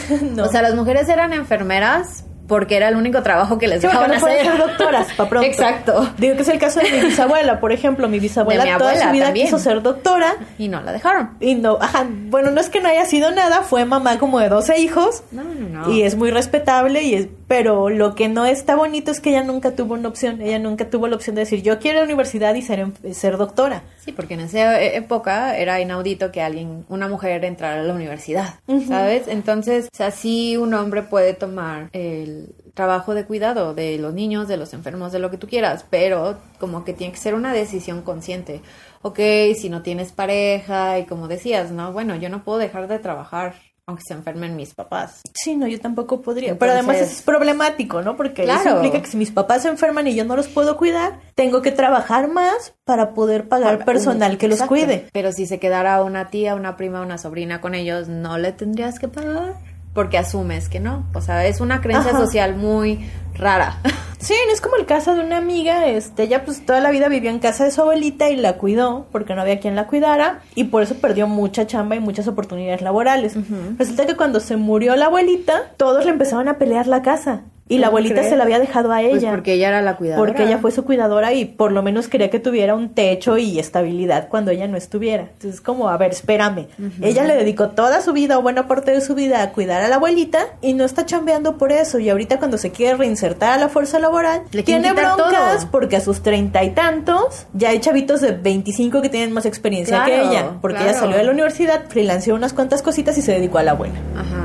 O 0.44 0.48
sea, 0.48 0.62
las 0.62 0.74
mujeres 0.74 1.08
eran 1.08 1.32
enfermeras 1.32 2.24
porque 2.46 2.76
era 2.76 2.88
el 2.88 2.96
único 2.96 3.22
trabajo 3.22 3.58
que 3.58 3.68
les 3.68 3.82
dejaban 3.82 4.10
no 4.10 4.16
hacer. 4.16 4.44
ser 4.44 4.58
doctoras, 4.58 5.12
para 5.16 5.28
pronto. 5.30 5.48
Exacto. 5.48 6.10
Digo 6.18 6.36
que 6.36 6.42
es 6.42 6.48
el 6.48 6.58
caso 6.58 6.80
de 6.80 6.90
mi 6.90 7.00
bisabuela, 7.00 7.60
por 7.60 7.72
ejemplo, 7.72 8.08
mi 8.08 8.20
bisabuela 8.20 8.78
toda 8.78 8.96
su 8.96 9.10
vida 9.10 9.32
quiso 9.32 9.58
ser 9.58 9.82
doctora 9.82 10.36
y 10.58 10.68
no 10.68 10.80
la 10.82 10.92
dejaron. 10.92 11.30
Y 11.40 11.54
no, 11.54 11.78
ajá, 11.80 12.06
bueno, 12.08 12.50
no 12.50 12.60
es 12.60 12.68
que 12.68 12.80
no 12.80 12.88
haya 12.88 13.06
sido 13.06 13.30
nada, 13.30 13.62
fue 13.62 13.84
mamá 13.84 14.18
como 14.18 14.40
de 14.40 14.48
12 14.48 14.80
hijos. 14.80 15.22
No, 15.30 15.42
no, 15.44 15.68
no. 15.68 15.92
Y 15.92 16.02
es 16.02 16.16
muy 16.16 16.30
respetable 16.30 17.02
y 17.02 17.14
es 17.14 17.28
pero 17.54 17.88
lo 17.88 18.16
que 18.16 18.28
no 18.28 18.46
está 18.46 18.74
bonito 18.74 19.12
es 19.12 19.20
que 19.20 19.30
ella 19.30 19.44
nunca 19.44 19.76
tuvo 19.76 19.94
una 19.94 20.08
opción, 20.08 20.42
ella 20.42 20.58
nunca 20.58 20.90
tuvo 20.90 21.06
la 21.06 21.14
opción 21.14 21.36
de 21.36 21.42
decir, 21.42 21.62
"Yo 21.62 21.78
quiero 21.78 21.98
ir 21.98 21.98
a 21.98 22.00
la 22.00 22.06
universidad 22.06 22.52
y 22.56 22.62
ser 22.62 22.88
ser 23.12 23.36
doctora." 23.36 23.84
Sí, 23.98 24.10
porque 24.10 24.34
en 24.34 24.40
esa 24.40 24.82
época 24.82 25.56
era 25.56 25.80
inaudito 25.80 26.32
que 26.32 26.42
alguien, 26.42 26.84
una 26.88 27.06
mujer 27.06 27.44
entrara 27.44 27.80
a 27.80 27.84
la 27.84 27.94
universidad, 27.94 28.54
¿sabes? 28.88 29.28
Entonces, 29.28 29.86
o 29.92 29.96
sea, 29.96 30.10
sí 30.10 30.56
un 30.56 30.74
hombre 30.74 31.02
puede 31.04 31.32
tomar 31.32 31.90
el 31.92 32.56
trabajo 32.74 33.14
de 33.14 33.24
cuidado 33.24 33.72
de 33.72 33.98
los 33.98 34.12
niños, 34.12 34.48
de 34.48 34.56
los 34.56 34.74
enfermos, 34.74 35.12
de 35.12 35.20
lo 35.20 35.30
que 35.30 35.38
tú 35.38 35.46
quieras, 35.46 35.86
pero 35.88 36.38
como 36.58 36.84
que 36.84 36.92
tiene 36.92 37.12
que 37.12 37.20
ser 37.20 37.34
una 37.34 37.52
decisión 37.52 38.02
consciente. 38.02 38.62
Ok, 39.02 39.20
si 39.54 39.68
no 39.70 39.82
tienes 39.82 40.10
pareja 40.10 40.98
y 40.98 41.04
como 41.04 41.28
decías, 41.28 41.70
no, 41.70 41.92
bueno, 41.92 42.16
yo 42.16 42.28
no 42.30 42.42
puedo 42.42 42.58
dejar 42.58 42.88
de 42.88 42.98
trabajar 42.98 43.54
aunque 43.86 44.02
se 44.06 44.14
enfermen 44.14 44.56
mis 44.56 44.74
papás. 44.74 45.20
Sí, 45.34 45.56
no, 45.56 45.66
yo 45.66 45.78
tampoco 45.80 46.22
podría. 46.22 46.58
Pero 46.58 46.72
además 46.72 46.96
es 46.96 47.22
problemático, 47.22 48.02
¿no? 48.02 48.16
Porque 48.16 48.44
eso 48.44 48.76
implica 48.76 49.02
que 49.02 49.08
si 49.08 49.16
mis 49.16 49.30
papás 49.30 49.62
se 49.62 49.68
enferman 49.68 50.06
y 50.06 50.14
yo 50.14 50.24
no 50.24 50.36
los 50.36 50.48
puedo 50.48 50.76
cuidar, 50.76 51.20
tengo 51.34 51.60
que 51.62 51.70
trabajar 51.70 52.28
más 52.28 52.74
para 52.84 53.12
poder 53.12 53.48
pagar 53.48 53.84
personal 53.84 54.38
que 54.38 54.48
los 54.48 54.62
cuide. 54.62 55.08
Pero 55.12 55.32
si 55.32 55.46
se 55.46 55.58
quedara 55.58 56.02
una 56.02 56.30
tía, 56.30 56.54
una 56.54 56.76
prima, 56.76 57.02
una 57.02 57.18
sobrina 57.18 57.60
con 57.60 57.74
ellos, 57.74 58.08
¿no 58.08 58.38
le 58.38 58.52
tendrías 58.52 58.98
que 58.98 59.08
pagar? 59.08 59.73
Porque 59.94 60.18
asumes 60.18 60.68
que 60.68 60.80
no. 60.80 61.06
O 61.14 61.20
sea, 61.20 61.46
es 61.46 61.60
una 61.60 61.80
creencia 61.80 62.12
social 62.12 62.56
muy 62.56 63.08
rara. 63.34 63.78
Sí, 64.24 64.32
es 64.50 64.62
como 64.62 64.76
el 64.76 64.86
caso 64.86 65.14
de 65.14 65.20
una 65.20 65.36
amiga, 65.36 65.86
este, 65.86 66.22
ella 66.22 66.46
pues 66.46 66.64
toda 66.64 66.80
la 66.80 66.90
vida 66.90 67.10
vivió 67.10 67.28
en 67.28 67.40
casa 67.40 67.64
de 67.64 67.70
su 67.70 67.82
abuelita 67.82 68.30
y 68.30 68.36
la 68.36 68.56
cuidó 68.56 69.06
porque 69.12 69.34
no 69.34 69.42
había 69.42 69.60
quien 69.60 69.76
la 69.76 69.86
cuidara 69.86 70.40
y 70.54 70.64
por 70.64 70.82
eso 70.82 70.94
perdió 70.94 71.28
mucha 71.28 71.66
chamba 71.66 71.94
y 71.94 72.00
muchas 72.00 72.26
oportunidades 72.26 72.80
laborales. 72.80 73.36
Resulta 73.76 74.06
que 74.06 74.16
cuando 74.16 74.40
se 74.40 74.56
murió 74.56 74.96
la 74.96 75.06
abuelita, 75.06 75.72
todos 75.76 76.06
le 76.06 76.10
empezaron 76.10 76.48
a 76.48 76.56
pelear 76.56 76.86
la 76.86 77.02
casa. 77.02 77.42
Y 77.66 77.78
la 77.78 77.86
abuelita 77.86 78.22
se 78.22 78.36
la 78.36 78.44
había 78.44 78.58
dejado 78.58 78.92
a 78.92 79.00
pues 79.00 79.22
ella. 79.22 79.30
porque 79.30 79.54
ella 79.54 79.68
era 79.68 79.80
la 79.80 79.96
cuidadora. 79.96 80.26
Porque 80.26 80.44
ella 80.44 80.58
fue 80.58 80.70
su 80.70 80.84
cuidadora 80.84 81.32
y 81.32 81.46
por 81.46 81.72
lo 81.72 81.82
menos 81.82 82.08
quería 82.08 82.28
que 82.28 82.38
tuviera 82.38 82.74
un 82.74 82.90
techo 82.90 83.38
y 83.38 83.58
estabilidad 83.58 84.28
cuando 84.28 84.50
ella 84.50 84.68
no 84.68 84.76
estuviera. 84.76 85.28
Entonces, 85.32 85.62
como, 85.62 85.88
a 85.88 85.96
ver, 85.96 86.10
espérame. 86.10 86.66
Ella 87.00 87.24
le 87.24 87.34
dedicó 87.36 87.70
toda 87.70 88.02
su 88.02 88.12
vida 88.12 88.38
o 88.38 88.42
buena 88.42 88.68
parte 88.68 88.90
de 88.90 89.00
su 89.00 89.14
vida 89.14 89.42
a 89.42 89.52
cuidar 89.52 89.82
a 89.82 89.88
la 89.88 89.96
abuelita 89.96 90.46
y 90.60 90.74
no 90.74 90.84
está 90.84 91.06
chambeando 91.06 91.56
por 91.56 91.72
eso. 91.72 91.98
Y 91.98 92.10
ahorita 92.10 92.38
cuando 92.38 92.58
se 92.58 92.70
quiere 92.70 92.98
reinsertar 92.98 93.52
a 93.52 93.56
la 93.56 93.70
fuerza 93.70 93.98
laboral, 93.98 94.42
tiene 94.64 94.92
broncas 94.92 95.64
porque 95.64 95.96
a 95.96 96.00
sus 96.00 96.20
treinta 96.22 96.62
y 96.64 96.70
tantos 96.70 97.46
ya 97.54 97.70
hay 97.70 97.80
chavitos 97.80 98.20
de 98.20 98.32
25 98.32 99.00
que 99.00 99.08
tienen 99.08 99.32
más 99.32 99.46
experiencia 99.46 100.04
que 100.04 100.20
ella. 100.20 100.58
Porque 100.60 100.82
ella 100.82 100.92
salió 100.92 101.16
de 101.16 101.24
la 101.24 101.32
universidad, 101.32 101.84
freelanceó 101.88 102.34
unas 102.34 102.52
cuantas 102.52 102.82
cositas 102.82 103.16
y 103.16 103.22
se 103.22 103.32
dedicó 103.32 103.56
a 103.56 103.62
la 103.62 103.70
abuela. 103.70 103.94
Ajá. 104.14 104.43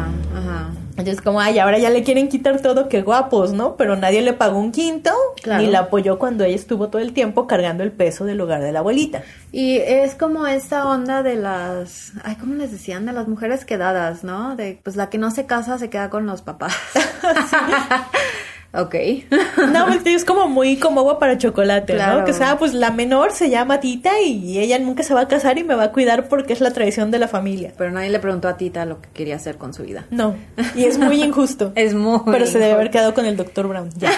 Entonces, 1.00 1.22
como, 1.22 1.40
ay, 1.40 1.60
ahora 1.60 1.78
ya 1.78 1.90
le 1.90 2.04
quieren 2.04 2.28
quitar 2.28 2.62
todo, 2.62 2.90
qué 2.90 3.02
guapos, 3.02 3.54
¿no? 3.54 3.76
Pero 3.78 3.96
nadie 3.96 4.22
le 4.22 4.34
pagó 4.34 4.60
un 4.60 4.72
quinto 4.72 5.12
ni 5.46 5.68
la 5.68 5.80
apoyó 5.80 6.20
cuando 6.20 6.44
ella 6.44 6.56
estuvo 6.56 6.90
todo 6.90 7.02
el 7.02 7.14
tiempo 7.14 7.48
cargando 7.48 7.84
el 7.84 7.92
peso 7.92 8.26
del 8.26 8.42
hogar 8.42 8.62
de 8.62 8.72
la 8.74 8.80
abuelita. 8.80 9.24
Y 9.52 9.78
es 9.78 10.16
como 10.16 10.46
esta 10.46 10.88
onda 10.88 11.24
de 11.24 11.36
las, 11.38 12.12
ay, 12.24 12.36
¿cómo 12.36 12.56
les 12.56 12.72
decían? 12.72 13.06
De 13.06 13.14
las 13.14 13.28
mujeres 13.28 13.64
quedadas, 13.64 14.24
¿no? 14.24 14.56
De, 14.56 14.80
pues 14.84 14.96
la 14.96 15.10
que 15.10 15.18
no 15.18 15.32
se 15.32 15.46
casa 15.46 15.78
se 15.78 15.90
queda 15.90 16.10
con 16.10 16.26
los 16.26 16.42
papás. 16.42 16.76
Ok. 18.71 18.95
no, 19.73 19.88
pues, 19.88 20.05
es 20.05 20.25
como 20.25 20.47
muy 20.47 20.77
como 20.77 20.99
agua 21.01 21.17
para 21.17 21.38
chocolate, 21.38 21.95
¿no? 21.95 22.23
Que 22.23 22.34
sea, 22.34 22.58
pues 22.58 22.73
la 22.73 22.91
menor 22.91 23.32
se 23.32 23.49
llama 23.49 23.79
Tita 23.79 24.21
y 24.21 24.60
ella 24.60 24.77
nunca 24.77 25.03
se 25.03 25.13
va 25.13 25.21
a 25.21 25.27
casar 25.27 25.58
y 25.58 25.63
me 25.63 25.75
va 25.75 25.86
a 25.86 25.91
cuidar 25.91 26.27
porque 26.27 26.53
es 26.53 26.62
la 26.62 26.71
tradición 26.71 27.10
de 27.10 27.19
la 27.19 27.27
familia. 27.27 27.73
Pero 27.77 27.91
nadie 27.91 28.10
le 28.10 28.19
preguntó 28.19 28.47
a 28.47 28.58
Tita 28.58 28.86
lo 28.86 29.01
que 29.01 29.10
quería 29.10 29.38
hacer 29.38 29.58
con 29.58 29.73
su 29.73 29.84
vida. 29.84 30.05
No. 30.12 30.36
Y 30.75 30.86
es 30.86 30.99
muy 30.99 31.23
injusto. 31.23 31.71
es 31.75 31.93
muy. 31.93 32.19
Pero 32.25 32.45
se 32.45 32.60
debe 32.60 32.73
haber 32.73 32.91
quedado 32.91 33.13
con 33.13 33.25
el 33.25 33.38
Dr. 33.38 33.67
Brown. 33.67 33.89
Ya. 33.97 34.12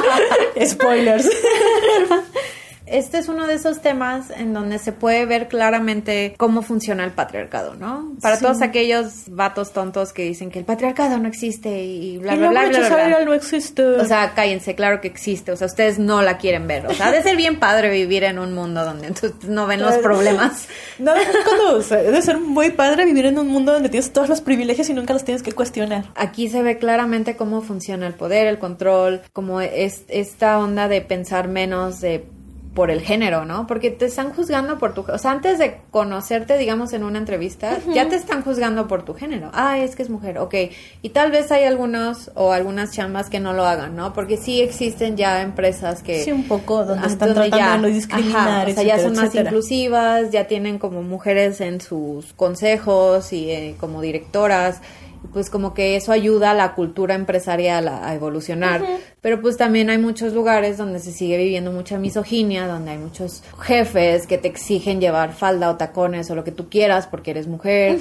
Spoilers 0.66 1.28
este 2.86 3.18
es 3.18 3.28
uno 3.28 3.46
de 3.46 3.54
esos 3.54 3.80
temas 3.80 4.30
en 4.30 4.52
donde 4.52 4.78
se 4.78 4.92
puede 4.92 5.24
ver 5.26 5.48
claramente 5.48 6.34
cómo 6.36 6.62
funciona 6.62 7.04
el 7.04 7.12
patriarcado, 7.12 7.74
¿no? 7.74 8.12
Para 8.20 8.38
todos 8.38 8.62
aquellos 8.62 9.24
vatos 9.28 9.72
tontos 9.72 10.12
que 10.12 10.24
dicen 10.24 10.50
que 10.50 10.58
el 10.58 10.64
patriarcado 10.64 11.18
no 11.18 11.28
existe 11.28 11.82
y 11.82 12.18
bla, 12.18 12.34
bla, 12.34 12.50
bla, 12.50 12.68
bla, 12.68 13.06
bla, 13.06 13.24
no 13.24 13.32
existe. 13.32 13.82
O 13.82 14.04
sea, 14.04 14.34
cállense, 14.34 14.74
claro 14.74 15.00
que 15.00 15.08
existe. 15.08 15.52
O 15.52 15.56
sea, 15.56 15.66
ustedes 15.66 15.98
no 15.98 16.22
la 16.22 16.38
quieren 16.38 16.66
ver. 16.66 16.86
O 16.86 16.94
sea, 16.94 17.10
de 17.10 17.22
ser 17.22 17.36
bien 17.36 17.58
padre 17.58 17.90
vivir 17.90 18.24
en 18.24 18.38
un 18.38 18.54
mundo 18.54 18.84
donde 18.84 19.12
no 19.48 19.66
ven 19.66 19.80
los 19.80 19.94
problemas. 19.98 20.68
No, 20.98 21.14
es 21.14 21.28
cuando, 21.44 21.78
o 21.78 21.82
sea, 21.82 21.98
debe 21.98 22.20
ser 22.22 22.38
muy 22.38 22.70
padre 22.70 23.04
vivir 23.04 23.26
en 23.26 23.38
un 23.38 23.48
mundo 23.48 23.72
donde 23.72 23.88
tienes 23.88 24.12
todos 24.12 24.28
los 24.28 24.40
privilegios 24.40 24.88
y 24.90 24.94
nunca 24.94 25.12
los 25.12 25.24
tienes 25.24 25.42
que 25.42 25.52
cuestionar. 25.52 26.04
Aquí 26.14 26.48
se 26.48 26.62
ve 26.62 26.78
claramente 26.78 27.36
cómo 27.36 27.62
funciona 27.62 28.06
el 28.06 28.14
poder, 28.14 28.46
el 28.46 28.58
control, 28.58 29.22
como 29.32 29.60
es 29.60 30.04
esta 30.08 30.58
onda 30.58 30.88
de 30.88 31.00
pensar 31.00 31.48
menos, 31.48 32.00
de 32.00 32.26
por 32.74 32.90
el 32.90 33.00
género, 33.00 33.44
¿no? 33.44 33.66
Porque 33.66 33.90
te 33.90 34.06
están 34.06 34.32
juzgando 34.32 34.78
por 34.78 34.94
tu, 34.94 35.04
o 35.08 35.18
sea, 35.18 35.30
antes 35.30 35.58
de 35.58 35.78
conocerte, 35.90 36.58
digamos, 36.58 36.92
en 36.92 37.04
una 37.04 37.18
entrevista, 37.18 37.78
ya 37.94 38.08
te 38.08 38.16
están 38.16 38.42
juzgando 38.42 38.88
por 38.88 39.04
tu 39.04 39.14
género. 39.14 39.50
Ah, 39.54 39.78
es 39.78 39.94
que 39.94 40.02
es 40.02 40.10
mujer, 40.10 40.38
ok. 40.38 40.54
Y 41.00 41.10
tal 41.10 41.30
vez 41.30 41.52
hay 41.52 41.64
algunos 41.64 42.32
o 42.34 42.52
algunas 42.52 42.90
chambas 42.90 43.30
que 43.30 43.38
no 43.38 43.52
lo 43.52 43.64
hagan, 43.64 43.94
¿no? 43.94 44.12
Porque 44.12 44.36
sí 44.36 44.60
existen 44.60 45.16
ya 45.16 45.42
empresas 45.42 46.02
que... 46.02 46.24
Sí, 46.24 46.32
un 46.32 46.48
poco, 46.48 46.84
donde 46.84 47.06
están 47.06 47.32
tratando 47.32 47.56
ya, 47.56 47.76
de 47.76 47.82
no 47.82 47.88
discriminar, 47.88 48.68
O 48.68 48.72
sea, 48.72 48.82
ya 48.82 48.98
son 48.98 49.14
más 49.14 49.34
inclusivas, 49.34 50.32
ya 50.32 50.48
tienen 50.48 50.78
como 50.78 51.02
mujeres 51.02 51.60
en 51.60 51.80
sus 51.80 52.32
consejos 52.32 53.32
y 53.32 53.50
eh, 53.50 53.76
como 53.78 54.00
directoras 54.00 54.80
pues 55.32 55.50
como 55.50 55.74
que 55.74 55.96
eso 55.96 56.12
ayuda 56.12 56.50
a 56.50 56.54
la 56.54 56.74
cultura 56.74 57.14
empresarial 57.14 57.88
a, 57.88 58.14
evolucionar. 58.14 58.82
Pero 59.20 59.40
pues 59.40 59.56
también 59.56 59.90
hay 59.90 59.98
muchos 59.98 60.32
lugares 60.32 60.76
donde 60.76 61.00
se 61.00 61.12
sigue 61.12 61.36
viviendo 61.36 61.72
mucha 61.72 61.98
misoginia, 61.98 62.66
donde 62.66 62.92
hay 62.92 62.98
muchos 62.98 63.42
jefes 63.60 64.26
que 64.26 64.38
te 64.38 64.48
exigen 64.48 65.00
llevar 65.00 65.32
falda 65.32 65.70
o 65.70 65.76
tacones 65.76 66.30
o 66.30 66.34
lo 66.34 66.44
que 66.44 66.52
tú 66.52 66.68
quieras 66.68 67.06
porque 67.06 67.30
eres 67.32 67.46
mujer 67.46 67.98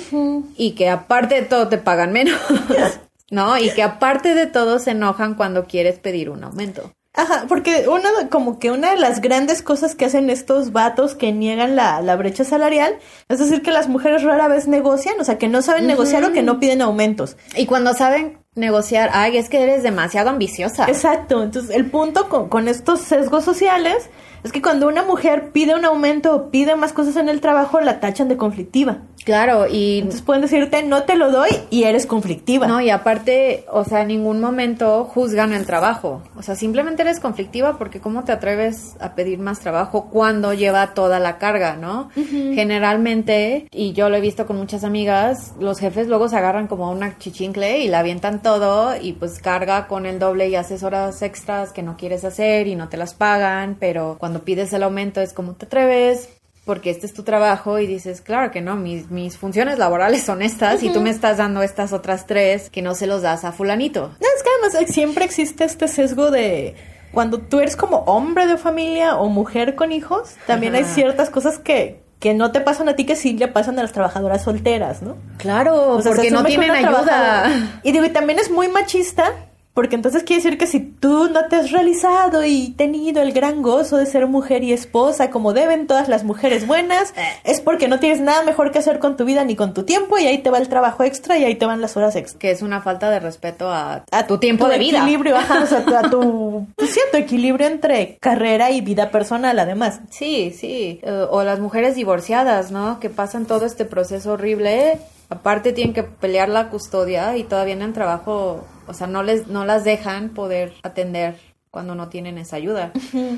y 0.58 0.72
que 0.72 0.90
aparte 0.90 1.36
de 1.36 1.42
todo 1.44 1.68
te 1.68 1.78
pagan 1.78 2.12
menos. 2.12 2.40
¿No? 3.32 3.58
Y 3.58 3.72
que 3.72 3.82
aparte 3.82 4.36
de 4.36 4.46
todo 4.46 4.78
se 4.78 4.92
enojan 4.92 5.34
cuando 5.34 5.66
quieres 5.66 5.98
pedir 5.98 6.30
un 6.30 6.44
aumento. 6.44 6.94
Ajá, 7.16 7.46
porque 7.48 7.88
una, 7.88 8.10
como 8.32 8.58
que 8.58 8.72
una 8.72 8.90
de 8.90 8.98
las 8.98 9.22
grandes 9.22 9.62
cosas 9.62 9.94
que 9.94 10.06
hacen 10.06 10.32
estos 10.32 10.72
vatos 10.72 11.14
que 11.14 11.32
niegan 11.32 11.76
la, 11.76 12.02
la 12.02 12.16
brecha 12.16 12.44
salarial 12.44 12.98
es 13.30 13.38
decir 13.38 13.62
que 13.62 13.70
las 13.70 13.88
mujeres 13.88 14.24
rara 14.24 14.48
vez 14.48 14.68
negocian, 14.68 15.20
o 15.20 15.24
sea, 15.24 15.38
que 15.38 15.48
no 15.48 15.62
saben 15.62 15.86
negociar 15.86 16.24
o 16.24 16.34
que 16.34 16.42
no 16.42 16.60
piden 16.60 16.82
aumentos. 16.82 17.38
Y 17.56 17.68
cuando 17.68 17.94
saben 17.94 18.40
negociar, 18.56 19.12
ay, 19.14 19.38
es 19.38 19.48
que 19.48 19.62
eres 19.62 19.84
demasiado 19.84 20.32
ambiciosa. 20.32 20.86
Exacto, 20.88 21.44
entonces 21.44 21.76
el 21.76 21.86
punto 21.86 22.30
con, 22.30 22.50
con 22.50 22.68
estos 22.68 23.02
sesgos 23.02 23.44
sociales 23.44 24.10
es 24.44 24.52
que 24.52 24.62
cuando 24.62 24.88
una 24.88 25.04
mujer 25.04 25.52
pide 25.52 25.76
un 25.76 25.86
aumento 25.86 26.36
o 26.36 26.52
pide 26.52 26.76
más 26.76 26.94
cosas 26.94 27.16
en 27.16 27.30
el 27.30 27.42
trabajo, 27.42 27.80
la 27.80 28.00
tachan 28.00 28.28
de 28.28 28.38
conflictiva. 28.38 29.00
Claro, 29.24 29.68
y... 29.68 30.00
Entonces 30.00 30.22
pueden 30.22 30.42
decirte, 30.42 30.84
no 30.84 31.04
te 31.04 31.16
lo 31.16 31.32
doy 31.32 31.50
y 31.70 31.84
eres 31.84 32.06
conflictiva. 32.06 32.68
No, 32.68 32.82
y 32.82 32.90
aparte, 32.90 33.66
o 33.72 33.84
sea, 33.86 34.02
en 34.02 34.10
ningún 34.10 34.42
momento 34.42 35.06
juzgan 35.06 35.54
el 35.54 35.66
trabajo. 35.66 36.22
O 36.36 36.42
sea, 36.42 36.56
simplemente 36.56 37.04
eres 37.04 37.20
conflictiva 37.20 37.78
porque 37.78 38.02
¿cómo 38.02 38.24
te 38.24 38.32
atreves 38.32 38.96
a 39.00 39.16
pedir 39.16 39.40
más 39.40 39.60
trabajo 39.60 40.10
cuando 40.12 40.54
lleva 40.54 40.94
toda 40.94 41.20
la 41.20 41.38
carga, 41.38 41.76
no? 41.78 42.10
Generalmente, 42.14 43.68
y 43.72 43.94
yo 43.94 44.10
lo 44.10 44.18
he 44.18 44.22
visto 44.22 44.46
con 44.46 44.58
muchas 44.58 44.84
amigas, 44.84 45.54
los 45.60 45.80
jefes 45.80 46.08
luego 46.08 46.28
se 46.28 46.36
agarran 46.38 46.68
como 46.68 46.88
a 46.88 46.90
una 46.90 47.18
chichincle 47.18 47.80
y 47.80 47.88
la 47.88 48.00
avientan 48.00 48.42
todo 48.42 48.96
y 49.00 49.14
pues 49.14 49.40
carga 49.40 49.88
con 49.88 50.06
el 50.06 50.20
doble 50.20 50.50
y 50.50 50.56
haces 50.56 50.84
horas 50.84 51.22
extras 51.22 51.72
que 51.72 51.84
no 51.84 51.96
quieres 51.96 52.26
hacer 52.26 52.68
y 52.68 52.76
no 52.76 52.90
te 52.90 52.98
las 52.98 53.14
pagan, 53.14 53.78
pero 53.80 54.18
cuando 54.20 54.33
pides 54.42 54.74
el 54.74 54.84
aumento 54.84 55.22
es 55.22 55.34
como 55.34 55.54
te 55.54 55.66
atreves, 55.66 56.30
porque 56.66 56.90
este 56.90 57.06
es 57.06 57.14
tu 57.14 57.24
trabajo 57.24 57.80
y 57.80 57.88
dices, 57.88 58.22
claro 58.22 58.52
que 58.52 58.62
no, 58.62 58.76
mis, 58.76 59.10
mis 59.10 59.38
funciones 59.38 59.78
laborales 59.78 60.24
son 60.24 60.42
estas 60.42 60.82
y 60.82 60.90
tú 60.90 61.02
me 61.02 61.10
estás 61.10 61.38
dando 61.38 61.62
estas 61.62 61.92
otras 61.92 62.26
tres 62.26 62.70
que 62.70 62.82
no 62.82 62.96
se 62.96 63.08
los 63.08 63.22
das 63.22 63.44
a 63.44 63.52
fulanito. 63.52 64.08
No, 64.22 64.28
es 64.36 64.44
que 64.44 64.50
además 64.72 64.92
siempre 64.94 65.26
existe 65.26 65.66
este 65.66 65.88
sesgo 65.88 66.32
de 66.32 66.76
cuando 67.12 67.40
tú 67.40 67.60
eres 67.60 67.76
como 67.76 67.98
hombre 68.00 68.48
de 68.48 68.58
familia 68.58 69.18
o 69.18 69.28
mujer 69.28 69.76
con 69.76 69.92
hijos, 69.92 70.36
también 70.48 70.74
hay 70.76 70.86
ciertas 70.86 71.30
cosas 71.30 71.60
que, 71.60 72.02
que 72.20 72.34
no 72.34 72.52
te 72.52 72.62
pasan 72.62 72.88
a 72.88 72.96
ti 72.96 73.06
que 73.06 73.16
sí 73.16 73.34
le 73.34 73.50
pasan 73.50 73.78
a 73.78 73.82
las 73.82 73.92
trabajadoras 73.92 74.44
solteras, 74.44 75.02
¿no? 75.02 75.18
Claro, 75.38 76.00
porque 76.04 76.32
no 76.32 76.46
tienen 76.46 76.72
ayuda. 76.72 77.80
Y 77.84 77.92
digo, 77.92 78.06
y 78.06 78.10
también 78.10 78.40
es 78.40 78.50
muy 78.50 78.70
machista 78.70 79.34
porque 79.74 79.96
entonces 79.96 80.24
quiere 80.24 80.44
decir 80.44 80.58
que 80.58 80.68
si 80.68 80.80
tú 80.80 81.30
no 81.30 81.48
te 81.48 81.56
has 81.56 81.72
realizado 81.72 82.46
y 82.46 82.72
tenido 82.78 83.22
el 83.22 83.34
gran 83.34 83.64
gozo 83.64 83.98
de 83.98 84.06
ser 84.06 84.28
mujer 84.28 84.64
y 84.64 84.72
esposa 84.72 85.32
como 85.32 85.54
deben 85.54 85.88
todas 85.88 86.10
las 86.10 86.24
mujeres 86.24 86.68
buenas, 86.68 87.12
eh. 87.18 87.24
es 87.44 87.60
porque 87.60 87.88
no 87.88 88.00
tienes 88.00 88.22
nada 88.22 88.44
mejor 88.44 88.72
que 88.72 88.80
hacer 88.80 89.00
con 89.00 89.18
tu 89.18 89.26
vida 89.26 89.44
ni 89.46 89.56
con 89.56 89.74
tu 89.74 89.84
tiempo 89.84 90.20
y 90.20 90.28
ahí 90.28 90.38
te 90.38 90.52
va 90.52 90.60
el 90.60 90.70
trabajo 90.70 91.04
extra 91.04 91.38
y 91.40 91.44
ahí 91.44 91.56
te 91.56 91.66
van 91.66 91.82
las 91.82 91.98
horas 91.98 92.16
extra. 92.16 92.40
Que 92.40 92.52
es 92.52 92.62
una 92.62 92.82
falta 92.82 93.10
de 93.10 93.20
respeto 93.20 93.72
a, 93.72 94.06
tu 94.28 94.38
tiempo 94.38 94.68
de 94.68 94.78
vida. 94.78 95.00
equilibrio, 95.00 95.38
ajá, 95.38 95.64
o 95.64 95.66
sea, 95.66 95.84
a 96.00 96.10
tu, 96.10 96.68
cierto 96.86 97.18
equilibrio 97.18 97.68
entre 97.68 98.18
carrera 98.20 98.70
y 98.70 98.82
vida 98.82 99.10
personal 99.10 99.58
además. 99.58 100.02
Sí, 100.12 100.56
sí. 100.56 101.00
Eh, 101.02 101.26
o 101.30 101.44
las 101.44 101.60
mujeres 101.60 101.96
divorciadas, 101.96 102.72
¿no? 102.72 103.00
Que 103.00 103.10
pasan 103.10 103.46
todo 103.46 103.66
este 103.66 103.86
proceso 103.86 104.34
horrible 104.34 105.00
aparte 105.30 105.74
tienen 105.74 105.94
que 105.94 106.04
pelear 106.04 106.50
la 106.50 106.70
custodia 106.70 107.36
y 107.38 107.44
todavía 107.44 107.74
en 107.74 107.82
el 107.82 107.94
trabajo, 107.94 108.66
o 108.88 108.94
sea, 108.94 109.08
no 109.08 109.24
les 109.24 109.48
no 109.48 109.66
las 109.66 109.84
dejan 109.84 110.30
poder 110.30 110.74
atender 110.84 111.36
cuando 111.74 111.96
no 111.96 112.08
tienen 112.08 112.38
esa 112.38 112.58
ayuda. 112.58 112.92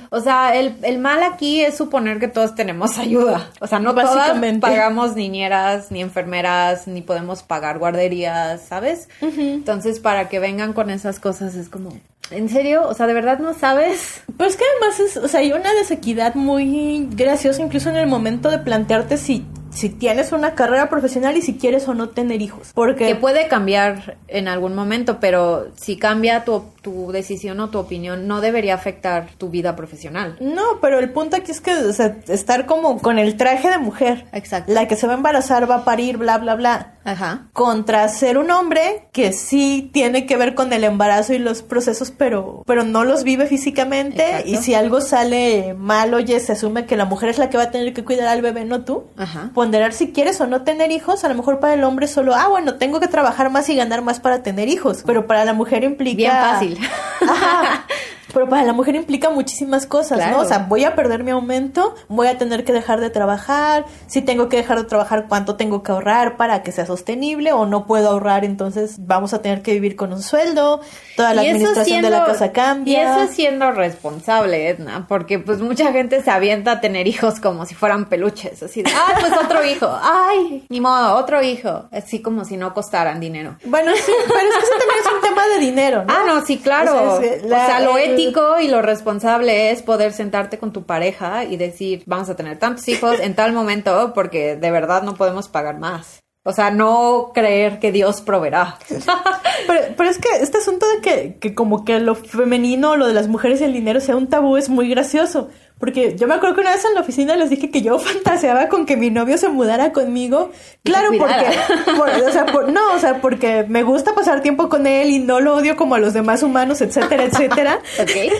O 0.10 0.19
sea, 0.19 0.58
el, 0.58 0.75
el, 0.81 0.97
mal 0.97 1.23
aquí 1.23 1.62
es 1.62 1.77
suponer 1.77 2.19
que 2.19 2.27
todos 2.27 2.53
tenemos 2.53 2.97
ayuda. 2.97 3.49
O 3.62 3.67
sea, 3.67 3.79
no 3.79 3.95
todas 3.95 4.38
pagamos 4.60 5.15
niñeras, 5.15 5.89
ni 5.89 6.01
enfermeras, 6.01 6.86
ni 6.86 7.01
podemos 7.01 7.43
pagar 7.43 7.79
guarderías, 7.79 8.62
¿sabes? 8.62 9.08
Entonces, 9.21 10.01
para 10.01 10.27
que 10.27 10.39
vengan 10.39 10.73
con 10.73 10.89
esas 10.89 11.21
cosas 11.21 11.55
es 11.55 11.69
como, 11.69 11.91
¿En 12.31 12.49
serio? 12.49 12.88
O 12.88 12.93
sea, 12.93 13.08
¿de 13.08 13.13
verdad 13.13 13.39
no 13.39 13.53
sabes? 13.53 14.23
Pues 14.36 14.58
que 14.58 14.63
además 14.79 14.99
es, 14.99 15.17
o 15.17 15.27
sea, 15.27 15.41
hay 15.41 15.53
una 15.53 15.73
desequidad 15.73 16.36
muy 16.36 17.08
graciosa 17.12 17.62
incluso 17.62 17.89
en 17.89 17.97
el 17.97 18.08
momento 18.08 18.49
de 18.49 18.58
plantearte 18.58 19.17
si 19.17 19.45
si 19.75 19.89
tienes 19.89 20.31
una 20.31 20.55
carrera 20.55 20.89
profesional 20.89 21.35
y 21.35 21.41
si 21.41 21.55
quieres 21.55 21.88
o 21.88 21.93
no 21.93 22.09
tener 22.09 22.41
hijos. 22.41 22.71
Porque... 22.73 23.07
Que 23.07 23.15
puede 23.15 23.47
cambiar 23.47 24.17
en 24.27 24.47
algún 24.47 24.73
momento, 24.73 25.19
pero 25.19 25.67
si 25.75 25.97
cambia 25.97 26.45
tu, 26.45 26.63
tu 26.81 27.11
decisión 27.11 27.59
o 27.59 27.69
tu 27.69 27.77
opinión, 27.77 28.27
no 28.27 28.39
debería 28.39 28.73
afectar 28.73 29.27
tu 29.38 29.49
vida 29.49 29.75
profesional. 29.75 30.38
No, 30.39 30.79
pero 30.81 30.99
el 30.99 31.09
punto 31.11 31.35
aquí 31.35 31.51
es 31.51 31.59
que, 31.59 31.75
o 31.75 31.93
sea, 31.93 32.17
estar 32.27 32.65
como 32.65 32.99
con 32.99 33.19
el 33.19 33.35
traje 33.35 33.69
de 33.69 33.77
mujer. 33.77 34.25
Exacto. 34.31 34.71
La 34.71 34.88
que 34.88 34.95
se 34.95 35.07
va 35.07 35.13
a 35.13 35.17
embarazar, 35.17 35.69
va 35.69 35.75
a 35.75 35.85
parir, 35.85 36.17
bla, 36.17 36.38
bla, 36.38 36.55
bla. 36.55 36.93
Ajá. 37.03 37.47
Contra 37.53 38.07
ser 38.07 38.38
un 38.38 38.49
hombre 38.49 39.07
que 39.11 39.31
sí 39.31 39.91
tiene 39.93 40.25
que 40.25 40.38
ver 40.38 40.55
con 40.55 40.73
el 40.73 40.83
embarazo 40.83 41.33
y 41.33 41.38
los 41.38 41.61
procesos, 41.61 42.11
pero, 42.11 42.63
pero 42.65 42.83
no 42.83 43.03
los 43.03 43.23
vive 43.23 43.45
físicamente. 43.45 44.43
Y 44.45 44.55
si 44.57 44.73
algo 44.73 45.01
sale 45.01 45.75
mal, 45.75 46.13
oye, 46.13 46.39
se 46.39 46.53
asume 46.53 46.85
que 46.85 46.95
la 46.95 47.05
mujer 47.05 47.29
es 47.29 47.38
la 47.38 47.49
que 47.49 47.57
va 47.57 47.63
a 47.63 47.71
tener 47.71 47.93
que 47.93 48.03
cuidar 48.03 48.29
al 48.29 48.41
bebé, 48.41 48.63
no 48.65 48.85
tú. 48.85 49.03
Ajá 49.17 49.51
ponderar 49.65 49.93
si 49.93 50.12
quieres 50.12 50.39
o 50.41 50.45
no 50.45 50.62
tener 50.62 50.91
hijos. 50.91 51.23
A 51.23 51.30
lo 51.30 51.34
mejor 51.34 51.60
para 51.60 51.73
el 51.73 51.84
hombre 51.84 52.08
solo, 52.08 52.36
ah, 52.36 52.47
bueno, 52.47 52.75
tengo 52.75 52.99
que 52.99 53.08
trabajar 53.08 53.49
más 53.49 53.67
y 53.69 53.75
ganar 53.75 54.04
más 54.04 54.19
para 54.19 54.43
tener 54.43 54.69
hijos. 54.69 55.01
Pero 55.06 55.25
para 55.25 55.43
la 55.43 55.54
mujer 55.54 55.84
implica. 55.84 56.15
Bien 56.15 56.32
fácil. 56.32 56.80
Pero 58.36 58.50
para 58.50 58.63
la 58.63 58.74
mujer 58.74 58.95
implica 58.95 59.30
muchísimas 59.30 59.86
cosas, 59.86 60.19
¿no? 60.30 60.39
O 60.39 60.45
sea, 60.45 60.65
voy 60.67 60.84
a 60.84 60.93
perder 60.93 61.24
mi 61.24 61.32
aumento, 61.32 61.95
voy 62.10 62.28
a 62.28 62.38
tener 62.38 62.65
que 62.65 62.74
dejar 62.74 63.00
de 63.00 63.10
trabajar, 63.10 63.86
si 64.08 64.21
tengo 64.21 64.50
que 64.50 64.58
dejar 64.58 64.78
de 64.78 64.84
trabajar, 64.84 65.28
cuánto 65.30 65.56
tengo 65.56 65.84
que 65.84 65.93
ahorrar 65.93 66.36
para 66.36 66.62
que 66.62 66.74
sea 66.74 66.86
sostenible 66.86 67.54
o 67.54 67.65
no 67.65 67.88
puedo 67.88 68.10
ahorrar, 68.10 68.43
entonces 68.43 68.95
vamos 69.00 69.34
a 69.34 69.41
tener 69.41 69.62
que 69.62 69.71
vivir 69.71 69.95
con 69.95 70.12
un 70.12 70.21
sueldo, 70.21 70.82
toda 71.15 71.34
la 71.34 71.43
administración 71.43 72.02
de 72.02 72.10
la 72.10 72.26
casa 72.26 72.52
cambia. 72.52 72.91
Y 72.91 72.95
eso 72.98 73.21
es 73.21 73.30
siendo 73.32 73.71
responsable, 73.71 74.67
Edna, 74.67 75.06
porque 75.08 75.39
pues 75.39 75.62
mucha 75.62 75.93
gente 75.93 76.21
se 76.21 76.30
avienta 76.30 76.71
a 76.71 76.82
tener 76.82 77.08
hijos 77.08 77.39
como 77.39 77.65
si 77.65 77.74
fueran 77.74 78.10
peluches, 78.10 78.62
así 78.62 78.84
de, 78.84 78.91
ah, 78.93 79.13
pues 79.17 79.32
otro 79.32 79.63
hijo, 79.63 79.89
ay, 79.89 80.65
ni 80.67 80.82
modo, 80.82 81.15
otro 81.15 81.41
hijo, 81.41 81.86
así 81.89 82.21
como 82.21 82.43
si 82.43 82.58
no 82.58 82.74
costaran 82.74 83.21
dinero. 83.21 83.56
Bueno, 83.63 83.93
sí, 83.95 84.12
pero 84.28 84.39
es 84.39 84.56
que 84.56 84.63
eso 84.65 84.74
también 84.78 85.00
es 85.00 85.13
un 85.13 85.21
tema 85.21 85.48
de 85.48 85.60
dinero, 85.60 86.04
¿no? 86.04 86.13
Ah, 86.13 86.24
no, 86.28 86.45
sí, 86.45 86.58
claro. 86.58 87.13
O 87.13 87.21
sea, 87.48 87.80
lo 87.80 87.98
ético 87.98 88.24
y 88.59 88.67
lo 88.67 88.81
responsable 88.81 89.71
es 89.71 89.83
poder 89.83 90.11
sentarte 90.11 90.57
con 90.57 90.73
tu 90.73 90.83
pareja 90.83 91.43
y 91.43 91.57
decir, 91.57 92.03
vamos 92.05 92.29
a 92.29 92.35
tener 92.35 92.57
tantos 92.57 92.88
hijos 92.88 93.19
en 93.19 93.35
tal 93.35 93.53
momento 93.53 94.13
porque 94.13 94.55
de 94.55 94.71
verdad 94.71 95.03
no 95.03 95.13
podemos 95.13 95.47
pagar 95.47 95.77
más. 95.79 96.24
O 96.47 96.53
sea, 96.53 96.69
no 96.69 97.31
creer 97.34 97.79
que 97.79 97.91
Dios 97.91 98.21
proveerá. 98.21 98.77
pero, 99.97 100.10
es 100.10 100.19
que 100.19 100.29
este 100.41 100.60
asunto 100.60 100.86
de 100.88 101.01
que, 101.01 101.38
que 101.39 101.55
como 101.55 101.84
que 101.84 101.99
lo 101.99 102.13
femenino, 102.13 102.95
lo 102.97 103.08
de 103.08 103.15
las 103.15 103.27
mujeres 103.27 103.62
y 103.62 103.63
el 103.63 103.73
dinero 103.73 103.99
sea 103.99 104.15
un 104.15 104.27
tabú 104.27 104.55
es 104.55 104.69
muy 104.69 104.88
gracioso. 104.88 105.49
Porque 105.79 106.15
yo 106.15 106.27
me 106.27 106.36
acuerdo 106.36 106.53
que 106.53 106.62
una 106.62 106.69
vez 106.69 106.86
en 106.86 106.93
la 106.93 107.01
oficina 107.01 107.36
les 107.36 107.49
dije 107.49 107.71
que 107.71 107.81
yo 107.81 107.97
fantaseaba 107.99 108.69
con 108.69 108.86
que 108.86 108.95
mi 108.95 109.10
novio 109.10 109.39
se 109.39 109.49
mudara 109.49 109.91
conmigo. 109.91 110.51
Claro, 110.84 111.10
porque, 111.17 112.21
o 112.21 112.31
sea, 112.31 112.45
no, 112.71 112.93
o 112.93 112.99
sea, 112.99 113.21
porque 113.21 113.65
me 113.67 113.81
gusta 113.81 114.13
pasar 114.13 114.43
tiempo 114.43 114.69
con 114.69 114.86
él 114.86 115.10
y 115.10 115.17
no 115.17 115.39
lo 115.39 115.55
odio 115.55 115.75
como 115.75 115.95
a 115.95 115.99
los 115.99 116.13
demás 116.13 116.43
humanos, 116.43 116.79
etcétera, 116.79 117.23
etcétera. 117.23 117.79
ok 117.99 118.34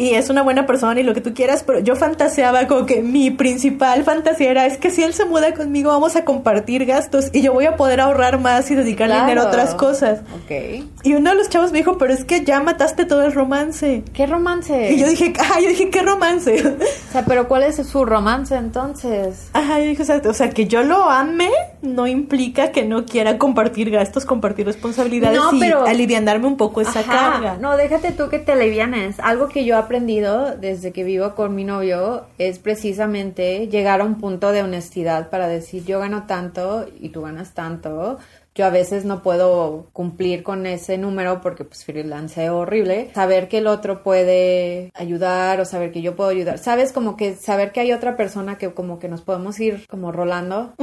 y 0.00 0.14
es 0.14 0.30
una 0.30 0.42
buena 0.42 0.64
persona 0.64 0.98
y 0.98 1.02
lo 1.02 1.12
que 1.12 1.20
tú 1.20 1.34
quieras, 1.34 1.62
pero 1.62 1.78
yo 1.80 1.94
fantaseaba 1.94 2.66
como 2.66 2.86
que 2.86 3.02
mi 3.02 3.30
principal 3.30 4.02
fantasía 4.02 4.50
era 4.50 4.64
es 4.64 4.78
que 4.78 4.90
si 4.90 5.02
él 5.02 5.12
se 5.12 5.26
muda 5.26 5.52
conmigo 5.52 5.90
vamos 5.90 6.16
a 6.16 6.24
compartir 6.24 6.86
gastos 6.86 7.28
y 7.34 7.42
yo 7.42 7.52
voy 7.52 7.66
a 7.66 7.76
poder 7.76 8.00
ahorrar 8.00 8.40
más 8.40 8.70
y 8.70 8.74
dedicarle 8.74 9.20
dinero 9.20 9.42
a 9.42 9.48
otras 9.48 9.74
cosas. 9.74 10.20
Ok. 10.34 10.86
Y 11.02 11.14
uno 11.14 11.30
de 11.30 11.36
los 11.36 11.50
chavos 11.50 11.70
me 11.72 11.78
dijo, 11.78 11.98
pero 11.98 12.14
es 12.14 12.24
que 12.24 12.46
ya 12.46 12.60
mataste 12.62 13.04
todo 13.04 13.24
el 13.24 13.34
romance. 13.34 14.02
¿Qué 14.14 14.26
romance? 14.26 14.90
Y 14.90 14.98
yo 14.98 15.06
dije, 15.06 15.34
ah, 15.38 15.60
yo 15.60 15.68
dije, 15.68 15.90
¿qué 15.90 16.00
romance? 16.00 16.66
O 16.66 17.12
sea, 17.12 17.26
pero 17.26 17.46
¿cuál 17.46 17.64
es 17.64 17.76
su 17.76 18.06
romance 18.06 18.56
entonces? 18.56 19.50
Ajá, 19.52 19.80
yo 19.80 19.84
dije, 19.84 20.02
o 20.02 20.32
sea, 20.32 20.48
que 20.48 20.66
yo 20.66 20.82
lo 20.82 21.10
ame 21.10 21.50
no 21.82 22.06
implica 22.06 22.72
que 22.72 22.84
no 22.84 23.04
quiera 23.04 23.36
compartir 23.36 23.90
gastos, 23.90 24.24
compartir 24.24 24.66
responsabilidades 24.66 25.38
no, 25.38 25.50
pero... 25.58 25.86
y 25.86 25.90
alivianarme 25.90 26.46
un 26.46 26.56
poco 26.56 26.80
esa 26.80 27.02
carga. 27.02 27.58
No, 27.60 27.76
déjate 27.76 28.12
tú 28.12 28.28
que 28.28 28.38
te 28.38 28.52
alivianes. 28.52 29.18
Algo 29.20 29.48
que 29.48 29.64
yo 29.64 29.76
aprendido 29.90 30.56
desde 30.56 30.92
que 30.92 31.02
vivo 31.02 31.34
con 31.34 31.56
mi 31.56 31.64
novio 31.64 32.26
es 32.38 32.60
precisamente 32.60 33.66
llegar 33.66 34.00
a 34.00 34.04
un 34.04 34.20
punto 34.20 34.52
de 34.52 34.62
honestidad 34.62 35.30
para 35.30 35.48
decir 35.48 35.84
yo 35.84 35.98
gano 35.98 36.28
tanto 36.28 36.86
y 37.00 37.08
tú 37.08 37.22
ganas 37.22 37.54
tanto 37.54 38.18
yo 38.54 38.66
a 38.66 38.70
veces 38.70 39.04
no 39.04 39.22
puedo 39.22 39.88
cumplir 39.92 40.42
con 40.42 40.66
ese 40.66 40.98
número 40.98 41.40
porque 41.40 41.64
pues 41.64 41.84
freelance 41.84 42.50
horrible. 42.50 43.10
Saber 43.14 43.48
que 43.48 43.58
el 43.58 43.66
otro 43.66 44.02
puede 44.02 44.90
ayudar 44.94 45.60
o 45.60 45.64
saber 45.64 45.92
que 45.92 46.02
yo 46.02 46.16
puedo 46.16 46.30
ayudar. 46.30 46.58
Sabes, 46.58 46.92
como 46.92 47.16
que 47.16 47.36
saber 47.36 47.72
que 47.72 47.80
hay 47.80 47.92
otra 47.92 48.16
persona 48.16 48.58
que 48.58 48.72
como 48.72 48.98
que 48.98 49.08
nos 49.08 49.22
podemos 49.22 49.58
ir 49.60 49.86
como 49.88 50.10
rolando 50.10 50.74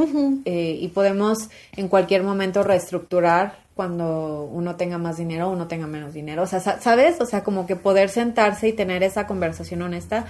eh, 0.46 0.78
y 0.80 0.88
podemos 0.89 1.50
en 1.76 1.89
cualquier 1.89 2.24
momento 2.24 2.64
reestructurar 2.64 3.68
cuando 3.76 4.50
uno 4.52 4.76
tenga 4.76 4.98
más 4.98 5.18
dinero 5.18 5.48
o 5.48 5.52
uno 5.52 5.68
tenga 5.68 5.88
menos 5.88 6.14
dinero. 6.14 6.44
O 6.44 6.48
sea, 6.48 6.60
¿sabes? 6.60 7.22
O 7.22 7.26
sea, 7.26 7.44
como 7.44 7.68
que 7.68 7.76
poder 7.76 8.10
sentarse 8.10 8.70
y 8.70 8.74
tener 8.74 9.04
esa 9.04 9.28
conversación 9.28 9.82
honesta 9.84 10.26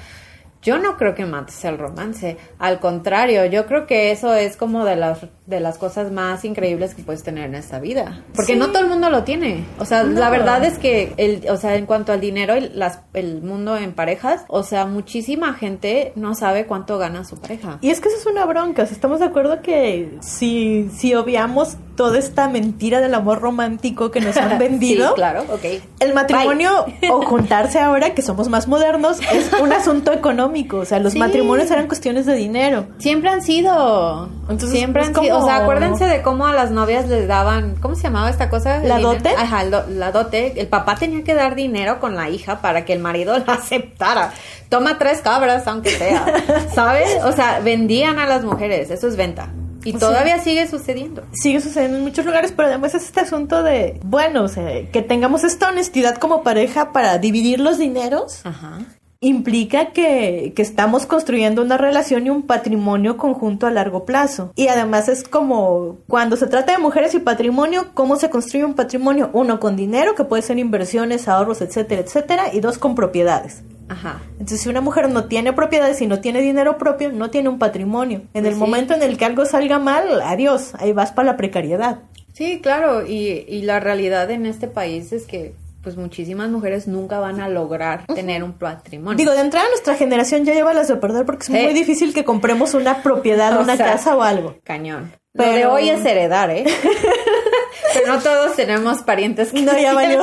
yo 0.61 0.77
no 0.77 0.97
creo 0.97 1.15
que 1.15 1.25
mates 1.25 1.63
el 1.65 1.77
romance. 1.77 2.37
Al 2.59 2.79
contrario, 2.79 3.45
yo 3.45 3.65
creo 3.65 3.87
que 3.87 4.11
eso 4.11 4.33
es 4.33 4.57
como 4.57 4.85
de 4.85 4.95
las, 4.95 5.19
de 5.45 5.59
las 5.59 5.77
cosas 5.77 6.11
más 6.11 6.43
increíbles 6.45 6.95
que 6.95 7.03
puedes 7.03 7.23
tener 7.23 7.45
en 7.45 7.55
esta 7.55 7.79
vida. 7.79 8.23
Porque 8.35 8.55
no 8.55 8.67
todo 8.67 8.79
el 8.79 8.89
mundo 8.89 9.09
lo 9.09 9.23
tiene. 9.23 9.65
O 9.79 9.85
sea, 9.85 10.03
la 10.03 10.29
verdad 10.29 10.63
es 10.63 10.77
que, 10.77 11.13
el, 11.17 11.49
o 11.49 11.57
sea, 11.57 11.75
en 11.75 11.85
cuanto 11.85 12.11
al 12.11 12.19
dinero 12.19 12.57
y 12.57 12.69
las, 12.69 13.01
el 13.13 13.41
mundo 13.41 13.77
en 13.77 13.93
parejas, 13.93 14.45
o 14.47 14.63
sea, 14.63 14.85
muchísima 14.85 15.53
gente 15.53 16.11
no 16.15 16.35
sabe 16.35 16.65
cuánto 16.65 16.97
gana 16.97 17.23
su 17.23 17.39
pareja. 17.39 17.77
Y 17.81 17.89
es 17.89 18.01
que 18.01 18.09
eso 18.09 18.17
es 18.17 18.25
una 18.25 18.45
bronca. 18.45 18.83
estamos 18.83 19.19
de 19.19 19.25
acuerdo 19.25 19.61
que 19.61 20.17
si, 20.21 20.89
si 20.95 21.13
obviamos 21.15 21.77
toda 21.97 22.17
esta 22.17 22.47
mentira 22.47 23.01
del 23.01 23.13
amor 23.13 23.41
romántico 23.41 24.11
que 24.11 24.21
nos 24.21 24.37
han 24.37 24.57
vendido. 24.59 25.09
sí, 25.09 25.15
claro, 25.15 25.43
ok. 25.49 25.81
El 25.99 26.13
matrimonio 26.13 26.85
o 27.11 27.21
juntarse 27.23 27.79
ahora, 27.79 28.13
que 28.13 28.21
somos 28.21 28.47
más 28.47 28.69
modernos, 28.69 29.19
es 29.33 29.51
un 29.61 29.73
asunto 29.73 30.13
económico 30.13 30.77
o 30.77 30.85
sea, 30.85 30.99
los 30.99 31.15
matrimonios 31.15 31.69
eran 31.71 31.87
cuestiones 31.87 32.25
de 32.25 32.35
dinero. 32.35 32.87
Siempre 32.99 33.29
han 33.29 33.41
sido. 33.41 34.29
Entonces, 34.43 34.71
Siempre 34.71 35.03
han 35.03 35.15
sido. 35.15 35.39
O 35.39 35.45
sea, 35.45 35.57
acuérdense 35.57 36.05
de 36.05 36.21
cómo 36.21 36.47
a 36.47 36.53
las 36.53 36.71
novias 36.71 37.07
les 37.07 37.27
daban. 37.27 37.75
¿Cómo 37.81 37.95
se 37.95 38.03
llamaba 38.03 38.29
esta 38.29 38.49
cosa? 38.49 38.79
¿La 38.83 38.99
dote? 38.99 39.29
Ajá, 39.29 39.63
la 39.63 40.11
dote. 40.11 40.59
El 40.59 40.67
papá 40.67 40.95
tenía 40.95 41.23
que 41.23 41.33
dar 41.33 41.55
dinero 41.55 41.99
con 41.99 42.15
la 42.15 42.29
hija 42.29 42.61
para 42.61 42.85
que 42.85 42.93
el 42.93 42.99
marido 42.99 43.37
la 43.47 43.53
aceptara. 43.53 44.31
Toma 44.69 44.97
tres 44.97 45.21
cabras, 45.21 45.67
aunque 45.67 45.89
sea. 45.89 46.25
¿Sabes? 46.73 47.17
O 47.23 47.31
sea, 47.31 47.59
vendían 47.59 48.19
a 48.19 48.27
las 48.27 48.43
mujeres. 48.43 48.91
Eso 48.91 49.07
es 49.07 49.15
venta. 49.15 49.49
Y 49.87 49.93
todavía 49.93 50.39
sigue 50.39 50.67
sucediendo. 50.67 51.23
Sigue 51.31 51.61
sucediendo 51.61 51.97
en 51.97 52.03
muchos 52.03 52.25
lugares, 52.25 52.53
pero 52.55 52.67
además 52.67 52.95
es 52.95 53.05
este 53.05 53.21
asunto 53.21 53.63
de, 53.63 53.99
bueno, 54.03 54.43
o 54.43 54.47
sea, 54.47 54.89
que 54.91 55.01
tengamos 55.01 55.43
esta 55.43 55.69
honestidad 55.69 56.17
como 56.17 56.43
pareja 56.43 56.91
para 56.91 57.17
dividir 57.17 57.59
los 57.59 57.77
dineros. 57.77 58.45
Ajá 58.45 58.79
implica 59.19 59.93
que, 59.93 60.53
que, 60.55 60.61
estamos 60.61 61.05
construyendo 61.05 61.61
una 61.61 61.77
relación 61.77 62.27
y 62.27 62.29
un 62.29 62.43
patrimonio 62.43 63.17
conjunto 63.17 63.65
a 63.65 63.71
largo 63.71 64.05
plazo. 64.05 64.51
Y 64.55 64.67
además 64.67 65.09
es 65.09 65.23
como 65.23 65.97
cuando 66.07 66.35
se 66.35 66.47
trata 66.47 66.73
de 66.73 66.77
mujeres 66.77 67.15
y 67.15 67.19
patrimonio, 67.19 67.87
¿cómo 67.93 68.17
se 68.17 68.29
construye 68.29 68.65
un 68.65 68.75
patrimonio? 68.75 69.29
Uno 69.33 69.59
con 69.59 69.75
dinero, 69.75 70.15
que 70.15 70.23
puede 70.23 70.43
ser 70.43 70.59
inversiones, 70.59 71.27
ahorros, 71.27 71.61
etcétera, 71.61 72.01
etcétera, 72.01 72.53
y 72.53 72.59
dos 72.59 72.77
con 72.77 72.95
propiedades. 72.95 73.63
Ajá. 73.89 74.21
Entonces, 74.33 74.61
si 74.61 74.69
una 74.69 74.81
mujer 74.81 75.09
no 75.09 75.25
tiene 75.25 75.53
propiedades 75.53 76.01
y 76.01 76.07
no 76.07 76.19
tiene 76.19 76.41
dinero 76.41 76.77
propio, 76.77 77.11
no 77.11 77.29
tiene 77.29 77.49
un 77.49 77.59
patrimonio. 77.59 78.23
En 78.33 78.45
el 78.45 78.51
pues 78.51 78.57
momento 78.57 78.93
en 78.93 79.03
el 79.03 79.17
que 79.17 79.25
algo 79.25 79.45
salga 79.45 79.79
mal, 79.79 80.21
adiós, 80.21 80.73
ahí 80.79 80.91
vas 80.93 81.11
para 81.11 81.31
la 81.31 81.37
precariedad. 81.37 81.99
Sí, 82.33 82.59
claro, 82.61 83.05
y, 83.05 83.45
y 83.47 83.61
la 83.63 83.79
realidad 83.79 84.29
en 84.29 84.45
este 84.45 84.67
país 84.67 85.11
es 85.11 85.25
que 85.25 85.53
pues 85.87 85.95
muchísimas 85.95 86.49
mujeres 86.49 86.85
nunca 86.87 87.19
van 87.19 87.39
a 87.39 87.47
lograr 87.47 88.05
tener 88.07 88.43
un 88.43 88.51
patrimonio. 88.51 89.15
Digo, 89.15 89.31
de 89.31 89.39
entrada 89.39 89.69
nuestra 89.69 89.95
generación 89.95 90.43
ya 90.43 90.53
lleva 90.53 90.73
las 90.73 90.89
de 90.89 90.97
perder 90.97 91.25
porque 91.25 91.43
es 91.43 91.49
muy 91.49 91.73
difícil 91.73 92.13
que 92.13 92.25
compremos 92.25 92.73
una 92.73 93.01
propiedad, 93.01 93.57
una 93.61 93.77
casa 93.77 94.17
o 94.17 94.21
algo. 94.21 94.57
Cañón. 94.65 95.13
Pero 95.31 95.53
de 95.53 95.65
hoy 95.65 95.89
es 95.89 96.03
heredar, 96.03 96.49
¿eh? 96.49 96.65
Pero 97.93 98.13
no 98.15 98.19
todos 98.19 98.55
tenemos 98.55 99.01
parientes 99.03 99.51
que 99.53 99.61
No, 99.61 99.77
ya 99.77 99.93
valió. 99.93 100.21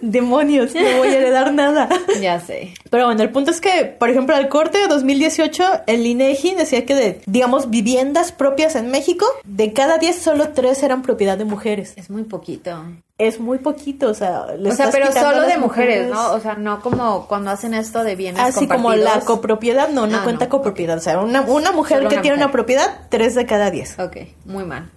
Demonios, 0.00 0.74
no 0.74 0.98
voy 0.98 1.08
a 1.08 1.18
heredar 1.18 1.52
nada. 1.52 1.88
Ya 2.20 2.40
sé. 2.40 2.72
Pero 2.90 3.06
bueno, 3.06 3.22
el 3.22 3.30
punto 3.30 3.50
es 3.50 3.60
que, 3.60 3.84
por 3.84 4.08
ejemplo, 4.08 4.34
al 4.34 4.48
corte 4.48 4.78
de 4.78 4.88
2018, 4.88 5.64
el 5.86 6.06
INEGI 6.06 6.54
decía 6.54 6.86
que 6.86 6.94
de, 6.94 7.20
digamos, 7.26 7.68
viviendas 7.68 8.32
propias 8.32 8.74
en 8.74 8.90
México, 8.90 9.26
de 9.44 9.72
cada 9.72 9.98
10 9.98 10.16
solo 10.16 10.48
3 10.50 10.82
eran 10.82 11.02
propiedad 11.02 11.36
de 11.36 11.44
mujeres. 11.44 11.92
Es 11.96 12.08
muy 12.10 12.24
poquito. 12.24 12.82
Es 13.18 13.40
muy 13.40 13.58
poquito, 13.58 14.10
o 14.10 14.14
sea, 14.14 14.42
o 14.42 14.72
sea, 14.72 14.90
pero 14.90 15.10
solo 15.10 15.42
de 15.42 15.56
mujeres, 15.56 16.10
¿no? 16.10 16.32
O 16.32 16.40
sea, 16.40 16.54
no 16.54 16.80
como 16.80 17.26
cuando 17.26 17.50
hacen 17.50 17.72
esto 17.72 18.04
de 18.04 18.14
bienes 18.14 18.42
Así 18.42 18.66
como 18.68 18.94
la 18.94 19.20
copropiedad, 19.20 19.88
no, 19.88 20.06
no 20.06 20.18
ah, 20.18 20.22
cuenta 20.22 20.50
copropiedad. 20.50 20.98
O 20.98 21.00
sea, 21.00 21.18
una, 21.20 21.40
una 21.42 21.72
mujer 21.72 22.06
que 22.08 22.18
tiene 22.18 22.36
una 22.36 22.52
propiedad, 22.52 23.06
3 23.08 23.34
de 23.34 23.46
cada 23.46 23.70
10. 23.70 23.98
Ok, 24.00 24.16
muy 24.44 24.64
mal. 24.64 24.90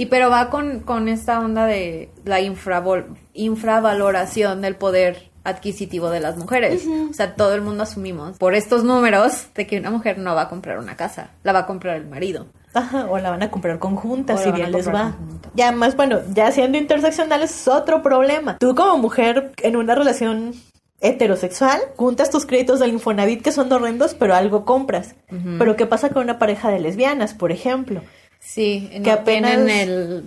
Y 0.00 0.06
pero 0.06 0.30
va 0.30 0.48
con, 0.48 0.80
con 0.80 1.08
esta 1.08 1.40
onda 1.40 1.66
de 1.66 2.08
la 2.24 2.40
infravaloración 2.40 4.62
del 4.62 4.76
poder 4.76 5.28
adquisitivo 5.44 6.08
de 6.08 6.20
las 6.20 6.38
mujeres. 6.38 6.86
O 7.10 7.12
sea, 7.12 7.34
todo 7.34 7.54
el 7.54 7.60
mundo 7.60 7.82
asumimos 7.82 8.38
por 8.38 8.54
estos 8.54 8.82
números 8.82 9.48
de 9.54 9.66
que 9.66 9.78
una 9.78 9.90
mujer 9.90 10.16
no 10.16 10.34
va 10.34 10.40
a 10.42 10.48
comprar 10.48 10.78
una 10.78 10.96
casa, 10.96 11.32
la 11.42 11.52
va 11.52 11.58
a 11.58 11.66
comprar 11.66 11.96
el 11.96 12.06
marido. 12.06 12.46
Ajá, 12.72 13.08
o 13.10 13.18
la 13.18 13.28
van 13.28 13.42
a 13.42 13.50
comprar 13.50 13.78
conjunta, 13.78 14.38
si 14.38 14.50
bien 14.52 14.72
les 14.72 14.88
va. 14.88 15.16
Ya 15.52 15.70
más, 15.70 15.96
bueno, 15.96 16.20
ya 16.32 16.50
siendo 16.50 16.78
interseccionales 16.78 17.50
es 17.50 17.68
otro 17.68 18.02
problema. 18.02 18.56
Tú 18.56 18.74
como 18.74 18.96
mujer 18.96 19.52
en 19.58 19.76
una 19.76 19.94
relación 19.94 20.54
heterosexual, 21.02 21.78
juntas 21.96 22.30
tus 22.30 22.46
créditos 22.46 22.80
del 22.80 22.92
Infonavit 22.92 23.42
que 23.42 23.52
son 23.52 23.70
horrendos, 23.70 24.14
pero 24.14 24.34
algo 24.34 24.64
compras. 24.64 25.14
Pero 25.58 25.76
¿qué 25.76 25.84
pasa 25.84 26.08
con 26.08 26.22
una 26.22 26.38
pareja 26.38 26.70
de 26.70 26.80
lesbianas, 26.80 27.34
por 27.34 27.52
ejemplo? 27.52 28.00
Sí, 28.42 28.90
que 29.04 29.10
apenas 29.10 29.52
el, 29.52 30.24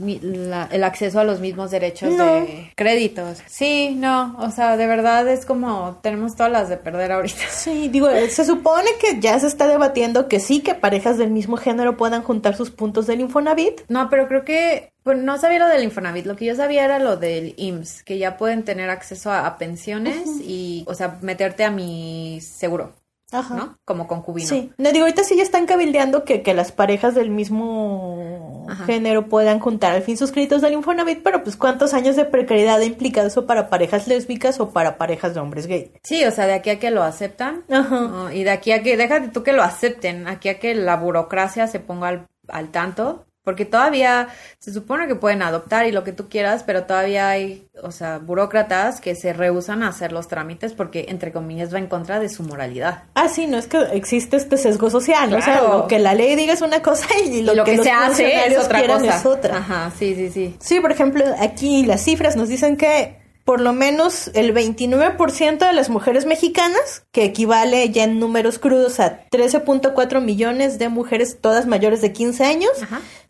el, 0.72 0.84
acceso 0.84 1.20
a 1.20 1.24
los 1.24 1.40
mismos 1.40 1.72
derechos 1.72 2.16
de 2.16 2.72
créditos. 2.76 3.40
Sí, 3.48 3.96
no, 3.98 4.36
o 4.38 4.52
sea, 4.52 4.78
de 4.78 4.86
verdad 4.86 5.28
es 5.28 5.48
como 5.48 6.00
tenemos 6.04 6.36
todas 6.36 6.52
las 6.52 6.70
de 6.70 6.78
perder 6.78 7.12
ahorita. 7.12 7.42
Sí, 7.50 7.90
digo, 7.90 8.08
se 8.30 8.46
supone 8.46 8.90
que 9.02 9.20
ya 9.20 9.40
se 9.40 9.48
está 9.48 9.68
debatiendo 9.68 10.28
que 10.28 10.40
sí, 10.40 10.62
que 10.62 10.76
parejas 10.76 11.18
del 11.18 11.32
mismo 11.32 11.58
género 11.58 11.98
puedan 11.98 12.22
juntar 12.22 12.56
sus 12.56 12.70
puntos 12.70 13.08
del 13.08 13.20
Infonavit. 13.20 13.82
No, 13.90 14.10
pero 14.12 14.28
creo 14.28 14.46
que 14.46 14.94
pues 15.02 15.18
no 15.18 15.38
sabía 15.38 15.60
lo 15.60 15.68
del 15.68 15.84
Infonavit, 15.84 16.26
lo 16.26 16.36
que 16.36 16.46
yo 16.46 16.56
sabía 16.56 16.86
era 16.86 17.00
lo 17.00 17.18
del 17.18 17.56
IMSS, 17.58 18.04
que 18.04 18.20
ya 18.20 18.38
pueden 18.38 18.64
tener 18.64 18.90
acceso 18.90 19.32
a, 19.34 19.58
pensiones 19.58 20.28
y, 20.40 20.86
o 20.88 20.94
sea, 20.94 21.18
meterte 21.22 21.66
a 21.66 21.72
mi 21.72 22.40
seguro. 22.42 22.94
Ajá. 23.34 23.56
¿no? 23.56 23.78
Como 23.86 24.08
concubino. 24.08 24.48
Sí. 24.48 24.72
No 24.78 24.92
digo, 24.92 25.06
ahorita 25.06 25.24
sí 25.24 25.36
ya 25.36 25.44
están 25.44 25.66
cabildeando 25.66 26.24
que, 26.24 26.42
que 26.42 26.54
las 26.54 26.72
parejas 26.72 27.16
del 27.16 27.30
mismo 27.30 28.66
género 28.86 29.28
puedan 29.28 29.60
juntar 29.60 29.94
al 29.94 30.02
fin 30.02 30.18
sus 30.18 30.32
créditos 30.32 30.62
del 30.62 30.74
Infonavit, 30.74 31.24
pero 31.24 31.44
pues 31.44 31.58
cuántos 31.58 31.94
años 31.94 32.16
de 32.16 32.26
precariedad 32.26 32.80
ha 32.80 32.86
implicado 32.86 33.28
eso 33.28 33.46
para 33.46 33.70
parejas 33.70 34.08
lésbicas 34.08 34.60
o 34.60 34.70
para 34.70 34.98
parejas 34.98 35.34
de 35.34 35.40
hombres 35.40 35.68
gay. 35.68 35.92
Sí, 36.04 36.24
o 36.26 36.32
sea, 36.32 36.48
de 36.48 36.54
aquí 36.54 36.70
a 36.70 36.80
que 36.80 36.92
lo 36.92 37.04
aceptan. 37.04 37.64
Ajá. 37.70 38.34
y 38.34 38.44
de 38.44 38.52
aquí 38.52 38.72
a 38.72 38.84
que, 38.84 38.98
déjate 38.98 39.30
tú 39.30 39.44
que 39.44 39.54
lo 39.54 39.64
acepten, 39.64 40.28
aquí 40.28 40.50
a 40.50 40.60
que 40.60 40.76
la 40.76 40.96
burocracia 40.96 41.68
se 41.68 41.80
ponga 41.80 42.08
al, 42.10 42.28
al 42.48 42.70
tanto 42.70 43.26
porque 43.44 43.66
todavía 43.66 44.30
se 44.60 44.72
supone 44.72 45.08
que 45.08 45.16
pueden 45.16 45.42
adoptar 45.42 45.86
y 45.86 45.92
lo 45.92 46.04
que 46.04 46.14
tú 46.14 46.30
quieras, 46.30 46.64
pero 46.64 46.84
todavía 46.84 47.30
hay, 47.30 47.68
o 47.82 47.92
sea, 47.92 48.20
burócratas 48.20 49.02
que 49.02 49.16
se 49.16 49.34
rehusan 49.34 49.84
a 49.84 49.90
hacer 49.90 50.12
los 50.12 50.28
trámites 50.28 50.74
porque, 50.74 51.06
entre 51.10 51.32
comillas, 51.32 51.74
va 51.74 51.80
en 51.80 51.88
contra 51.88 52.20
de 52.20 52.30
su 52.30 52.44
moralidad. 52.44 53.04
Ah, 53.16 53.28
sí, 53.28 53.48
no 53.48 53.58
es 53.58 53.68
que 53.68 53.80
existe 53.94 54.38
este 54.38 54.58
sesgo 54.58 54.90
social, 54.90 55.34
o 55.34 55.42
sea, 55.42 55.62
lo 55.62 55.88
que 55.88 56.00
la 56.00 56.14
ley 56.14 56.36
diga 56.36 56.54
es 56.54 56.62
una 56.62 56.82
cosa 56.82 57.08
y 57.26 57.42
lo, 57.42 57.64
que, 57.64 57.78
se 57.78 57.92
hace 57.92 58.48
es 58.48 58.58
otra 58.58 58.86
cosa. 58.88 59.18
Es 59.18 59.26
otra. 59.26 59.58
Ajá, 59.58 59.92
sí, 59.98 60.16
sí, 60.16 60.30
sí. 60.30 60.56
Sí, 60.60 60.80
por 60.80 60.92
ejemplo, 60.92 61.26
aquí 61.40 61.86
las 61.86 62.02
cifras 62.04 62.36
nos 62.36 62.48
dicen 62.50 62.78
que 62.78 63.23
por 63.46 63.60
lo 63.60 63.74
menos 63.74 64.32
el 64.34 64.54
29% 64.54 65.58
de 65.58 65.74
las 65.74 65.90
mujeres 65.90 66.26
mexicanas, 66.26 67.06
que 67.12 67.26
equivale 67.26 67.90
ya 67.90 68.06
en 68.06 68.20
números 68.20 68.60
crudos 68.60 69.00
a 69.00 69.28
13.4 69.30 70.22
millones 70.22 70.80
de 70.80 70.90
mujeres, 70.90 71.40
todas 71.42 71.66
mayores 71.68 72.02
de 72.02 72.14
15 72.14 72.46
años, 72.46 72.72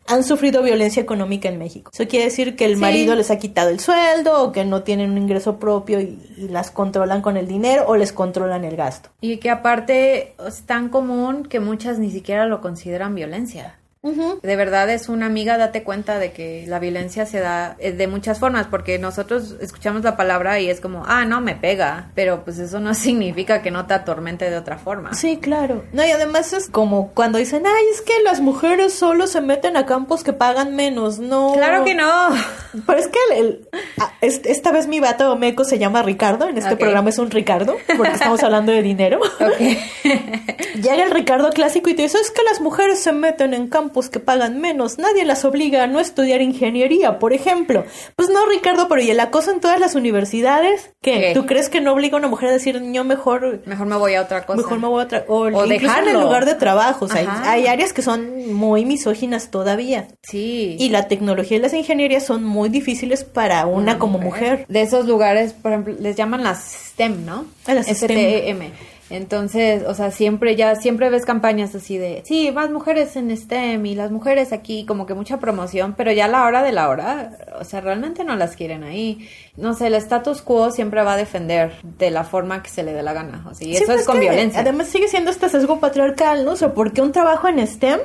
han 0.06 0.22
sufrido 0.22 0.62
violencia 0.62 1.02
económica 1.02 1.48
en 1.48 1.58
México. 1.58 1.90
Eso 1.92 2.06
quiere 2.06 2.26
decir 2.26 2.56
que 2.56 2.66
el 2.66 2.76
marido 2.76 3.16
les 3.16 3.30
ha 3.30 3.38
quitado 3.38 3.70
el 3.70 3.80
sueldo 3.80 4.42
o 4.42 4.52
que 4.52 4.64
no 4.64 4.82
tienen 4.82 5.10
un 5.10 5.18
ingreso 5.18 5.58
propio 5.58 6.00
y, 6.00 6.18
las 6.36 6.70
controlan 6.70 7.22
con 7.22 7.36
el 7.36 7.48
dinero 7.48 7.84
o 7.88 7.96
les 7.96 8.12
controlan 8.12 8.64
el 8.64 8.76
gasto. 8.76 9.10
Y 9.20 9.38
que 9.38 9.50
aparte 9.50 10.34
es 10.46 10.62
tan 10.62 10.90
común 10.90 11.44
que 11.44 11.58
muchas 11.58 11.98
ni 11.98 12.10
siquiera 12.10 12.46
lo 12.46 12.60
consideran 12.60 13.14
violencia. 13.14 13.78
De 14.04 14.56
verdad 14.56 14.90
es 14.90 15.08
una 15.08 15.26
amiga, 15.26 15.56
date 15.56 15.82
cuenta 15.82 16.18
de 16.18 16.32
que 16.32 16.64
la 16.66 16.78
violencia 16.78 17.24
se 17.24 17.40
da 17.40 17.74
eh, 17.78 17.92
de 17.92 18.06
muchas 18.06 18.38
formas, 18.38 18.66
porque 18.66 18.98
nosotros 18.98 19.56
escuchamos 19.60 20.04
la 20.04 20.14
palabra 20.14 20.60
y 20.60 20.68
es 20.68 20.80
como, 20.80 21.04
ah, 21.06 21.24
no, 21.24 21.40
me 21.40 21.54
pega, 21.54 22.10
pero 22.14 22.44
pues 22.44 22.58
eso 22.58 22.80
no 22.80 22.92
significa 22.94 23.62
que 23.62 23.70
no 23.70 23.86
te 23.86 23.94
atormente 23.94 24.50
de 24.50 24.58
otra 24.58 24.76
forma. 24.76 25.14
Sí, 25.14 25.38
claro. 25.38 25.84
No, 25.92 26.04
y 26.04 26.10
además 26.10 26.52
es 26.52 26.68
como 26.68 27.12
cuando 27.14 27.38
dicen, 27.38 27.64
ay, 27.66 27.84
es 27.94 28.02
que 28.02 28.22
las 28.22 28.40
mujeres 28.40 28.92
solo 28.92 29.26
se 29.26 29.40
meten 29.40 29.76
a 29.78 29.86
campos 29.86 30.22
que 30.22 30.34
pagan 30.34 30.76
menos, 30.76 31.18
no. 31.18 31.54
Claro 31.54 31.84
que 31.84 31.94
no. 31.94 32.28
Pero 32.86 32.98
es 32.98 33.08
que 33.08 33.18
el, 33.38 33.68
ah, 33.98 34.12
esta 34.20 34.70
vez 34.70 34.86
mi 34.86 35.00
vato 35.00 35.34
meco 35.36 35.64
se 35.64 35.78
llama 35.78 36.02
Ricardo, 36.02 36.46
en 36.48 36.58
este 36.58 36.76
programa 36.76 37.08
es 37.08 37.18
un 37.18 37.30
Ricardo, 37.30 37.76
porque 37.96 38.12
estamos 38.12 38.42
hablando 38.42 38.70
de 38.70 38.82
dinero. 38.82 39.20
Llega 40.74 41.04
el 41.04 41.10
Ricardo 41.10 41.50
clásico 41.50 41.88
y 41.88 41.94
te 41.94 42.02
dice, 42.02 42.18
es 42.18 42.30
que 42.30 42.42
las 42.42 42.60
mujeres 42.60 42.98
se 42.98 43.12
meten 43.12 43.54
en 43.54 43.68
campos 43.68 43.93
que 44.10 44.20
pagan 44.20 44.60
menos, 44.60 44.98
nadie 44.98 45.24
las 45.24 45.44
obliga 45.44 45.84
a 45.84 45.86
no 45.86 46.00
estudiar 46.00 46.42
ingeniería, 46.42 47.18
por 47.18 47.32
ejemplo. 47.32 47.84
Pues 48.16 48.28
no, 48.28 48.46
Ricardo, 48.46 48.88
pero 48.88 49.00
¿y 49.00 49.10
el 49.10 49.20
acoso 49.20 49.50
en 49.50 49.60
todas 49.60 49.80
las 49.80 49.94
universidades? 49.94 50.90
¿Qué? 51.00 51.32
¿Tú 51.34 51.46
crees 51.46 51.68
que 51.68 51.80
no 51.80 51.92
obliga 51.92 52.16
a 52.16 52.18
una 52.18 52.28
mujer 52.28 52.50
a 52.50 52.52
decir, 52.52 52.80
yo 52.92 53.04
mejor... 53.04 53.62
Mejor 53.66 53.86
me 53.86 53.96
voy 53.96 54.14
a 54.14 54.22
otra 54.22 54.44
cosa. 54.44 54.56
Mejor 54.56 54.78
me 54.78 54.88
voy 54.88 55.02
a 55.02 55.04
otra... 55.04 55.24
O, 55.28 55.42
o 55.42 55.66
dejarlo. 55.66 56.10
en 56.10 56.16
el 56.16 56.22
lugar 56.22 56.44
de 56.44 56.54
trabajo. 56.54 57.04
O 57.04 57.08
sea, 57.08 57.42
hay, 57.44 57.66
áreas 57.66 57.92
que 57.92 58.02
son 58.02 58.52
muy 58.52 58.84
misóginas 58.84 59.50
todavía. 59.50 60.08
Sí. 60.22 60.76
Y 60.78 60.88
la 60.90 61.08
tecnología 61.08 61.56
y 61.56 61.60
las 61.60 61.74
ingenierías 61.74 62.24
son 62.24 62.44
muy 62.44 62.68
difíciles 62.68 63.24
para 63.24 63.66
una, 63.66 63.98
como 63.98 64.18
mujer. 64.18 64.66
De 64.68 64.82
esos 64.82 65.06
lugares, 65.06 65.52
por 65.52 65.72
ejemplo, 65.72 65.94
les 65.98 66.16
llaman 66.16 66.42
las 66.42 66.62
STEM, 66.94 67.24
¿no? 67.24 67.46
Las 67.66 67.86
STEM. 67.86 68.72
Entonces, 69.10 69.84
o 69.86 69.94
sea, 69.94 70.10
siempre 70.10 70.56
ya, 70.56 70.74
siempre 70.76 71.10
ves 71.10 71.26
campañas 71.26 71.74
así 71.74 71.98
de, 71.98 72.22
sí, 72.24 72.50
más 72.52 72.70
mujeres 72.70 73.16
en 73.16 73.36
STEM 73.36 73.84
y 73.84 73.94
las 73.94 74.10
mujeres 74.10 74.52
aquí, 74.52 74.86
como 74.86 75.04
que 75.04 75.14
mucha 75.14 75.38
promoción, 75.38 75.94
pero 75.94 76.10
ya 76.12 76.24
a 76.24 76.28
la 76.28 76.44
hora 76.44 76.62
de 76.62 76.72
la 76.72 76.88
hora, 76.88 77.38
o 77.60 77.64
sea, 77.64 77.80
realmente 77.80 78.24
no 78.24 78.34
las 78.36 78.56
quieren 78.56 78.82
ahí. 78.82 79.28
No 79.56 79.74
sé, 79.74 79.86
el 79.86 79.94
status 79.94 80.42
quo 80.42 80.70
siempre 80.72 81.02
va 81.02 81.12
a 81.12 81.16
defender 81.16 81.72
de 81.98 82.10
la 82.10 82.24
forma 82.24 82.62
que 82.62 82.70
se 82.70 82.82
le 82.82 82.92
dé 82.92 83.02
la 83.02 83.12
gana. 83.12 83.44
O 83.48 83.54
sea, 83.54 83.68
y 83.68 83.76
eso 83.76 83.92
es 83.92 84.04
con 84.04 84.18
violencia. 84.18 84.60
Además 84.60 84.88
sigue 84.88 85.06
siendo 85.06 85.30
este 85.30 85.48
sesgo 85.48 85.78
patriarcal, 85.78 86.44
¿no? 86.44 86.52
O 86.52 86.56
sea, 86.56 86.74
porque 86.74 87.02
un 87.02 87.12
trabajo 87.12 87.46
en 87.46 87.64
STEM 87.64 88.00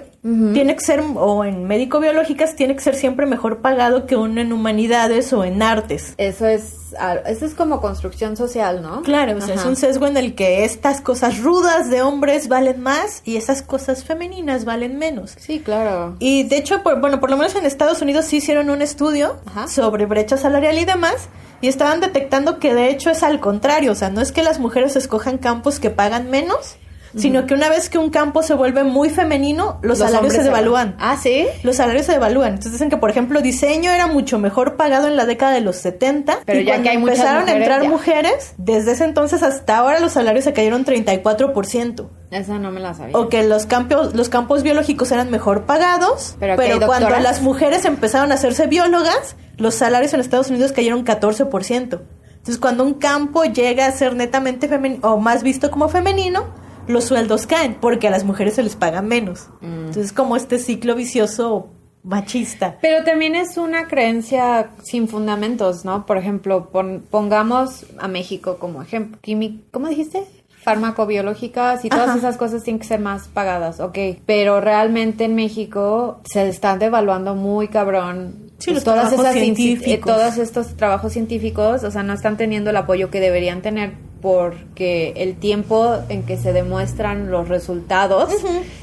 tiene 0.53 0.75
que 0.75 0.81
ser, 0.81 1.01
o 1.15 1.45
en 1.45 1.63
médico-biológicas, 1.63 2.55
tiene 2.55 2.75
que 2.75 2.81
ser 2.81 2.95
siempre 2.95 3.25
mejor 3.25 3.61
pagado 3.61 4.05
que 4.05 4.15
uno 4.15 4.41
en 4.41 4.51
humanidades 4.51 5.31
o 5.33 5.43
en 5.43 5.61
artes. 5.63 6.13
Eso 6.17 6.45
es 6.45 6.79
eso 7.25 7.45
es 7.45 7.53
como 7.53 7.81
construcción 7.81 8.35
social, 8.35 8.81
¿no? 8.81 9.01
Claro, 9.03 9.37
o 9.37 9.41
sea, 9.41 9.55
es 9.55 9.65
un 9.65 9.75
sesgo 9.75 10.07
en 10.07 10.17
el 10.17 10.35
que 10.35 10.65
estas 10.65 11.01
cosas 11.01 11.39
rudas 11.39 11.89
de 11.89 12.01
hombres 12.01 12.47
valen 12.47 12.81
más 12.81 13.21
y 13.25 13.37
esas 13.37 13.61
cosas 13.61 14.03
femeninas 14.03 14.65
valen 14.65 14.97
menos. 14.97 15.35
Sí, 15.37 15.59
claro. 15.59 16.15
Y 16.19 16.43
de 16.43 16.57
hecho, 16.57 16.81
por, 16.83 16.99
bueno, 16.99 17.19
por 17.19 17.29
lo 17.29 17.37
menos 17.37 17.55
en 17.55 17.65
Estados 17.65 18.01
Unidos 18.01 18.25
sí 18.25 18.37
hicieron 18.37 18.69
un 18.69 18.81
estudio 18.81 19.37
sobre 19.67 20.05
brecha 20.05 20.37
salarial 20.37 20.77
y 20.77 20.85
demás 20.85 21.29
y 21.61 21.67
estaban 21.67 21.99
detectando 21.99 22.59
que 22.59 22.73
de 22.73 22.89
hecho 22.89 23.09
es 23.09 23.23
al 23.23 23.39
contrario, 23.39 23.91
o 23.91 23.95
sea, 23.95 24.09
no 24.09 24.21
es 24.21 24.31
que 24.31 24.43
las 24.43 24.59
mujeres 24.59 24.95
escojan 24.95 25.37
campos 25.37 25.79
que 25.79 25.89
pagan 25.89 26.29
menos, 26.29 26.77
sino 27.15 27.45
que 27.45 27.53
una 27.53 27.69
vez 27.69 27.89
que 27.89 27.97
un 27.97 28.09
campo 28.09 28.43
se 28.43 28.53
vuelve 28.53 28.83
muy 28.83 29.09
femenino, 29.09 29.79
los, 29.81 29.99
salarios 29.99 30.33
se 30.33 30.43
devalúan. 30.43 30.95
Ah, 30.99 31.17
sí. 31.21 31.47
Los 31.63 31.77
salarios 31.77 32.05
se 32.05 32.13
devalúan. 32.13 32.49
Entonces 32.49 32.73
dicen 32.73 32.89
que, 32.89 32.97
por 32.97 33.09
ejemplo, 33.09 33.41
diseño 33.41 33.91
era 33.91 34.07
mucho 34.07 34.37
mejor 34.39 34.75
pagado 34.75 35.07
en 35.07 35.15
la 35.15 35.25
década 35.25 35.53
de 35.53 35.61
los 35.61 35.77
70. 35.77 36.39
Pero 36.45 36.61
ya 36.61 36.81
que 36.81 36.89
hay 36.89 36.97
empezaron 36.97 37.47
a 37.49 37.53
entrar 37.53 37.87
mujeres, 37.87 38.53
desde 38.57 38.91
ese 38.91 39.05
entonces 39.05 39.43
hasta 39.43 39.77
ahora 39.77 39.99
los 39.99 40.13
salarios 40.13 40.43
se 40.43 40.53
cayeron 40.53 40.85
34%. 40.85 42.09
Esa 42.31 42.59
no 42.59 42.71
me 42.71 42.79
la 42.79 42.93
sabía. 42.93 43.17
O 43.17 43.27
que 43.27 43.43
los 43.43 43.65
campos, 43.65 44.13
los 44.13 44.29
campos 44.29 44.61
biológicos 44.61 45.11
eran 45.11 45.31
mejor 45.31 45.65
pagados, 45.65 46.35
pero, 46.39 46.55
pero 46.57 46.85
cuando 46.85 47.09
las 47.19 47.41
mujeres 47.41 47.85
empezaron 47.85 48.31
a 48.31 48.35
hacerse 48.35 48.67
biólogas, 48.67 49.35
los 49.59 49.75
salarios 49.75 50.13
en 50.13 50.19
Estados 50.19 50.49
Unidos 50.49 50.71
cayeron 50.71 51.05
14%. 51.05 52.01
Entonces, 52.39 52.57
cuando 52.57 52.83
un 52.83 52.93
campo 52.93 53.43
llega 53.43 53.85
a 53.85 53.91
ser 53.91 54.15
netamente 54.15 54.67
femenino 54.67 55.07
o 55.07 55.19
más 55.19 55.43
visto 55.43 55.69
como 55.69 55.89
femenino, 55.89 56.45
los 56.87 57.03
sueldos 57.05 57.45
caen 57.45 57.75
porque 57.79 58.07
a 58.07 58.11
las 58.11 58.23
mujeres 58.23 58.55
se 58.55 58.63
les 58.63 58.75
paga 58.75 59.01
menos. 59.01 59.49
Mm. 59.61 59.87
Entonces, 59.87 60.13
como 60.13 60.35
este 60.35 60.57
ciclo 60.57 60.95
vicioso 60.95 61.69
machista. 62.03 62.77
Pero 62.81 63.03
también 63.03 63.35
es 63.35 63.57
una 63.57 63.87
creencia 63.87 64.71
sin 64.83 65.07
fundamentos, 65.07 65.83
¿no? 65.83 66.05
Por 66.05 66.17
ejemplo, 66.17 66.69
pongamos 67.11 67.85
a 67.99 68.07
México 68.07 68.57
como 68.57 68.81
ejemplo. 68.81 69.19
¿Cómo 69.71 69.87
dijiste? 69.87 70.25
farmacobiológicas 70.61 71.85
y 71.85 71.89
todas 71.89 72.17
esas 72.17 72.35
cosas 72.37 72.63
tienen 72.63 72.79
que 72.79 72.85
ser 72.85 72.99
más 72.99 73.29
pagadas, 73.29 73.79
ok. 73.79 73.97
Pero 74.25 74.59
realmente 74.59 75.23
en 75.23 75.33
México 75.33 76.19
se 76.29 76.47
están 76.49 76.79
devaluando 76.79 77.33
muy 77.33 77.69
cabrón 77.69 78.48
Sí, 78.59 78.71
pues 78.71 78.83
todas 78.83 79.11
esas 79.11 79.33
científicos. 79.33 80.05
todos 80.05 80.37
estos 80.37 80.75
trabajos 80.75 81.13
científicos, 81.13 81.83
o 81.83 81.91
sea, 81.91 82.03
no 82.03 82.13
están 82.13 82.37
teniendo 82.37 82.69
el 82.69 82.77
apoyo 82.77 83.09
que 83.09 83.19
deberían 83.19 83.61
tener 83.61 83.93
porque 84.21 85.13
el 85.15 85.37
tiempo 85.37 85.97
en 86.09 86.23
que 86.23 86.37
se 86.37 86.51
demuestran 86.51 87.31
los 87.31 87.47
resultados 87.47 88.33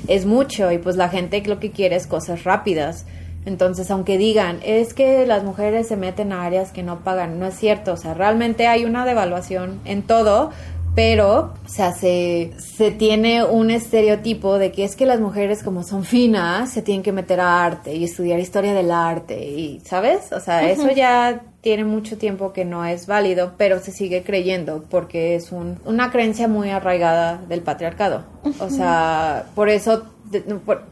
es 0.09 0.25
mucho 0.25 0.73
y 0.73 0.79
pues 0.79 0.97
la 0.97 1.11
gente 1.11 1.43
lo 1.47 1.61
que 1.61 1.71
quiere 1.71 1.97
es 1.97 2.07
cosas 2.07 2.45
rápidas. 2.45 3.05
Entonces, 3.45 3.93
aunque 3.93 4.19
digan, 4.19 4.59
es 4.65 4.93
que 4.93 5.25
las 5.25 5.45
mujeres 5.45 5.87
se 5.87 5.97
meten 5.97 6.33
a 6.33 6.43
áreas 6.45 6.73
que 6.73 6.83
no 6.83 7.05
pagan, 7.05 7.39
no 7.39 7.47
es 7.47 7.55
cierto, 7.55 7.93
o 7.93 7.97
sea, 7.97 8.13
realmente 8.13 8.67
hay 8.67 8.85
una 8.85 9.05
devaluación 9.05 9.81
en 9.85 10.03
todo, 10.03 10.51
pero, 10.97 11.53
o 11.63 11.69
sea, 11.69 11.93
se, 11.93 12.53
se 12.57 12.91
tiene 12.91 13.45
un 13.45 13.71
estereotipo 13.71 14.59
de 14.59 14.73
que 14.73 14.83
es 14.83 14.97
que 14.97 15.05
las 15.05 15.21
mujeres 15.21 15.63
como 15.63 15.83
son 15.83 16.05
finas, 16.05 16.71
se 16.71 16.81
tienen 16.81 17.03
que 17.03 17.13
meter 17.13 17.39
a 17.39 17.67
arte 17.67 17.95
y 17.95 18.05
estudiar 18.05 18.41
historia 18.41 18.73
del 18.73 18.91
arte 18.91 19.45
y, 19.45 19.81
¿sabes? 19.85 20.33
O 20.33 20.41
sea, 20.41 20.71
eso 20.71 20.91
ya 20.91 21.43
tiene 21.61 21.85
mucho 21.85 22.17
tiempo 22.17 22.55
que 22.55 22.65
no 22.65 22.87
es 22.87 23.07
válido, 23.07 23.53
pero 23.59 23.79
se 23.79 23.93
sigue 23.93 24.23
creyendo 24.23 24.85
porque 24.89 25.35
es 25.35 25.53
un, 25.53 25.79
una 25.85 26.11
creencia 26.11 26.49
muy 26.49 26.71
arraigada 26.71 27.43
del 27.47 27.61
patriarcado. 27.61 28.25
O 28.59 28.71
sea, 28.71 29.45
por 29.55 29.69
eso 29.69 30.03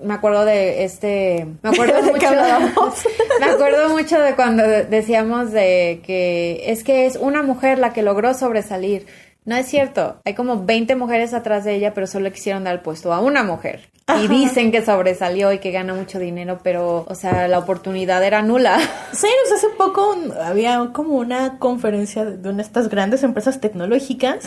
me 0.02 0.14
acuerdo 0.14 0.44
de 0.44 0.84
este 0.84 1.46
me 1.62 1.70
acuerdo 1.70 2.02
mucho 2.12 2.30
me 3.40 3.46
acuerdo 3.46 3.88
mucho 3.90 4.18
de 4.20 4.34
cuando 4.34 4.62
decíamos 4.62 5.50
de 5.50 6.00
que 6.04 6.62
es 6.66 6.84
que 6.84 7.06
es 7.06 7.16
una 7.16 7.42
mujer 7.42 7.78
la 7.78 7.92
que 7.92 8.02
logró 8.02 8.34
sobresalir 8.34 9.06
no 9.44 9.56
es 9.56 9.66
cierto. 9.66 10.16
Hay 10.24 10.34
como 10.34 10.64
20 10.64 10.96
mujeres 10.96 11.34
atrás 11.34 11.64
de 11.64 11.74
ella, 11.74 11.94
pero 11.94 12.06
solo 12.06 12.30
quisieron 12.32 12.64
dar 12.64 12.74
el 12.74 12.80
puesto 12.80 13.12
a 13.12 13.20
una 13.20 13.42
mujer. 13.42 13.90
Y 14.22 14.28
dicen 14.28 14.70
que 14.70 14.84
sobresalió 14.84 15.50
y 15.52 15.60
que 15.60 15.70
gana 15.70 15.94
mucho 15.94 16.18
dinero, 16.18 16.60
pero, 16.62 17.06
o 17.08 17.14
sea, 17.14 17.48
la 17.48 17.58
oportunidad 17.58 18.22
era 18.22 18.42
nula. 18.42 18.78
Sí, 19.12 19.28
hace 19.54 19.68
poco 19.78 20.14
había 20.42 20.90
como 20.92 21.14
una 21.14 21.58
conferencia 21.58 22.24
de 22.24 22.48
una 22.48 22.58
de 22.58 22.62
estas 22.64 22.88
grandes 22.88 23.22
empresas 23.22 23.60
tecnológicas, 23.60 24.44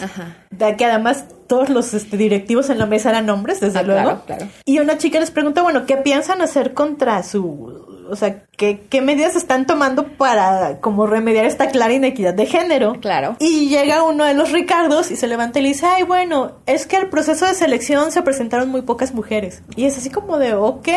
de 0.52 0.76
que 0.76 0.86
además 0.86 1.26
todos 1.48 1.70
los 1.70 1.94
este, 1.94 2.18
directivos 2.18 2.70
en 2.70 2.78
la 2.78 2.86
mesa 2.86 3.10
eran 3.10 3.30
hombres, 3.30 3.62
desde 3.62 3.80
ah, 3.80 3.84
luego. 3.84 4.22
claro. 4.26 4.48
Y 4.66 4.80
una 4.80 4.98
chica 4.98 5.20
les 5.20 5.32
pregunta, 5.32 5.64
bueno, 5.64 5.86
¿qué 5.86 5.98
piensan 5.98 6.42
hacer 6.42 6.74
contra 6.74 7.24
su 7.24 7.87
o 8.10 8.16
sea, 8.16 8.44
¿qué, 8.56 8.86
¿qué, 8.90 9.02
medidas 9.02 9.36
están 9.36 9.66
tomando 9.66 10.08
para 10.08 10.80
como 10.80 11.08
remediar 11.08 11.46
esta 11.46 11.70
clara 11.70 11.94
inequidad 11.94 12.34
de 12.34 12.46
género? 12.46 12.98
Claro. 13.00 13.36
Y 13.40 13.70
llega 13.70 14.04
uno 14.04 14.26
de 14.26 14.34
los 14.34 14.52
Ricardos 14.52 15.12
y 15.12 15.16
se 15.16 15.28
levanta 15.28 15.60
y 15.60 15.64
le 15.64 15.70
dice, 15.70 15.86
ay, 15.86 16.04
bueno, 16.04 16.54
es 16.66 16.86
que 16.86 16.98
al 16.98 17.10
proceso 17.10 17.46
de 17.46 17.54
selección 17.54 18.12
se 18.12 18.22
presentaron 18.22 18.70
muy 18.70 18.82
pocas 18.82 19.14
mujeres. 19.14 19.62
Y 19.76 19.86
es 19.86 19.98
así 19.98 20.10
como 20.10 20.38
de, 20.38 20.54
ok, 20.54 20.88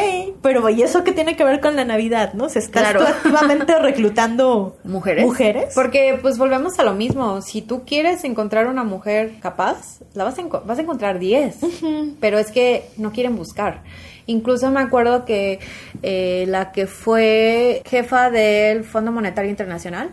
pero 0.42 0.68
¿y 0.68 0.82
eso 0.82 1.04
qué 1.04 1.12
tiene 1.12 1.36
que 1.36 1.44
ver 1.44 1.60
con 1.60 1.76
la 1.76 1.84
Navidad, 1.84 2.34
no? 2.34 2.48
Se 2.48 2.58
está 2.58 2.88
activamente 2.90 3.78
reclutando 3.80 4.76
mujeres. 4.84 5.24
Mujeres. 5.24 5.74
Porque 5.74 6.18
pues 6.20 6.38
volvemos 6.38 6.78
a 6.78 6.84
lo 6.84 6.94
mismo, 6.94 7.42
si 7.42 7.62
tú 7.62 7.82
quieres 7.84 8.24
encontrar 8.24 8.66
una 8.66 8.84
mujer 8.84 9.34
capaz, 9.40 10.00
la 10.14 10.24
vas 10.24 10.38
a, 10.38 10.42
vas 10.42 10.78
a 10.78 10.82
encontrar 10.82 11.18
10, 11.18 11.56
pero 12.20 12.38
es 12.38 12.50
que 12.50 12.88
no 12.96 13.12
quieren 13.12 13.36
buscar. 13.36 13.82
Incluso 14.26 14.70
me 14.70 14.80
acuerdo 14.80 15.24
que 15.24 15.60
eh, 16.02 16.44
la 16.48 16.72
que 16.72 16.86
fue 16.86 17.82
jefa 17.86 18.30
del 18.30 18.84
Fondo 18.84 19.12
Monetario 19.12 19.50
Internacional 19.50 20.10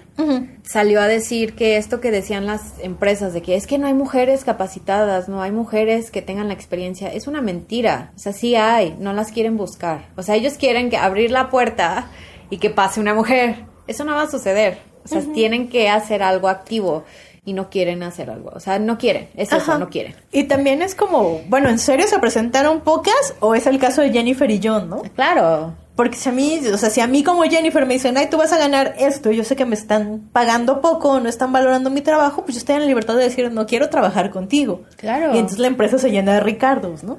salió 0.63 1.01
a 1.01 1.07
decir 1.07 1.53
que 1.55 1.77
esto 1.77 2.01
que 2.01 2.11
decían 2.11 2.45
las 2.45 2.79
empresas 2.81 3.33
de 3.33 3.41
que 3.41 3.55
es 3.55 3.67
que 3.67 3.77
no 3.77 3.87
hay 3.87 3.93
mujeres 3.93 4.43
capacitadas, 4.43 5.29
no 5.29 5.41
hay 5.41 5.51
mujeres 5.51 6.11
que 6.11 6.21
tengan 6.21 6.47
la 6.47 6.53
experiencia, 6.53 7.11
es 7.13 7.27
una 7.27 7.41
mentira. 7.41 8.11
O 8.15 8.19
sea, 8.19 8.33
sí 8.33 8.55
hay, 8.55 8.95
no 8.99 9.13
las 9.13 9.31
quieren 9.31 9.57
buscar. 9.57 10.09
O 10.15 10.23
sea, 10.23 10.35
ellos 10.35 10.53
quieren 10.53 10.89
que 10.89 10.97
abrir 10.97 11.31
la 11.31 11.49
puerta 11.49 12.07
y 12.49 12.57
que 12.57 12.69
pase 12.69 12.99
una 12.99 13.13
mujer. 13.13 13.65
Eso 13.87 14.03
no 14.03 14.15
va 14.15 14.23
a 14.23 14.31
suceder. 14.31 14.79
O 15.05 15.07
sea, 15.07 15.21
tienen 15.33 15.69
que 15.69 15.87
hacer 15.87 16.21
algo 16.21 16.49
activo 16.49 17.05
y 17.47 17.53
no 17.53 17.69
quieren 17.69 18.03
hacer 18.03 18.29
algo. 18.29 18.51
O 18.53 18.59
sea, 18.59 18.77
no 18.77 18.97
quieren, 18.97 19.29
es 19.37 19.53
eso, 19.53 19.79
no 19.79 19.89
quieren. 19.89 20.13
Y 20.33 20.43
también 20.43 20.81
es 20.81 20.95
como, 20.95 21.39
bueno, 21.47 21.69
¿en 21.69 21.79
serio 21.79 22.05
se 22.05 22.19
presentaron 22.19 22.81
pocas 22.81 23.35
o 23.39 23.55
es 23.55 23.65
el 23.67 23.79
caso 23.79 24.01
de 24.01 24.11
Jennifer 24.11 24.51
y 24.51 24.59
John, 24.61 24.89
no? 24.89 25.01
Claro. 25.15 25.73
Porque 25.97 26.15
si 26.15 26.29
a 26.29 26.31
mí, 26.31 26.61
o 26.71 26.77
sea, 26.77 26.91
si 26.91 27.01
a 27.01 27.07
mí 27.07 27.23
como 27.23 27.41
Jennifer 27.43 27.85
me 27.87 27.95
dicen, 27.95 28.17
ay, 28.17 28.27
tú 28.29 28.37
vas 28.37 28.53
a 28.53 28.57
ganar 28.59 28.93
esto, 28.99 29.31
yo 29.31 29.43
sé 29.43 29.55
que 29.55 29.65
me 29.65 29.73
están 29.73 30.29
pagando 30.31 30.79
poco, 30.79 31.19
no 31.19 31.27
están 31.27 31.51
valorando 31.51 31.89
mi 31.89 32.01
trabajo, 32.01 32.43
pues 32.43 32.53
yo 32.53 32.59
estoy 32.59 32.75
en 32.75 32.81
la 32.81 32.87
libertad 32.87 33.15
de 33.15 33.23
decir, 33.23 33.51
no 33.51 33.65
quiero 33.65 33.89
trabajar 33.89 34.29
contigo. 34.29 34.83
Claro. 34.95 35.33
Y 35.33 35.39
entonces 35.39 35.57
la 35.57 35.67
empresa 35.67 35.97
se 35.97 36.11
llena 36.11 36.35
de 36.35 36.39
Ricardos, 36.41 37.03
¿no? 37.03 37.17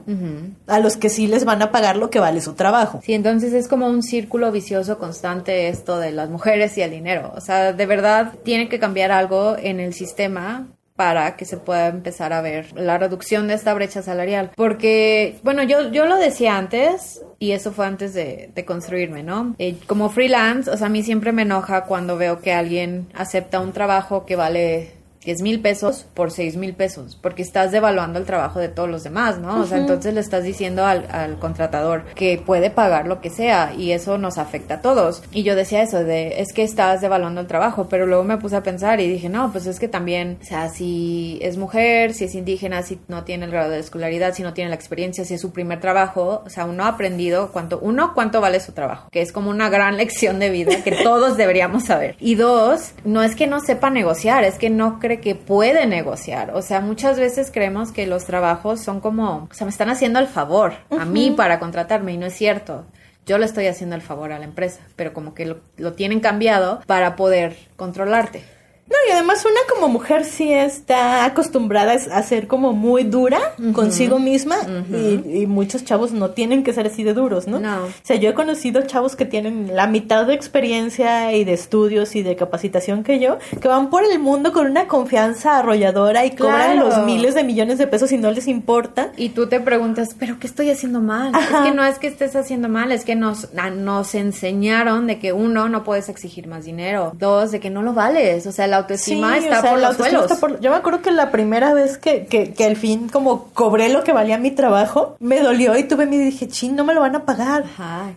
A 0.68 0.79
los 0.79 0.97
que 0.97 1.11
sí 1.11 1.26
les 1.26 1.45
van 1.45 1.61
a 1.61 1.72
pagar 1.72 1.97
lo 1.97 2.09
que 2.09 2.20
vale 2.20 2.41
su 2.41 2.55
trabajo. 2.55 3.01
Sí, 3.03 3.14
entonces 3.14 3.53
es 3.53 3.66
como 3.66 3.89
un 3.89 4.05
círculo 4.05 4.53
vicioso 4.53 4.97
constante 4.97 5.68
esto 5.68 5.99
de 5.99 6.12
las 6.12 6.31
mujeres 6.31 6.79
y 6.79 6.83
el 6.83 6.93
dinero. 6.93 7.33
O 7.35 7.41
sea, 7.41 7.72
de 7.72 7.87
verdad 7.87 8.35
tiene 8.45 8.68
que 8.68 8.79
cambiar 8.79 9.11
algo 9.11 9.57
en 9.59 9.81
el 9.81 9.93
sistema 9.93 10.68
para 10.99 11.36
que 11.36 11.44
se 11.44 11.59
pueda 11.59 11.86
empezar 11.86 12.32
a 12.32 12.40
ver 12.40 12.72
la 12.74 12.99
reducción 12.99 13.46
de 13.46 13.55
esta 13.55 13.72
brecha 13.72 14.03
salarial. 14.03 14.51
Porque, 14.57 15.38
bueno, 15.44 15.62
yo, 15.62 15.92
yo 15.92 16.07
lo 16.07 16.16
decía 16.16 16.59
antes, 16.59 17.22
y 17.38 17.53
eso 17.53 17.70
fue 17.70 17.86
antes 17.86 18.14
de, 18.14 18.51
construirme, 18.66 19.22
¿no? 19.22 19.55
Eh, 19.61 19.76
como 19.86 20.11
freelance, 20.11 20.68
o 20.68 20.76
sea, 20.76 20.88
a 20.88 20.90
mí 20.90 21.05
siempre 21.05 21.30
me 21.30 21.42
enoja 21.42 21.84
cuando 21.84 22.16
veo 22.16 22.40
que 22.40 22.53
alguien 22.53 23.07
acepta 23.14 23.61
un 23.61 23.72
trabajo 23.72 24.26
que 24.26 24.34
vale 24.34 24.97
10 25.29 25.43
mil 25.43 25.61
pesos 25.61 26.07
por 26.14 26.31
6 26.31 26.57
mil 26.57 26.72
pesos, 26.72 27.18
porque 27.20 27.43
estás 27.43 27.70
devaluando 27.70 28.18
el 28.18 28.24
trabajo 28.24 28.61
de 28.61 28.68
todos 28.70 28.89
los 28.89 29.05
demás, 29.05 29.39
¿no? 29.39 29.61
O 29.61 29.66
sea, 29.66 29.76
entonces 29.76 30.14
le 30.14 30.20
estás 30.20 30.43
diciendo 30.43 30.87
al, 30.87 31.07
al, 31.11 31.39
contratador 31.39 32.07
que 32.14 32.43
puede 32.45 32.70
pagar 32.70 33.07
lo 33.07 33.20
que 33.20 33.29
sea 33.29 33.74
y 33.76 33.93
eso 33.93 34.16
nos 34.16 34.39
afecta 34.39 34.76
a 34.76 34.81
todos. 34.81 35.22
Y 35.31 35.43
yo 35.43 35.55
decía 35.55 35.83
eso, 35.83 36.03
de 36.03 36.41
es 36.41 36.55
que 36.55 36.62
estás 36.62 37.03
devaluando 37.03 37.43
el 37.43 37.47
trabajo, 37.47 37.89
pero 37.91 38.07
luego 38.07 38.24
me 38.24 38.39
puse 38.39 38.57
a 38.57 38.62
pensar 38.62 39.01
y 39.01 39.07
dije, 39.07 39.29
no, 39.29 39.53
pues 39.53 39.66
es 39.66 39.79
que 39.79 39.87
también, 39.87 40.39
o 40.41 40.45
sea, 40.47 40.70
si 40.70 41.39
es 41.43 41.59
mujer, 41.59 42.14
si 42.14 42.24
es 42.24 42.35
indígena, 42.35 42.83
si 42.83 42.99
no 43.09 43.24
tiene 43.24 43.45
el 43.45 43.51
grado 43.51 43.68
de 43.68 43.81
escolaridad, 43.81 44.33
si 44.33 44.43
no 44.43 44.55
tiene 44.55 44.70
la 44.70 44.76
experiencia, 44.76 45.26
si 45.26 45.35
es 45.35 45.43
su 45.43 45.53
primer 45.53 45.79
trabajo, 45.79 46.43
o 46.47 46.49
sea, 46.49 46.64
uno 46.64 46.85
ha 46.85 46.89
aprendido 46.89 47.53
cuánto, 47.53 47.79
uno, 47.81 48.14
cuánto 48.14 48.41
vale 48.41 48.61
su 48.61 48.72
trabajo, 48.72 49.11
que 49.12 49.20
es 49.20 49.31
como 49.31 49.51
una 49.51 49.68
gran 49.68 49.97
lección 49.99 50.39
de 50.39 50.49
vida 50.49 50.83
que 50.83 50.93
todos 50.93 51.37
deberíamos 51.37 51.85
saber. 51.85 52.16
Y 52.18 52.37
dos, 52.37 52.93
no 53.05 53.22
es 53.22 53.37
que 53.37 53.47
no 53.47 53.61
sepa 53.61 53.91
negociar, 53.91 54.45
es 54.45 54.57
que 54.57 54.70
no 54.70 54.99
cree 54.99 55.18
que 55.21 55.35
puede 55.35 55.87
negociar. 55.87 56.55
O 56.55 56.62
sea, 56.62 56.81
muchas 56.81 57.19
veces 57.19 57.51
creemos 57.53 57.93
que 57.93 58.07
los 58.07 58.25
trabajos 58.25 58.81
son 58.81 59.01
como, 59.01 59.49
o 59.51 59.55
sea, 59.55 59.64
me 59.64 59.71
están 59.71 59.91
haciendo 59.91 60.19
el 60.19 60.27
favor 60.27 60.75
a 60.91 61.05
mí 61.05 61.33
para 61.37 61.59
contratarme 61.59 62.12
y 62.12 62.16
no 62.19 62.27
es 62.27 62.35
cierto. 62.35 62.87
Yo 63.27 63.37
le 63.39 63.45
estoy 63.45 63.66
haciendo 63.66 63.95
el 63.95 64.03
favor 64.03 64.33
a 64.33 64.39
la 64.39 64.47
empresa, 64.47 64.81
pero 64.97 65.12
como 65.12 65.35
que 65.35 65.45
lo, 65.45 65.61
lo 65.77 65.93
tienen 65.93 66.21
cambiado 66.21 66.81
para 66.87 67.14
poder 67.14 67.57
controlarte. 67.77 68.43
No, 68.91 68.97
y 69.07 69.12
además 69.12 69.45
una 69.45 69.61
como 69.68 69.89
mujer 69.89 70.24
sí 70.24 70.51
está 70.51 71.26
acostumbrada 71.26 71.93
a 71.93 72.22
ser 72.22 72.47
como 72.47 72.72
muy 72.72 73.05
dura 73.05 73.39
consigo 73.74 74.18
misma 74.18 74.57
y, 74.91 75.47
muchos 75.47 75.84
chavos 75.84 76.12
no 76.12 76.30
tienen 76.30 76.62
que 76.62 76.72
ser 76.72 76.86
así 76.86 77.05
de 77.05 77.14
duros, 77.14 77.47
¿no? 77.47 77.59
No. 77.59 77.84
O 77.84 77.91
sea, 78.03 78.16
yo 78.16 78.30
he 78.30 78.34
conocido 78.34 78.82
chavos 78.82 79.16
que 79.16 79.24
tienen 79.24 79.74
la 79.74 79.86
mitad 79.86 80.26
de 80.26 80.34
experiencia 80.34 81.32
y 81.32 81.45
de 81.45 81.53
estudios 81.53 82.16
y 82.16 82.22
de 82.22 82.36
capacitación 82.36 83.03
que 83.03 83.18
yo, 83.18 83.39
que 83.61 83.68
van 83.68 83.91
por 83.91 84.05
el 84.05 84.18
mundo 84.18 84.53
con 84.53 84.66
una 84.66 84.86
confianza 84.86 85.59
arrolladora 85.59 86.24
y 86.24 86.30
cobran 86.32 86.78
los 86.78 86.99
miles 87.05 87.34
de 87.34 87.45
millones 87.45 87.78
de 87.78 87.86
pesos 87.86 88.12
y 88.12 88.18
no 88.18 88.30
les 88.30 88.49
importa. 88.49 89.12
Y 89.16 89.30
tú 89.30 89.49
te 89.49 89.61
preguntas, 89.61 90.11
¿pero 90.18 90.39
qué 90.39 90.47
estoy 90.47 90.70
haciendo 90.70 91.01
mal? 91.01 91.32
Es 91.34 91.49
que 91.49 91.74
no 91.74 91.84
es 91.84 91.99
que 91.99 92.07
estés 92.07 92.36
haciendo 92.36 92.68
mal, 92.68 92.93
es 92.93 93.05
que 93.05 93.16
nos, 93.16 93.49
nos 93.53 94.14
enseñaron 94.14 95.07
de 95.07 95.18
que 95.18 95.32
uno, 95.32 95.68
no 95.68 95.84
puedes 95.84 96.09
exigir 96.09 96.47
más 96.47 96.64
dinero, 96.64 97.12
dos, 97.18 97.51
de 97.51 97.61
que 97.61 97.70
no 97.70 97.82
lo 97.82 97.93
vales, 97.93 98.47
o 98.47 98.53
sea, 98.53 98.66
la 98.66 98.78
autoestima 98.79 99.39
está 99.39 99.62
por 99.62 99.81
los 99.81 99.97
suelos. 99.97 100.31
Yo 100.61 100.70
me 100.70 100.76
acuerdo 100.76 101.03
que 101.03 101.11
la 101.11 101.31
primera 101.31 101.74
vez 101.74 101.99
que, 101.99 102.26
que, 102.26 102.53
que, 102.53 102.64
al 102.64 102.76
fin 102.76 103.09
como 103.09 103.49
cobré 103.53 103.89
lo 103.89 104.05
que 104.05 104.12
valía 104.12 104.39
mi 104.39 104.51
trabajo, 104.51 105.16
me 105.20 105.41
dolió 105.41 105.76
y 105.76 105.85
tuve 105.85 106.07
miedo 106.07 106.22
y 106.22 106.26
dije, 106.26 106.49
chin, 106.49 106.76
no 106.76 106.85
me 106.85 106.95
lo 106.95 107.01
van 107.01 107.16
a 107.16 107.24
pagar. 107.24 107.64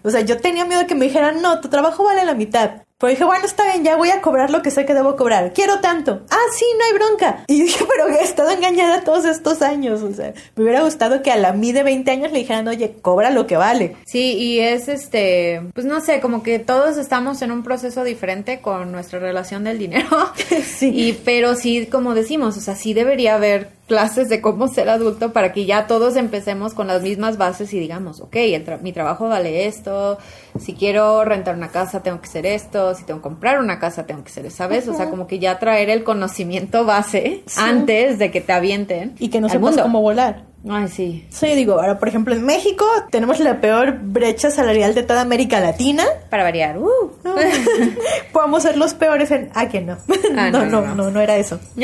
O 0.04 0.10
sea, 0.10 0.22
yo 0.22 0.38
tenía 0.38 0.66
miedo 0.66 0.82
de 0.82 0.88
que 0.88 0.96
me 0.96 1.06
dijeran, 1.06 1.42
no, 1.42 1.60
tu 1.60 1.70
trabajo 1.70 2.04
vale 2.04 2.26
la 2.26 2.34
mitad. 2.34 2.84
Pero 3.02 3.12
dije, 3.12 3.24
bueno, 3.26 3.46
está 3.46 3.64
bien, 3.66 3.84
ya 3.84 3.96
voy 3.96 4.12
a 4.12 4.22
cobrar 4.22 4.52
lo 4.52 4.62
que 4.62 4.70
sé 4.70 4.86
que 4.86 4.94
debo 4.94 5.16
cobrar. 5.16 5.54
Quiero 5.54 5.80
tanto. 5.80 6.22
Ah, 6.30 6.38
sí, 6.56 6.66
no 6.78 6.86
hay 6.86 6.94
bronca. 6.94 7.44
Y 7.48 7.64
dije, 7.64 7.84
pero 7.90 8.08
he 8.08 8.24
estado 8.24 8.52
engañada 8.52 9.04
todos 9.04 9.26
estos 9.26 9.64
años. 9.64 10.04
O 10.04 10.14
sea, 10.14 10.34
me 10.56 10.64
hubiera 10.64 10.84
gustado 10.84 11.24
que 11.24 11.32
a 11.32 11.38
la 11.38 11.52
mí 11.52 11.72
de 11.72 11.82
20 11.82 12.12
años 12.12 12.32
le 12.32 12.40
dijeran, 12.40 12.68
oye, 12.68 12.98
cobra 13.02 13.32
lo 13.32 13.48
que 13.48 13.58
vale. 13.58 13.96
Sí, 14.06 14.34
y 14.38 14.60
es 14.60 14.88
este, 14.88 15.62
pues 15.74 15.88
no 15.88 16.00
sé, 16.00 16.20
como 16.20 16.44
que 16.44 16.60
todos 16.60 16.98
estamos 16.98 17.42
en 17.42 17.52
un 17.52 17.64
proceso 17.64 18.04
diferente 18.04 18.62
con 18.62 18.92
nuestra 18.92 19.18
relación 19.18 19.64
del 19.64 19.80
dinero. 19.80 20.08
sí. 20.64 20.92
Y, 20.94 21.14
pero 21.14 21.56
sí, 21.56 21.88
como 21.88 22.14
decimos, 22.14 22.56
o 22.56 22.62
sea, 22.62 22.76
sí 22.76 22.94
debería 22.94 23.36
haber 23.36 23.81
clases 23.88 24.30
de 24.30 24.42
cómo 24.42 24.68
ser 24.68 24.90
adulto 24.90 25.34
para 25.34 25.52
que 25.52 25.66
ya 25.66 25.88
todos 25.88 26.16
empecemos 26.16 26.74
con 26.74 26.88
las 26.88 27.02
mismas 27.02 27.38
bases 27.38 27.74
y 27.74 27.80
digamos, 27.80 28.22
ok, 28.22 28.36
mi 28.82 28.94
trabajo 28.94 29.28
vale 29.28 29.68
esto, 29.68 30.18
si 30.60 30.74
quiero 30.74 31.26
rentar 31.26 31.56
una 31.56 31.70
casa 31.70 32.02
tengo 32.02 32.22
que 32.22 32.30
hacer 32.30 32.46
esto, 32.46 32.96
si 32.96 33.04
tengo 33.04 33.20
que 33.20 33.24
comprar 33.24 33.60
una 33.60 33.80
casa 33.80 34.06
tengo 34.06 34.24
que 34.24 34.30
hacer, 34.30 34.50
¿sabes? 34.52 34.88
O 34.88 34.94
sea, 34.94 35.10
como 35.10 35.28
que 35.28 35.40
ya 35.40 35.60
traer 35.60 35.90
el 35.90 36.04
conocimiento 36.04 36.86
base 36.86 37.44
antes 37.58 38.18
de 38.18 38.32
que 38.32 38.42
te 38.42 38.54
avienten. 38.54 39.16
Y 39.20 39.30
que 39.30 39.42
no 39.42 39.50
sepas 39.50 39.78
cómo 39.78 40.02
volar. 40.02 40.52
Ay, 40.70 40.88
sí. 40.88 41.26
Sí, 41.30 41.48
digo, 41.56 41.74
ahora, 41.74 41.98
por 41.98 42.08
ejemplo, 42.08 42.36
en 42.36 42.46
México 42.46 42.86
tenemos 43.10 43.40
la 43.40 43.60
peor 43.62 43.98
brecha 44.00 44.52
salarial 44.52 44.94
de 44.94 45.04
toda 45.04 45.22
América 45.22 45.60
Latina. 45.60 46.06
Para 46.30 46.44
variar. 46.44 46.78
Uh. 46.78 47.12
Podemos 48.32 48.62
ser 48.62 48.78
los 48.78 48.94
peores 48.94 49.32
en... 49.32 49.50
Ah, 49.56 49.68
que 49.70 49.82
no. 49.82 49.98
Ah, 50.38 50.50
no, 50.52 50.66
no, 50.66 50.82
no, 50.82 50.96
no, 50.96 51.10
no 51.10 51.20
era 51.20 51.38
eso. 51.38 51.60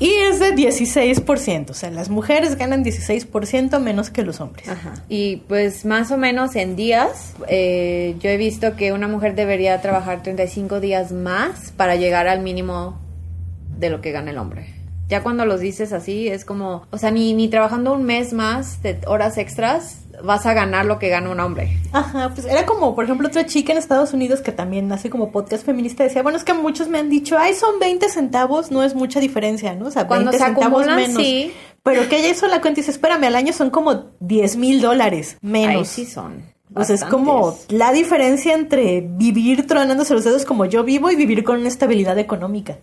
Y 0.00 0.08
es 0.14 0.40
de 0.40 0.54
16%, 0.54 1.70
o 1.70 1.74
sea, 1.74 1.90
las 1.90 2.08
mujeres 2.08 2.56
ganan 2.56 2.82
16% 2.82 3.78
menos 3.80 4.10
que 4.10 4.22
los 4.22 4.40
hombres. 4.40 4.66
Ajá. 4.66 4.94
Y 5.10 5.36
pues 5.46 5.84
más 5.84 6.10
o 6.10 6.16
menos 6.16 6.56
en 6.56 6.74
días, 6.74 7.34
eh, 7.48 8.16
yo 8.18 8.30
he 8.30 8.38
visto 8.38 8.76
que 8.76 8.92
una 8.92 9.08
mujer 9.08 9.34
debería 9.34 9.80
trabajar 9.82 10.22
35 10.22 10.80
días 10.80 11.12
más 11.12 11.72
para 11.76 11.96
llegar 11.96 12.28
al 12.28 12.40
mínimo 12.40 12.98
de 13.78 13.90
lo 13.90 14.00
que 14.00 14.10
gana 14.10 14.30
el 14.30 14.38
hombre. 14.38 14.74
Ya 15.10 15.22
cuando 15.22 15.44
los 15.44 15.60
dices 15.60 15.92
así, 15.92 16.28
es 16.28 16.46
como, 16.46 16.86
o 16.90 16.96
sea, 16.96 17.10
ni, 17.10 17.34
ni 17.34 17.48
trabajando 17.48 17.92
un 17.92 18.04
mes 18.04 18.32
más 18.32 18.82
de 18.82 19.00
horas 19.06 19.36
extras, 19.36 20.04
vas 20.22 20.46
a 20.46 20.54
ganar 20.54 20.86
lo 20.86 20.98
que 20.98 21.08
gana 21.08 21.30
un 21.30 21.40
hombre. 21.40 21.78
Ajá, 21.92 22.30
pues 22.34 22.46
era 22.46 22.66
como, 22.66 22.94
por 22.94 23.04
ejemplo, 23.04 23.28
otra 23.28 23.46
chica 23.46 23.72
en 23.72 23.78
Estados 23.78 24.12
Unidos 24.12 24.40
que 24.40 24.52
también 24.52 24.90
hace 24.92 25.10
como 25.10 25.32
podcast 25.32 25.64
feminista 25.64 26.04
decía, 26.04 26.22
bueno, 26.22 26.38
es 26.38 26.44
que 26.44 26.54
muchos 26.54 26.88
me 26.88 26.98
han 26.98 27.10
dicho, 27.10 27.38
ay, 27.38 27.54
son 27.54 27.78
20 27.78 28.08
centavos, 28.08 28.70
no 28.70 28.82
es 28.82 28.94
mucha 28.94 29.20
diferencia, 29.20 29.74
¿no? 29.74 29.86
O 29.86 29.90
sea, 29.90 30.06
Cuando 30.06 30.30
20 30.30 30.46
centavos 30.46 30.86
menos. 30.86 31.22
Sí. 31.22 31.52
Pero 31.82 32.08
que 32.08 32.18
ella 32.18 32.28
hizo 32.28 32.46
la 32.46 32.60
cuenta 32.60 32.80
y 32.80 32.82
dice, 32.82 32.90
espérame, 32.90 33.24
al 33.24 33.36
año 33.36 33.52
son 33.52 33.70
como 33.70 34.10
10 34.20 34.56
mil 34.56 34.80
dólares 34.80 35.38
menos. 35.40 35.76
Ahí 35.76 35.84
sí 35.84 36.06
son. 36.06 36.42
O 36.74 36.84
sea, 36.84 36.94
es 36.94 37.04
como 37.04 37.56
la 37.68 37.92
diferencia 37.92 38.54
entre 38.54 39.00
vivir 39.00 39.66
tronándose 39.66 40.14
los 40.14 40.24
dedos 40.24 40.44
como 40.44 40.66
yo 40.66 40.84
vivo 40.84 41.10
y 41.10 41.16
vivir 41.16 41.42
con 41.42 41.58
una 41.58 41.68
estabilidad 41.68 42.18
económica. 42.18 42.76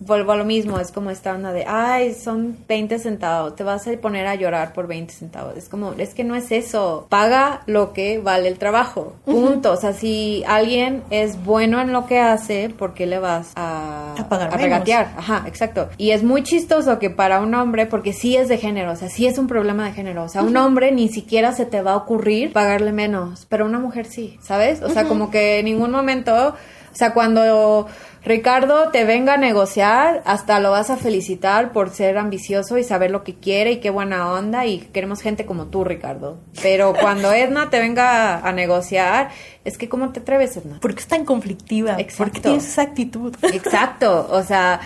Vuelvo 0.00 0.32
a 0.32 0.36
lo 0.36 0.44
mismo, 0.44 0.80
es 0.80 0.90
como 0.90 1.10
esta 1.10 1.32
onda 1.32 1.52
de, 1.52 1.64
ay, 1.66 2.14
son 2.14 2.56
20 2.68 2.98
centavos, 2.98 3.54
te 3.54 3.62
vas 3.62 3.86
a 3.86 3.92
poner 3.92 4.26
a 4.26 4.34
llorar 4.34 4.72
por 4.72 4.88
20 4.88 5.12
centavos. 5.12 5.56
Es 5.56 5.68
como, 5.68 5.92
es 5.92 6.14
que 6.14 6.24
no 6.24 6.34
es 6.34 6.50
eso, 6.50 7.06
paga 7.08 7.62
lo 7.66 7.92
que 7.92 8.18
vale 8.18 8.48
el 8.48 8.58
trabajo, 8.58 9.14
punto. 9.24 9.72
O 9.72 9.76
sea, 9.76 9.92
si 9.92 10.42
alguien 10.46 11.02
es 11.10 11.42
bueno 11.44 11.80
en 11.80 11.92
lo 11.92 12.06
que 12.06 12.18
hace, 12.18 12.68
¿por 12.70 12.94
qué 12.94 13.06
le 13.06 13.20
vas 13.20 13.52
a, 13.54 14.14
a, 14.18 14.28
pagar 14.28 14.52
a 14.52 14.56
regatear? 14.56 15.14
Ajá, 15.16 15.44
exacto. 15.46 15.88
Y 15.98 16.10
es 16.10 16.24
muy 16.24 16.42
chistoso 16.42 16.98
que 16.98 17.10
para 17.10 17.40
un 17.40 17.54
hombre, 17.54 17.86
porque 17.86 18.12
sí 18.12 18.36
es 18.36 18.48
de 18.48 18.58
género, 18.58 18.92
o 18.92 18.96
sea, 18.96 19.08
sí 19.08 19.26
es 19.26 19.38
un 19.38 19.46
problema 19.46 19.84
de 19.84 19.92
género, 19.92 20.24
o 20.24 20.28
sea, 20.28 20.42
un 20.42 20.56
hombre 20.56 20.90
ni 20.90 21.08
siquiera 21.08 21.52
se 21.52 21.64
te 21.64 21.80
va 21.80 21.92
a 21.92 21.96
ocurrir 21.96 22.52
pagarle 22.52 22.92
menos 22.92 23.03
menos, 23.04 23.46
pero 23.48 23.66
una 23.66 23.78
mujer 23.78 24.06
sí, 24.06 24.38
¿sabes? 24.42 24.82
O 24.82 24.88
sea, 24.88 25.04
como 25.04 25.30
que 25.30 25.58
en 25.58 25.66
ningún 25.66 25.90
momento, 25.90 26.54
o 26.92 26.96
sea, 26.96 27.12
cuando 27.12 27.86
Ricardo 28.24 28.90
te 28.90 29.04
venga 29.04 29.34
a 29.34 29.36
negociar, 29.36 30.22
hasta 30.24 30.58
lo 30.58 30.70
vas 30.70 30.88
a 30.88 30.96
felicitar 30.96 31.72
por 31.72 31.90
ser 31.90 32.16
ambicioso 32.16 32.78
y 32.78 32.84
saber 32.84 33.10
lo 33.10 33.22
que 33.22 33.34
quiere 33.34 33.72
y 33.72 33.80
qué 33.80 33.90
buena 33.90 34.32
onda 34.32 34.64
y 34.64 34.78
queremos 34.78 35.20
gente 35.20 35.44
como 35.44 35.66
tú, 35.66 35.84
Ricardo. 35.84 36.38
Pero 36.62 36.94
cuando 37.00 37.32
Edna 37.32 37.68
te 37.68 37.78
venga 37.78 38.38
a, 38.38 38.52
negociar, 38.52 39.28
es 39.64 39.76
que 39.76 39.88
¿cómo 39.90 40.10
te 40.10 40.20
atreves, 40.20 40.56
Edna? 40.56 40.78
Porque 40.80 41.00
es 41.00 41.06
tan 41.06 41.26
conflictiva, 41.26 41.96
Exacto. 41.98 42.24
porque 42.24 42.40
tienes 42.40 42.66
esa 42.66 42.82
actitud. 42.82 43.34
Exacto, 43.42 44.26
o 44.30 44.42
sea 44.42 44.80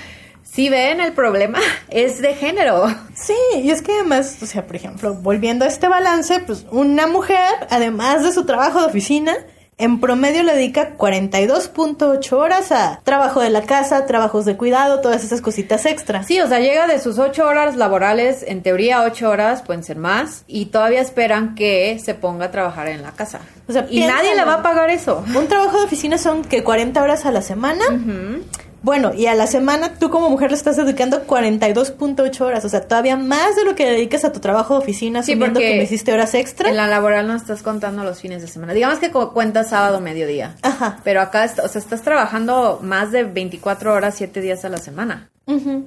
si 0.51 0.69
ven 0.69 1.01
el 1.01 1.13
problema 1.13 1.59
es 1.89 2.21
de 2.21 2.35
género. 2.35 2.87
Sí, 3.15 3.35
y 3.63 3.71
es 3.71 3.83
que 3.83 3.93
además, 3.93 4.39
o 4.43 4.47
sea, 4.47 4.67
por 4.67 4.77
ejemplo, 4.77 5.15
volviendo 5.15 5.65
a 5.65 5.69
este 5.69 5.89
balance, 5.89 6.41
pues 6.41 6.67
una 6.71 7.07
mujer, 7.07 7.67
además 7.71 8.23
de 8.23 8.33
su 8.33 8.45
trabajo 8.45 8.81
de 8.81 8.87
oficina, 8.87 9.37
en 9.81 10.01
promedio 10.01 10.43
le 10.43 10.55
dedica 10.55 10.97
42.8 10.97 12.33
horas 12.33 12.73
a 12.73 13.01
trabajo 13.05 13.41
de 13.41 13.51
la 13.51 13.63
casa, 13.63 14.07
trabajos 14.07 14.45
de 14.45 14.57
cuidado, 14.57 15.01
todas 15.01 15.23
esas 15.23 15.41
cositas 15.41 15.87
extras. 15.87 16.27
Sí, 16.27 16.41
o 16.41 16.49
sea, 16.49 16.59
llega 16.59 16.89
de 16.89 16.99
sus 16.99 17.19
8 17.19 17.47
horas 17.47 17.77
laborales, 17.77 18.45
en 18.47 18.63
teoría 18.63 19.03
8 19.03 19.31
horas, 19.31 19.63
pueden 19.63 19.85
ser 19.85 19.97
más, 19.97 20.43
y 20.49 20.67
todavía 20.67 21.01
esperan 21.01 21.55
que 21.55 22.01
se 22.05 22.15
ponga 22.15 22.47
a 22.47 22.51
trabajar 22.51 22.89
en 22.89 23.03
la 23.03 23.13
casa. 23.13 23.39
O 23.69 23.73
sea, 23.73 23.87
y 23.89 24.01
nadie 24.01 24.35
le 24.35 24.45
va 24.45 24.55
a 24.55 24.63
pagar 24.65 24.91
eso. 24.91 25.25
Un 25.33 25.47
trabajo 25.47 25.79
de 25.79 25.85
oficina 25.85 26.19
son 26.19 26.43
que 26.43 26.65
40 26.65 27.01
horas 27.01 27.25
a 27.25 27.31
la 27.31 27.43
semana. 27.43 27.85
Bueno, 28.83 29.13
y 29.15 29.27
a 29.27 29.35
la 29.35 29.47
semana 29.47 29.95
tú 29.99 30.11
como 30.11 30.31
mujer 30.31 30.51
le 30.51 30.57
estás 30.57 30.77
dedicando 30.77 31.27
42.8 31.27 32.41
horas, 32.41 32.65
o 32.65 32.69
sea, 32.69 32.83
todavía 32.83 33.17
más 33.17 33.57
de 33.57 33.65
lo 33.65 33.75
que 33.75 33.87
dedicas 33.87 34.25
a 34.25 34.33
tu 34.33 34.41
trabajo 34.41 34.75
de 34.75 34.81
oficina, 34.81 35.23
sí, 35.23 35.33
asumiendo 35.33 35.61
que 35.61 35.77
me 35.77 35.83
hiciste 35.83 36.13
horas 36.13 36.35
extra. 36.35 36.69
En 36.69 36.77
la 36.77 36.87
laboral 36.87 37.27
no 37.27 37.35
estás 37.35 37.63
contando 37.63 38.05
los 38.05 38.21
fines 38.21 38.43
de 38.43 38.49
semana. 38.49 38.73
Digamos 38.73 38.99
que 38.99 39.11
cuentas 39.11 39.71
sábado, 39.71 40.01
mediodía. 40.01 40.55
Ajá. 40.63 41.01
Pero 41.05 41.21
acá, 41.21 41.51
o 41.63 41.69
sea, 41.69 41.81
estás 41.81 42.03
trabajando 42.03 42.81
más 42.83 43.11
de 43.11 43.25
24 43.25 43.93
horas, 43.93 44.15
7 44.17 44.41
días 44.41 44.65
a 44.65 44.69
la 44.69 44.79
semana. 44.79 45.31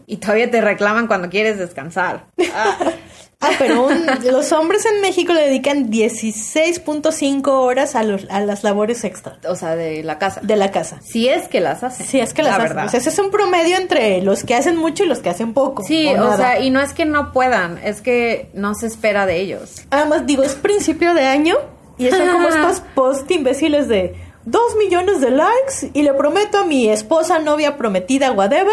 Y 0.07 0.17
todavía 0.17 0.49
te 0.49 0.59
reclaman 0.59 1.05
cuando 1.05 1.29
quieres 1.29 1.59
descansar. 1.59 2.25
Ah. 2.53 2.77
Ah, 3.41 3.49
pero 3.57 3.89
los 4.31 4.51
hombres 4.51 4.85
en 4.85 5.01
México 5.01 5.33
le 5.33 5.41
dedican 5.41 5.89
16.5 5.89 7.47
horas 7.47 7.95
a, 7.95 8.03
los, 8.03 8.27
a 8.29 8.39
las 8.41 8.63
labores 8.63 9.03
extra. 9.03 9.39
O 9.47 9.55
sea, 9.55 9.75
de 9.75 10.03
la 10.03 10.19
casa. 10.19 10.41
De 10.43 10.55
la 10.55 10.71
casa. 10.71 10.99
Si 11.01 11.27
es 11.27 11.47
que 11.47 11.59
las 11.59 11.83
hacen. 11.83 12.05
Si 12.05 12.19
es 12.19 12.35
que 12.35 12.43
las 12.43 12.59
hacen. 12.59 12.77
O 12.77 12.89
sea, 12.89 12.99
ese 12.99 13.09
es 13.09 13.17
un 13.17 13.31
promedio 13.31 13.77
entre 13.77 14.21
los 14.21 14.43
que 14.43 14.53
hacen 14.53 14.77
mucho 14.77 15.05
y 15.05 15.07
los 15.07 15.19
que 15.19 15.29
hacen 15.29 15.53
poco. 15.53 15.83
Sí, 15.83 16.07
o, 16.07 16.37
sea, 16.37 16.59
y 16.59 16.69
no 16.69 16.81
es 16.81 16.93
que 16.93 17.05
no 17.05 17.31
puedan, 17.31 17.79
es 17.79 18.01
que 18.01 18.51
no 18.53 18.75
se 18.75 18.85
espera 18.85 19.25
de 19.25 19.37
ellos. 19.37 19.81
Además, 19.89 20.27
digo, 20.27 20.43
es 20.43 20.53
principio 20.53 21.15
de 21.15 21.25
año 21.25 21.55
y 21.97 22.07
están 22.07 22.31
como 22.31 22.47
estos 22.49 22.81
post 22.93 23.29
imbéciles 23.31 23.87
de 23.87 24.15
dos 24.45 24.75
millones 24.77 25.19
de 25.19 25.31
likes 25.31 25.89
y 25.93 26.03
le 26.03 26.13
prometo 26.13 26.59
a 26.59 26.65
mi 26.65 26.89
esposa, 26.89 27.39
novia, 27.39 27.75
prometida, 27.75 28.31
whatever, 28.31 28.71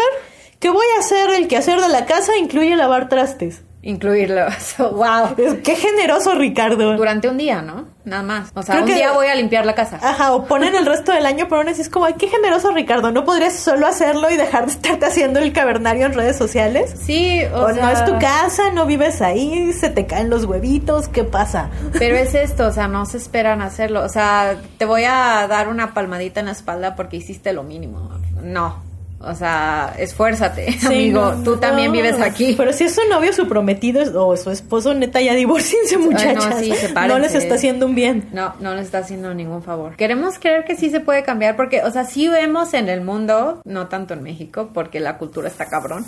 que 0.59 0.69
voy 0.69 0.85
a 0.95 0.99
hacer 0.99 1.31
el 1.31 1.47
quehacer 1.47 1.81
de 1.81 1.89
la 1.89 2.05
casa, 2.05 2.37
incluye 2.37 2.75
lavar 2.75 3.09
trastes 3.09 3.63
incluirlo. 3.81 4.45
wow. 4.77 5.35
Qué 5.63 5.75
generoso, 5.75 6.35
Ricardo. 6.35 6.95
Durante 6.97 7.29
un 7.29 7.37
día, 7.37 7.61
¿no? 7.61 7.87
Nada 8.03 8.23
más. 8.23 8.51
O 8.55 8.63
sea, 8.63 8.81
un 8.81 8.85
día 8.85 9.11
voy 9.11 9.27
a 9.27 9.35
limpiar 9.35 9.65
la 9.65 9.75
casa. 9.75 9.99
Ajá, 10.01 10.33
o 10.33 10.45
ponen 10.45 10.75
el 10.75 10.85
resto 10.85 11.11
del 11.11 11.25
año, 11.25 11.45
pero 11.47 11.61
aún 11.61 11.69
así 11.69 11.81
es 11.81 11.89
como, 11.89 12.05
ay, 12.05 12.15
qué 12.17 12.27
generoso, 12.27 12.71
Ricardo. 12.71 13.11
¿No 13.11 13.23
podrías 13.23 13.53
solo 13.53 13.85
hacerlo 13.87 14.29
y 14.31 14.37
dejar 14.37 14.65
de 14.65 14.71
estarte 14.71 15.05
haciendo 15.05 15.39
el 15.39 15.53
cavernario 15.53 16.05
en 16.05 16.13
redes 16.13 16.35
sociales? 16.35 16.95
Sí, 17.05 17.41
o, 17.53 17.71
sea... 17.71 17.83
no 17.83 17.89
es 17.91 18.05
tu 18.05 18.17
casa, 18.19 18.71
no 18.71 18.85
vives 18.85 19.21
ahí, 19.21 19.71
se 19.73 19.89
te 19.89 20.07
caen 20.07 20.29
los 20.29 20.45
huevitos, 20.45 21.07
¿qué 21.07 21.23
pasa? 21.23 21.69
Pero 21.97 22.15
es 22.15 22.33
esto, 22.33 22.67
o 22.67 22.71
sea, 22.71 22.87
no 22.87 23.05
se 23.05 23.17
esperan 23.17 23.61
hacerlo. 23.61 24.03
O 24.03 24.09
sea, 24.09 24.55
te 24.77 24.85
voy 24.85 25.03
a 25.03 25.45
dar 25.47 25.67
una 25.67 25.93
palmadita 25.93 26.39
en 26.39 26.47
la 26.47 26.53
espalda 26.53 26.95
porque 26.95 27.17
hiciste 27.17 27.53
lo 27.53 27.63
mínimo. 27.63 28.09
No, 28.41 28.88
o 29.21 29.35
sea, 29.35 29.95
esfuérzate, 29.97 30.77
amigo. 30.85 31.33
Tú 31.43 31.57
también 31.57 31.91
vives 31.91 32.19
aquí. 32.21 32.53
Pero 32.57 32.71
si 32.71 32.85
es 32.85 32.95
su 32.95 33.01
novio, 33.09 33.33
su 33.33 33.47
prometido 33.47 34.25
o 34.25 34.37
su 34.37 34.49
esposo, 34.49 34.93
neta, 34.93 35.21
ya 35.21 35.33
divorciense, 35.35 35.97
muchachas. 35.97 36.55
no, 36.55 36.59
sí, 36.59 36.73
no 37.07 37.19
les 37.19 37.35
está 37.35 37.55
haciendo 37.55 37.85
un 37.85 37.95
bien. 37.95 38.29
No, 38.31 38.55
no 38.59 38.73
les 38.75 38.85
está 38.85 38.99
haciendo 38.99 39.33
ningún 39.33 39.61
favor. 39.61 39.95
Queremos 39.97 40.39
creer 40.39 40.63
que 40.63 40.77
sí 40.77 40.89
se 40.89 41.01
puede 41.01 41.23
cambiar 41.23 41.57
porque, 41.57 41.83
o 41.83 41.91
sea, 41.91 42.05
sí 42.05 42.29
vemos 42.29 42.73
en 42.73 42.87
el 42.87 43.01
mundo, 43.01 43.61
no 43.65 43.87
tanto 43.87 44.13
en 44.13 44.23
México, 44.23 44.69
porque 44.73 44.99
la 44.99 45.17
cultura 45.17 45.49
está 45.49 45.65
cabrón, 45.65 46.05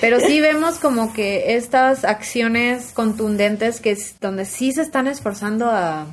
pero 0.00 0.18
sí 0.18 0.40
vemos 0.48 0.78
como 0.78 1.12
que 1.12 1.54
estas 1.54 2.04
acciones 2.04 2.92
contundentes 2.92 3.80
que 3.80 3.92
es 3.92 4.16
donde 4.20 4.44
sí 4.44 4.72
se 4.72 4.82
están 4.82 5.06
esforzando 5.06 5.70
a 5.70 6.06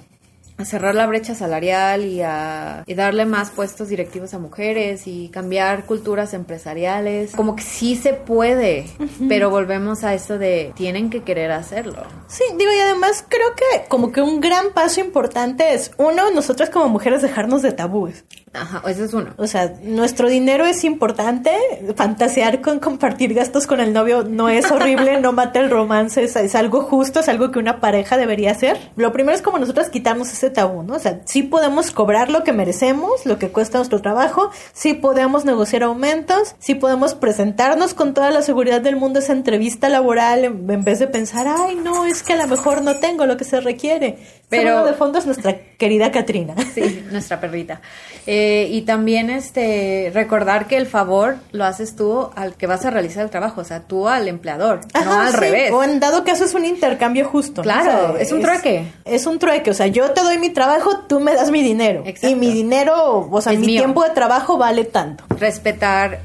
a 0.57 0.65
cerrar 0.65 0.95
la 0.95 1.05
brecha 1.05 1.35
salarial 1.35 2.05
y 2.05 2.21
a 2.21 2.83
darle 2.87 3.25
más 3.25 3.49
puestos 3.51 3.89
directivos 3.89 4.33
a 4.33 4.39
mujeres 4.39 5.07
y 5.07 5.29
cambiar 5.29 5.85
culturas 5.85 6.33
empresariales. 6.33 7.35
Como 7.35 7.55
que 7.55 7.63
sí 7.63 7.95
se 7.95 8.13
puede, 8.13 8.85
pero 9.27 9.49
volvemos 9.49 10.03
a 10.03 10.13
esto 10.13 10.37
de 10.37 10.71
tienen 10.75 11.09
que 11.09 11.23
querer 11.23 11.51
hacerlo. 11.51 12.03
Sí, 12.27 12.43
digo, 12.57 12.71
y 12.71 12.79
además 12.79 13.25
creo 13.27 13.53
que 13.55 13.87
como 13.89 14.11
que 14.11 14.21
un 14.21 14.39
gran 14.39 14.71
paso 14.73 15.01
importante 15.01 15.73
es, 15.73 15.91
uno, 15.97 16.31
nosotras 16.31 16.69
como 16.69 16.87
mujeres 16.87 17.21
dejarnos 17.21 17.61
de 17.61 17.71
tabúes. 17.71 18.23
Ajá, 18.55 18.81
ese 18.87 19.05
es 19.05 19.13
uno. 19.13 19.33
O 19.37 19.47
sea, 19.47 19.73
nuestro 19.83 20.29
dinero 20.29 20.65
es 20.65 20.83
importante, 20.83 21.51
fantasear 21.95 22.61
con 22.61 22.79
compartir 22.79 23.33
gastos 23.33 23.67
con 23.67 23.79
el 23.79 23.93
novio 23.93 24.23
no 24.23 24.49
es 24.49 24.71
horrible, 24.71 25.19
no 25.19 25.31
mata 25.31 25.59
el 25.59 25.69
romance, 25.69 26.23
es, 26.23 26.55
algo 26.55 26.81
justo, 26.81 27.19
es 27.19 27.29
algo 27.29 27.51
que 27.51 27.59
una 27.59 27.79
pareja 27.79 28.17
debería 28.17 28.51
hacer. 28.51 28.77
Lo 28.95 29.11
primero 29.11 29.35
es 29.35 29.41
como 29.41 29.59
nosotras 29.59 29.89
quitarnos 29.89 30.31
ese 30.31 30.49
tabú, 30.49 30.83
¿no? 30.83 30.95
O 30.95 30.99
sea, 30.99 31.21
sí 31.25 31.43
podemos 31.43 31.91
cobrar 31.91 32.29
lo 32.29 32.43
que 32.43 32.53
merecemos, 32.53 33.25
lo 33.25 33.37
que 33.37 33.49
cuesta 33.49 33.77
nuestro 33.77 34.01
trabajo, 34.01 34.51
sí 34.73 34.93
podemos 34.93 35.45
negociar 35.45 35.83
aumentos, 35.83 36.55
sí 36.59 36.75
podemos 36.75 37.13
presentarnos 37.13 37.93
con 37.93 38.13
toda 38.13 38.31
la 38.31 38.41
seguridad 38.41 38.81
del 38.81 38.95
mundo 38.95 39.19
esa 39.19 39.33
entrevista 39.33 39.89
laboral 39.89 40.45
en, 40.45 40.83
vez 40.83 40.99
de 40.99 41.07
pensar, 41.07 41.47
ay, 41.47 41.75
no, 41.75 42.05
es 42.05 42.23
que 42.23 42.33
a 42.33 42.37
lo 42.37 42.47
mejor 42.47 42.81
no 42.81 42.99
tengo 42.99 43.25
lo 43.25 43.37
que 43.37 43.43
se 43.43 43.59
requiere. 43.59 44.17
Pero 44.49 44.85
de 44.85 44.93
fondo 44.93 45.19
es 45.19 45.25
nuestra 45.25 45.57
querida 45.77 46.11
Katrina. 46.11 46.55
Sí, 46.75 47.05
nuestra 47.09 47.39
perrita. 47.39 47.79
Eh, 48.27 48.67
y 48.69 48.81
también 48.81 49.29
este 49.29 50.11
recordar 50.13 50.67
que 50.67 50.75
el 50.75 50.87
favor 50.87 51.37
lo 51.53 51.63
haces 51.63 51.95
tú 51.95 52.29
al 52.35 52.55
que 52.55 52.67
vas 52.67 52.85
a 52.85 52.89
realizar 52.89 53.23
el 53.23 53.29
trabajo, 53.29 53.61
o 53.61 53.63
sea, 53.63 53.81
tú 53.81 54.09
al 54.09 54.27
empleador, 54.27 54.81
no 54.93 55.21
al 55.21 55.31
revés. 55.31 55.71
O 55.71 55.81
en 55.83 56.01
dado 56.01 56.25
caso 56.25 56.43
es 56.43 56.53
un 56.53 56.65
intercambio 56.65 57.29
justo. 57.29 57.61
Claro, 57.61 58.17
es 58.17 58.33
un 58.33 58.41
trueque. 58.41 58.91
Es 59.05 59.25
un 59.25 59.39
trueque, 59.39 59.71
o 59.71 59.73
sea, 59.73 59.87
yo 59.87 60.11
te 60.11 60.21
doy 60.21 60.37
mi 60.37 60.49
trabajo, 60.49 61.05
tú 61.07 61.21
me 61.21 61.33
das 61.33 61.49
mi 61.49 61.61
dinero. 61.61 62.03
Y 62.21 62.35
mi 62.35 62.51
dinero, 62.51 63.29
o 63.31 63.41
sea, 63.41 63.53
mi 63.53 63.67
tiempo 63.67 64.03
de 64.03 64.09
trabajo 64.09 64.57
vale 64.57 64.83
tanto. 64.83 65.23
Respetar 65.39 66.19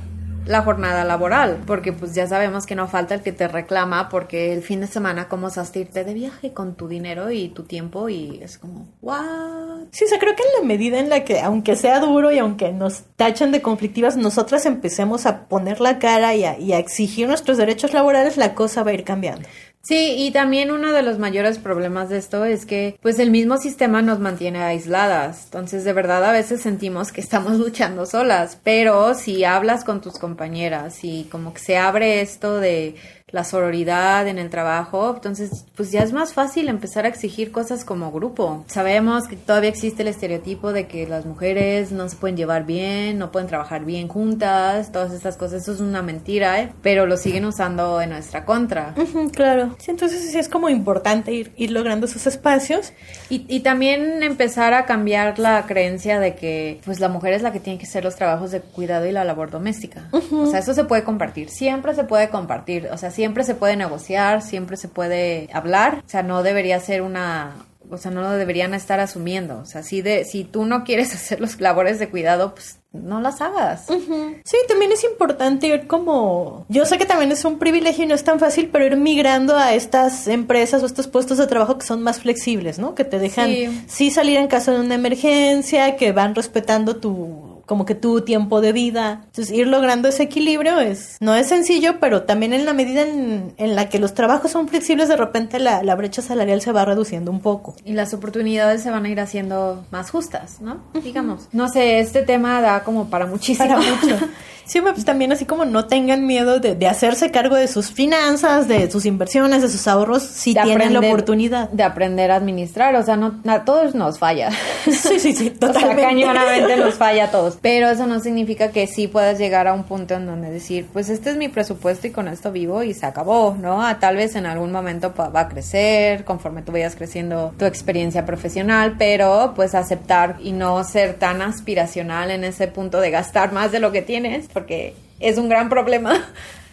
la 0.47 0.63
jornada 0.63 1.05
laboral, 1.05 1.59
porque 1.67 1.93
pues 1.93 2.15
ya 2.15 2.27
sabemos 2.27 2.67
que 2.67 2.75
no 2.75 2.89
falta 2.89 3.15
el 3.15 3.23
que 3.23 3.33
te 3.33 3.49
reclama 3.49 4.09
porque 4.09 4.53
el 4.53 4.63
fin 4.63 4.81
de 4.81 4.87
semana 4.87 5.29
cómo 5.29 5.49
a 5.49 5.79
irte 5.79 6.05
de 6.05 6.15
viaje 6.15 6.53
con 6.53 6.75
tu 6.75 6.89
dinero 6.89 7.31
y 7.31 7.49
tu 7.49 7.65
tiempo 7.65 8.09
y 8.09 8.41
es 8.43 8.59
como, 8.59 8.89
¿what? 9.03 9.87
Sí, 9.93 10.05
o 10.05 10.09
sea, 10.09 10.19
creo 10.19 10.35
que 10.35 10.43
en 10.43 10.61
la 10.61 10.67
medida 10.67 10.99
en 10.99 11.09
la 11.09 11.25
que, 11.25 11.41
aunque 11.41 11.77
sea 11.77 12.01
duro 12.01 12.31
y 12.33 12.39
aunque 12.39 12.73
nos 12.73 13.03
tachan 13.17 13.53
de 13.53 13.63
conflictivas, 13.63 14.17
nosotras 14.17 14.67
empecemos 14.67 15.27
a 15.27 15.49
poner 15.49 15.81
la 15.81 15.99
cara 15.99 16.35
y 16.35 16.45
a, 16.45 16.59
y 16.59 16.73
a 16.73 16.79
exigir 16.79 17.27
nuestros 17.29 17.57
derechos 17.57 17.93
laborales, 17.93 18.37
la 18.37 18.55
cosa 18.55 18.83
va 18.83 18.91
a 18.91 18.95
ir 18.95 19.05
cambiando. 19.05 19.49
Sí, 19.83 20.15
y 20.19 20.31
también 20.31 20.71
uno 20.71 20.93
de 20.93 21.03
los 21.03 21.19
mayores 21.19 21.59
problemas 21.59 22.11
de 22.11 22.19
esto 22.19 22.45
es 22.45 22.67
que 22.67 22.99
pues 23.01 23.19
el 23.19 23.31
mismo 23.31 23.57
sistema 23.57 24.03
nos 24.03 24.21
mantiene 24.21 24.63
aisladas. 24.63 25.45
Entonces, 25.47 25.85
de 25.85 25.95
verdad 25.95 26.23
a 26.25 26.33
veces 26.33 26.61
sentimos 26.61 27.13
que 27.13 27.23
estamos 27.23 27.53
luchando 27.59 28.05
solas, 28.05 28.59
pero 28.63 29.15
si 29.15 29.43
hablas 29.45 29.85
con 29.85 30.03
tus 30.03 30.19
compañeras 30.19 31.03
y 31.03 31.25
como 31.31 31.55
que 31.55 31.61
se 31.61 31.79
abre 31.79 32.21
esto 32.21 32.59
de 32.59 32.95
la 33.33 33.45
sororidad 33.45 34.27
en 34.29 34.39
el 34.39 34.51
trabajo, 34.51 35.15
entonces 35.15 35.67
pues 35.77 35.91
ya 35.91 36.03
es 36.03 36.13
más 36.13 36.33
fácil 36.33 36.69
empezar 36.69 37.05
a 37.05 37.09
exigir 37.09 37.53
cosas 37.53 37.85
como 37.85 38.11
grupo. 38.11 38.65
Sabemos 38.67 39.27
que 39.29 39.37
todavía 39.37 39.71
existe 39.71 40.03
el 40.03 40.09
estereotipo 40.09 40.73
de 40.73 40.87
que 40.87 41.07
las 41.07 41.27
mujeres 41.27 41.93
no 41.93 42.09
se 42.09 42.17
pueden 42.17 42.37
llevar 42.37 42.65
bien, 42.65 43.19
no 43.19 43.31
pueden 43.33 43.49
trabajar 43.49 43.85
bien 43.85 44.09
juntas, 44.09 44.93
todas 44.93 45.13
estas 45.13 45.37
cosas, 45.37 45.63
eso 45.63 45.73
es 45.73 45.81
una 45.81 46.03
mentira, 46.03 46.61
¿eh? 46.61 46.73
pero 46.83 47.07
lo 47.07 47.17
siguen 47.17 47.45
usando 47.45 48.01
en 48.01 48.11
nuestra 48.11 48.45
contra. 48.45 48.95
claro, 49.33 49.75
sí, 49.79 49.91
entonces 49.91 50.31
sí 50.31 50.39
es 50.39 50.49
como 50.49 50.69
importante 50.69 51.33
ir, 51.33 51.53
ir 51.57 51.71
logrando 51.71 52.07
esos 52.07 52.27
espacios. 52.27 52.93
Y, 53.29 53.45
y 53.49 53.61
también 53.61 54.23
empezar 54.23 54.75
a 54.75 54.87
cambiar 54.87 55.39
la 55.39 55.67
creencia 55.67 56.21
de 56.21 56.35
que 56.35 56.81
pues 56.85 57.01
la 57.01 57.09
mujer 57.09 57.35
es 57.35 57.43
la 57.43 57.53
que 57.53 57.61
tiene 57.61 57.79
que 57.79 57.87
hacer 57.87 58.05
los 58.05 58.17
trabajos 58.17 58.51
de 58.51 58.61
cuidado 58.61 59.07
y 59.07 59.13
la 59.13 59.25
labor 59.25 59.51
doméstica. 59.51 60.09
O 60.33 60.47
sea, 60.47 60.61
eso 60.61 60.75
se 60.75 60.85
puede 60.85 61.05
compartir, 61.05 61.51
siempre 61.51 61.95
se 61.95 62.05
puede 62.05 62.29
compartir, 62.31 62.89
o 62.93 62.97
sea, 62.97 63.11
siempre 63.21 63.45
se 63.45 63.55
puede 63.55 63.77
negociar, 63.77 64.41
siempre 64.41 64.79
se 64.79 64.89
puede 64.89 65.51
hablar, 65.53 66.03
o 66.07 66.09
sea, 66.09 66.23
no 66.23 66.43
debería 66.43 66.81
ser 66.81 67.03
una, 67.03 67.53
o 67.91 67.99
sea, 67.99 68.11
no 68.11 68.23
lo 68.23 68.31
deberían 68.31 68.73
estar 68.73 68.99
asumiendo. 68.99 69.59
O 69.59 69.67
sea, 69.67 69.83
si, 69.83 70.01
de, 70.01 70.25
si 70.25 70.45
tú 70.45 70.65
no 70.65 70.85
quieres 70.85 71.15
hacer 71.15 71.39
los 71.39 71.61
labores 71.61 71.99
de 71.99 72.09
cuidado, 72.09 72.55
pues 72.55 72.79
no 72.93 73.21
las 73.21 73.43
hagas. 73.43 73.89
Sí, 73.89 74.57
también 74.67 74.91
es 74.91 75.05
importante 75.05 75.67
ir 75.67 75.87
como... 75.87 76.65
Yo 76.71 76.87
sé 76.87 76.97
que 76.97 77.05
también 77.05 77.31
es 77.31 77.45
un 77.45 77.59
privilegio 77.59 78.05
y 78.05 78.07
no 78.07 78.15
es 78.15 78.25
tan 78.25 78.41
fácil, 78.41 78.71
pero 78.73 78.87
ir 78.87 78.97
migrando 78.97 79.55
a 79.59 79.75
estas 79.75 80.27
empresas 80.27 80.83
o 80.83 80.87
estos 80.87 81.07
puestos 81.07 81.37
de 81.37 81.47
trabajo 81.47 81.77
que 81.77 81.85
son 81.85 82.03
más 82.03 82.21
flexibles, 82.21 82.79
¿no? 82.79 82.95
Que 82.95 83.05
te 83.05 83.19
dejan 83.19 83.51
sí 83.87 84.11
salir 84.11 84.39
en 84.39 84.49
caso 84.49 84.73
de 84.73 84.81
una 84.81 84.95
emergencia, 84.95 85.97
que 85.97 86.13
van 86.13 86.35
respetando 86.35 86.97
tu 86.97 87.50
como 87.67 87.87
que 87.87 87.95
tu 87.95 88.23
tiempo 88.23 88.61
de 88.61 88.73
vida. 88.73 89.23
Entonces, 89.27 89.51
ir 89.51 89.67
logrando 89.67 90.09
ese 90.09 90.25
equilibrio 90.25 90.81
es, 90.81 91.17
no 91.21 91.35
es 91.35 91.49
sencillo, 91.49 92.01
pero 92.01 92.23
también 92.23 92.53
en 92.53 92.65
la 92.65 92.73
medida 92.73 93.03
en, 93.03 93.55
la 93.57 93.89
que 93.89 93.99
los 93.99 94.15
trabajos 94.15 94.51
son 94.51 94.69
flexibles, 94.69 95.09
de 95.09 95.17
repente 95.17 95.59
la, 95.59 95.83
la, 95.83 95.95
brecha 95.95 96.23
salarial 96.23 96.61
se 96.61 96.73
va 96.73 96.85
reduciendo 96.85 97.31
un 97.31 97.41
poco. 97.41 97.75
Y 97.85 97.93
las 97.93 98.15
oportunidades 98.15 98.83
se 98.83 98.91
van 98.91 99.05
a 99.05 99.09
ir 99.09 99.21
haciendo 99.21 99.85
más 99.91 100.11
justas, 100.11 100.61
¿no? 100.61 100.79
Digamos. 101.03 101.49
No 101.53 101.69
sé, 101.69 102.01
este 102.01 102.23
tema 102.23 102.61
da 102.61 102.85
como 102.85 103.09
para 103.11 103.27
muchísimo. 103.27 103.69
Para 103.69 103.81
mucho. 103.81 104.19
Sí, 104.71 104.81
pues 104.81 105.05
también 105.05 105.33
así 105.33 105.47
como 105.47 105.65
no 105.65 105.87
tengan 105.87 106.29
miedo 106.29 106.61
de, 106.61 106.77
de, 106.77 106.87
hacerse 106.87 107.33
cargo 107.33 107.57
de 107.57 107.67
sus 107.67 107.91
finanzas, 107.91 108.69
de 108.69 108.89
sus 108.89 109.05
inversiones, 109.05 109.63
de 109.63 109.69
sus 109.69 109.89
ahorros, 109.89 110.23
si 110.23 110.55
tienen 110.55 110.93
la 110.93 111.01
oportunidad. 111.01 111.69
De 111.71 111.83
aprender 111.83 112.31
a 112.31 112.37
administrar, 112.37 112.95
o 112.95 113.03
sea, 113.03 113.17
no, 113.17 113.41
a 113.49 113.65
todos 113.65 113.97
nos 113.97 114.21
falla. 114.21 114.51
Sí, 114.85 115.19
sí, 115.19 115.33
sí, 115.33 115.51
totalmente. 115.51 115.81
O 115.91 115.99
sea, 115.99 116.09
cañonamente 116.09 116.77
nos 116.77 116.95
falla 116.95 117.25
a 117.25 117.31
todos. 117.33 117.59
pero 117.63 117.91
eso 117.91 118.07
no 118.07 118.21
significa 118.21 118.71
que 118.71 118.87
sí 118.87 119.09
puedas 119.09 119.39
llegar 119.39 119.67
a 119.67 119.73
un 119.73 119.83
punto 119.83 120.15
en 120.15 120.27
donde 120.27 120.51
decir, 120.51 120.87
pues 120.93 121.09
este 121.09 121.31
es 121.31 121.37
mi 121.37 121.49
presupuesto 121.49 122.07
y 122.07 122.11
con 122.11 122.29
esto 122.29 122.53
vivo 122.53 122.85
y 122.85 122.95
se 122.95 123.07
acabó, 123.07 123.57
¿no? 123.61 123.85
A 123.85 123.99
tal 123.99 124.15
vez 124.15 124.37
en 124.37 124.47
algún 124.47 124.71
momento 124.71 125.13
va 125.17 125.41
a 125.41 125.49
crecer 125.49 126.25
conforme 126.25 126.63
tú 126.63 126.71
vayas 126.71 126.95
creciendo 126.95 127.53
tu 127.59 127.65
experiencia 127.65 128.25
profesional, 128.25 128.95
pero 128.99 129.53
pues 129.57 129.75
aceptar 129.75 130.37
y 130.41 130.53
no 130.53 130.85
ser 130.85 131.15
tan 131.15 131.43
aspiracional 131.43 132.31
en 132.31 132.45
ese 132.45 132.69
punto 132.69 133.01
de 133.01 133.11
gastar 133.11 133.53
más 133.53 133.73
de 133.73 133.81
lo 133.81 133.91
que 133.91 134.03
tienes, 134.03 134.47
porque 134.61 134.95
es 135.21 135.39
un 135.39 135.49
gran 135.49 135.71
problema. 135.71 136.13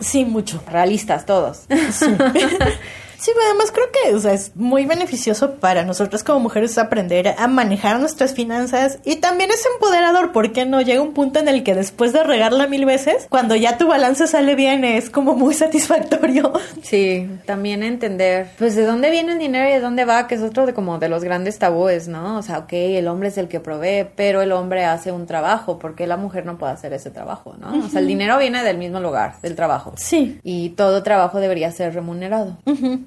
Sí, 0.02 0.26
mucho. 0.26 0.62
Realistas 0.70 1.26
todos. 1.26 1.62
Sí. 1.92 2.06
Sí, 3.20 3.32
además 3.49 3.72
creo 3.72 3.88
que 3.91 4.15
o 4.15 4.20
sea, 4.20 4.34
es 4.34 4.55
muy 4.55 4.86
beneficioso 4.86 5.55
para 5.55 5.84
nosotras 5.84 6.24
como 6.24 6.39
mujeres 6.39 6.78
aprender 6.78 7.36
a 7.38 7.47
manejar 7.47 7.99
nuestras 7.99 8.34
finanzas 8.34 8.99
y 9.05 9.18
también 9.18 9.51
es 9.51 9.65
empoderador 9.74 10.32
porque 10.32 10.65
no 10.65 10.82
llega 10.82 11.01
un 11.01 11.13
punto 11.13 11.39
en 11.39 11.47
el 11.47 11.63
que 11.63 11.76
después 11.76 12.13
de 12.13 12.24
regarla 12.24 12.68
mil 12.68 12.86
veces, 12.86 13.28
cuando 13.30 13.55
ya 13.55 13.78
tu 13.78 13.88
balance 13.88 14.28
sale 14.28 14.55
bien 14.55 14.84
es 14.84 15.09
como 15.09 15.36
muy 15.36 15.53
satisfactorio. 15.55 16.53
Sí, 16.82 17.30
también 17.45 17.84
entender 17.84 18.49
pues 18.57 18.76
de 18.76 18.86
dónde 18.86 19.11
viene 19.11 19.34
el 19.34 19.39
dinero 19.39 19.68
y 19.70 19.74
de 19.74 19.80
dónde 19.80 20.05
va, 20.05 20.28
que 20.28 20.36
es 20.36 20.41
otro 20.41 20.65
de 20.65 20.74
como 20.74 20.99
de 20.99 21.09
los 21.09 21.24
grandes 21.24 21.59
tabúes, 21.59 22.07
¿no? 22.07 22.38
O 22.38 22.41
sea, 22.41 22.59
ok, 22.59 22.74
el 22.74 23.07
hombre 23.07 23.30
es 23.30 23.38
el 23.38 23.47
que 23.47 23.59
provee, 23.59 24.07
pero 24.15 24.41
el 24.41 24.51
hombre 24.51 24.86
hace 24.86 25.11
un 25.11 25.26
trabajo, 25.26 25.80
porque 25.80 26.07
la 26.07 26.18
mujer 26.18 26.45
no 26.45 26.57
puede 26.57 26.74
hacer 26.74 26.93
ese 26.93 27.11
trabajo, 27.11 27.55
¿no? 27.59 27.86
O 27.86 27.89
sea, 27.89 27.99
el 27.99 28.07
dinero 28.07 28.38
viene 28.38 28.63
del 28.63 28.78
mismo 28.78 28.99
lugar, 28.99 29.36
del 29.41 29.55
trabajo. 29.55 29.93
Sí. 29.97 30.39
Y 30.43 30.70
todo 30.70 31.03
trabajo 31.03 31.39
debería 31.39 31.72
ser 31.72 31.93
remunerado. 31.93 32.57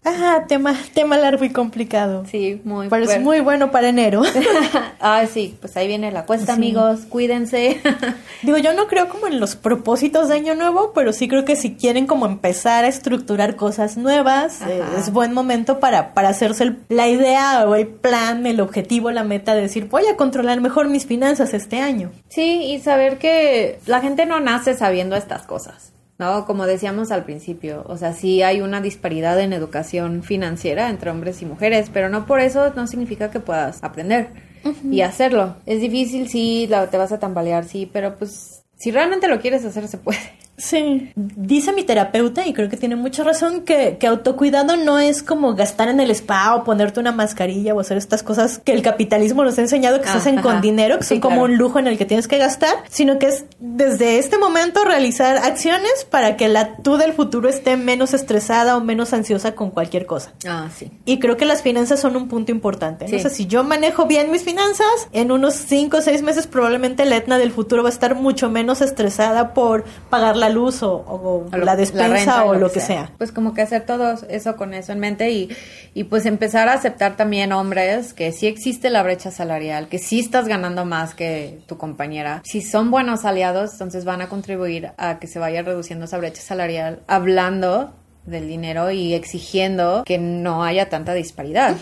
Ah, 0.05 0.44
tema, 0.48 0.74
tema 0.94 1.18
largo 1.18 1.44
y 1.44 1.51
complicado. 1.51 2.24
Sí, 2.30 2.61
muy 2.64 2.88
Pero 2.88 3.05
es 3.05 3.20
muy 3.20 3.40
bueno 3.40 3.70
para 3.70 3.88
enero. 3.88 4.22
ah, 5.01 5.24
sí, 5.32 5.57
pues 5.61 5.76
ahí 5.76 5.86
viene 5.86 6.11
la 6.11 6.24
cuesta, 6.24 6.55
amigos. 6.55 7.01
Cuídense. 7.09 7.80
Digo, 8.42 8.59
yo 8.59 8.72
no 8.72 8.86
creo 8.86 9.09
como 9.09 9.26
en 9.26 9.40
los 9.40 9.57
propósitos 9.57 10.28
de 10.28 10.34
año 10.34 10.55
nuevo, 10.55 10.92
pero 10.94 11.12
sí 11.12 11.28
creo 11.28 11.44
que 11.44 11.57
si 11.57 11.74
quieren 11.74 12.07
como 12.07 12.26
empezar 12.26 12.84
a 12.84 12.88
estructurar 12.88 13.57
cosas 13.57 13.96
nuevas, 13.96 14.62
eh, 14.62 14.82
es 14.96 15.12
buen 15.12 15.32
momento 15.34 15.80
para, 15.80 16.14
para 16.14 16.30
hacerse 16.30 16.76
la 16.88 17.09
idea 17.09 17.68
o 17.68 17.74
el 17.74 17.86
plan, 17.86 18.46
el 18.46 18.61
objetivo, 18.61 19.11
la 19.11 19.24
meta 19.24 19.55
de 19.55 19.62
decir, 19.62 19.88
voy 19.88 20.07
a 20.07 20.16
controlar 20.16 20.61
mejor 20.61 20.88
mis 20.88 21.07
finanzas 21.07 21.55
este 21.55 21.80
año. 21.80 22.11
Sí, 22.28 22.64
y 22.64 22.80
saber 22.80 23.18
que 23.18 23.80
la 23.86 24.01
gente 24.01 24.26
no 24.26 24.40
nace 24.40 24.74
sabiendo 24.74 25.16
estas 25.16 25.42
cosas. 25.42 25.92
¿No? 26.21 26.45
Como 26.45 26.66
decíamos 26.66 27.11
al 27.11 27.25
principio, 27.25 27.83
o 27.87 27.97
sea, 27.97 28.12
sí 28.12 28.43
hay 28.43 28.61
una 28.61 28.83
disparidad 28.83 29.41
en 29.41 29.55
educación 29.55 30.23
financiera 30.23 30.91
entre 30.91 31.11
hombres 31.11 31.41
y 31.41 31.47
mujeres, 31.47 31.91
pero 31.93 32.11
no 32.11 32.27
por 32.27 32.41
eso 32.41 32.73
no 32.77 32.87
significa 32.87 33.31
que 33.31 33.41
puedas 33.41 33.83
aprender 33.83 34.29
y 34.85 35.01
hacerlo. 35.01 35.57
Es 35.64 35.81
difícil, 35.81 36.29
sí, 36.29 36.68
te 36.91 36.99
vas 36.99 37.11
a 37.11 37.18
tambalear, 37.18 37.64
sí, 37.64 37.91
pero 37.91 38.16
pues 38.16 38.62
si 38.77 38.91
realmente 38.91 39.29
lo 39.29 39.41
quieres 39.41 39.64
hacer, 39.64 39.89
se 39.89 39.97
puede. 39.97 40.18
Sí, 40.61 41.12
dice 41.16 41.72
mi 41.72 41.84
terapeuta, 41.84 42.46
y 42.46 42.52
creo 42.52 42.68
que 42.68 42.76
tiene 42.76 42.94
mucha 42.94 43.24
razón, 43.24 43.62
que, 43.62 43.96
que, 43.98 44.06
autocuidado 44.06 44.76
no 44.76 44.98
es 44.98 45.22
como 45.22 45.54
gastar 45.54 45.88
en 45.88 46.00
el 46.00 46.11
spa 46.11 46.54
o 46.54 46.64
ponerte 46.64 47.00
una 47.00 47.12
mascarilla 47.12 47.74
o 47.74 47.80
hacer 47.80 47.96
estas 47.96 48.22
cosas 48.22 48.58
que 48.58 48.72
el 48.72 48.82
capitalismo 48.82 49.42
nos 49.42 49.56
ha 49.58 49.62
enseñado 49.62 50.00
que 50.00 50.08
se 50.08 50.18
hacen 50.18 50.42
con 50.42 50.61
dinero, 50.61 50.98
que 50.98 51.04
son 51.04 51.20
como 51.20 51.42
un 51.42 51.56
lujo 51.56 51.78
en 51.78 51.86
el 51.86 51.96
que 51.96 52.04
tienes 52.04 52.28
que 52.28 52.38
gastar, 52.38 52.74
sino 52.90 53.18
que 53.18 53.28
es 53.28 53.44
desde 53.58 54.18
este 54.18 54.36
momento 54.36 54.84
realizar 54.84 55.38
acciones 55.38 56.06
para 56.11 56.36
que 56.36 56.48
la 56.48 56.76
tú 56.76 56.96
del 56.96 57.12
futuro 57.12 57.48
esté 57.48 57.76
menos 57.76 58.12
estresada 58.12 58.76
o 58.76 58.80
menos 58.80 59.12
ansiosa 59.12 59.54
con 59.54 59.70
cualquier 59.70 60.06
cosa. 60.06 60.32
Ah, 60.46 60.68
sí. 60.76 60.90
Y 61.04 61.18
creo 61.18 61.36
que 61.36 61.46
las 61.46 61.62
finanzas 61.62 62.00
son 62.00 62.16
un 62.16 62.28
punto 62.28 62.52
importante. 62.52 63.06
¿no? 63.08 63.16
O 63.16 63.20
sea, 63.20 63.30
si 63.30 63.46
yo 63.46 63.64
manejo 63.64 64.06
bien 64.06 64.30
mis 64.30 64.42
finanzas, 64.42 65.08
en 65.12 65.32
unos 65.32 65.54
5 65.54 65.96
o 65.96 66.00
6 66.00 66.22
meses 66.22 66.46
probablemente 66.46 67.04
la 67.06 67.16
Etna 67.16 67.38
del 67.38 67.50
futuro 67.50 67.82
va 67.82 67.88
a 67.88 67.92
estar 67.92 68.14
mucho 68.14 68.50
menos 68.50 68.80
estresada 68.80 69.54
por 69.54 69.84
pagar 70.11 70.36
la 70.36 70.49
luz 70.51 70.82
o, 70.82 71.46
la 71.53 71.76
despensa 71.76 72.44
o 72.44 72.55
lo, 72.55 72.70
que, 72.70 72.80
sea. 72.80 73.11
Pues 73.18 73.32
como 73.32 73.55
que 73.55 73.62
hacer 73.62 73.86
todo 73.86 74.14
eso 74.28 74.57
con 74.57 74.74
eso 74.74 74.92
en 74.92 75.01
mente 75.01 75.30
y, 75.30 75.48
y 75.94 76.05
pues 76.05 76.26
empezar 76.26 76.68
a 76.68 76.74
aceptar 76.74 77.16
también 77.16 77.53
hombres 77.53 78.12
que 78.12 78.32
sí 78.32 78.46
existe 78.46 78.90
la 78.90 79.03
brecha 79.03 79.30
salarial, 79.30 79.88
que 79.88 79.98
sí 79.98 80.20
estás 80.20 80.48
ganando 80.48 80.84
más 80.84 81.14
que 81.14 81.61
tu 81.66 81.76
compañera. 81.78 82.42
Si 82.44 82.62
son 82.62 82.90
buenos 82.90 83.24
aliados, 83.24 83.72
entonces 83.72 84.05
van 84.05 84.22
a 84.22 84.28
contribuir 84.28 84.92
a 84.96 85.18
que 85.18 85.26
se 85.26 85.38
vaya 85.38 85.62
reduciendo 85.62 86.05
esa 86.05 86.18
brecha 86.18 86.42
salarial 86.42 87.01
hablando 87.07 87.92
del 88.26 88.48
dinero 88.48 88.90
y 88.90 89.14
exigiendo 89.14 90.03
que 90.05 90.18
no 90.18 90.64
haya 90.64 90.88
tanta 90.88 91.14
disparidad. 91.14 91.76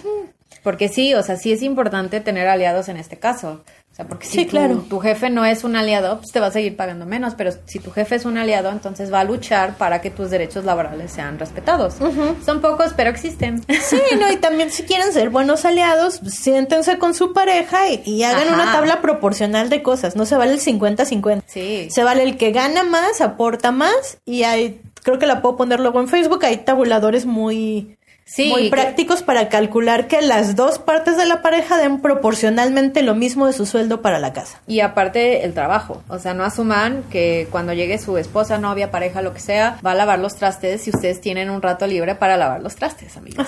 Porque 0.62 0.88
sí, 0.88 1.14
o 1.14 1.22
sea, 1.22 1.36
sí 1.36 1.52
es 1.52 1.62
importante 1.62 2.20
tener 2.20 2.48
aliados 2.48 2.88
en 2.88 2.96
este 2.96 3.18
caso 3.18 3.62
sea, 3.98 4.06
porque 4.06 4.26
si 4.26 4.46
tu, 4.46 5.00
jefe 5.00 5.28
no 5.28 5.44
es 5.44 5.64
un 5.64 5.74
aliado, 5.74 6.18
pues 6.18 6.30
te 6.30 6.38
va 6.38 6.46
a 6.46 6.50
seguir 6.52 6.76
pagando 6.76 7.04
menos, 7.04 7.34
pero 7.34 7.50
si 7.66 7.80
tu 7.80 7.90
jefe 7.90 8.14
es 8.14 8.24
un 8.24 8.38
aliado, 8.38 8.70
entonces 8.70 9.12
va 9.12 9.20
a 9.20 9.24
luchar 9.24 9.76
para 9.76 10.00
que 10.00 10.10
tus 10.10 10.30
derechos 10.30 10.64
laborales 10.64 11.10
sean 11.10 11.38
respetados. 11.38 11.96
Son 12.44 12.60
pocos, 12.60 12.92
pero 12.96 13.10
existen. 13.10 13.64
Sí, 13.88 14.00
no, 14.20 14.30
y 14.30 14.36
también 14.36 14.70
si 14.70 14.84
quieren 14.84 15.12
ser 15.12 15.30
buenos 15.30 15.64
aliados, 15.64 16.20
siéntense 16.26 16.98
con 16.98 17.14
su 17.14 17.32
pareja 17.32 17.88
y, 17.90 18.22
hagan 18.22 18.54
una 18.54 18.72
tabla 18.72 19.00
proporcional 19.00 19.68
de 19.68 19.82
cosas. 19.82 20.14
No 20.14 20.26
se 20.26 20.36
vale 20.36 20.52
el 20.52 20.60
50-50. 20.60 21.42
Sí. 21.46 21.88
Se 21.90 22.04
vale 22.04 22.22
el 22.22 22.36
que 22.36 22.52
gana 22.52 22.84
más, 22.84 23.20
aporta 23.20 23.72
más 23.72 24.18
y 24.24 24.44
hay 24.44 24.80
creo 25.02 25.18
que 25.18 25.26
la 25.26 25.40
puedo 25.40 25.56
poner 25.56 25.80
luego 25.80 26.00
en 26.00 26.08
Facebook, 26.08 26.44
hay 26.44 26.58
tabuladores 26.58 27.24
muy 27.24 27.96
muy 28.36 28.70
prácticos 28.70 29.22
para 29.22 29.48
calcular 29.48 30.06
que 30.06 30.20
las 30.22 30.56
dos 30.56 30.78
partes 30.78 31.16
de 31.16 31.26
la 31.26 31.42
pareja 31.42 31.76
den 31.76 32.00
proporcionalmente 32.00 33.02
lo 33.02 33.14
mismo 33.14 33.46
de 33.46 33.52
su 33.52 33.66
sueldo 33.66 34.02
para 34.02 34.18
la 34.18 34.32
casa. 34.32 34.60
Y 34.66 34.80
aparte 34.80 35.44
el 35.44 35.54
trabajo, 35.54 36.02
o 36.08 36.18
sea, 36.18 36.34
no 36.34 36.44
asuman 36.44 37.04
que 37.10 37.48
cuando 37.50 37.72
llegue 37.72 37.98
su 37.98 38.16
esposa, 38.18 38.58
novia, 38.58 38.90
pareja, 38.90 39.22
lo 39.22 39.32
que 39.32 39.40
sea, 39.40 39.78
va 39.84 39.92
a 39.92 39.94
lavar 39.94 40.18
los 40.18 40.36
trastes 40.36 40.82
si 40.82 40.90
ustedes 40.90 41.20
tienen 41.20 41.50
un 41.50 41.62
rato 41.62 41.86
libre 41.86 42.14
para 42.14 42.36
lavar 42.36 42.62
los 42.62 42.76
trastes, 42.76 43.16
amigos. 43.16 43.46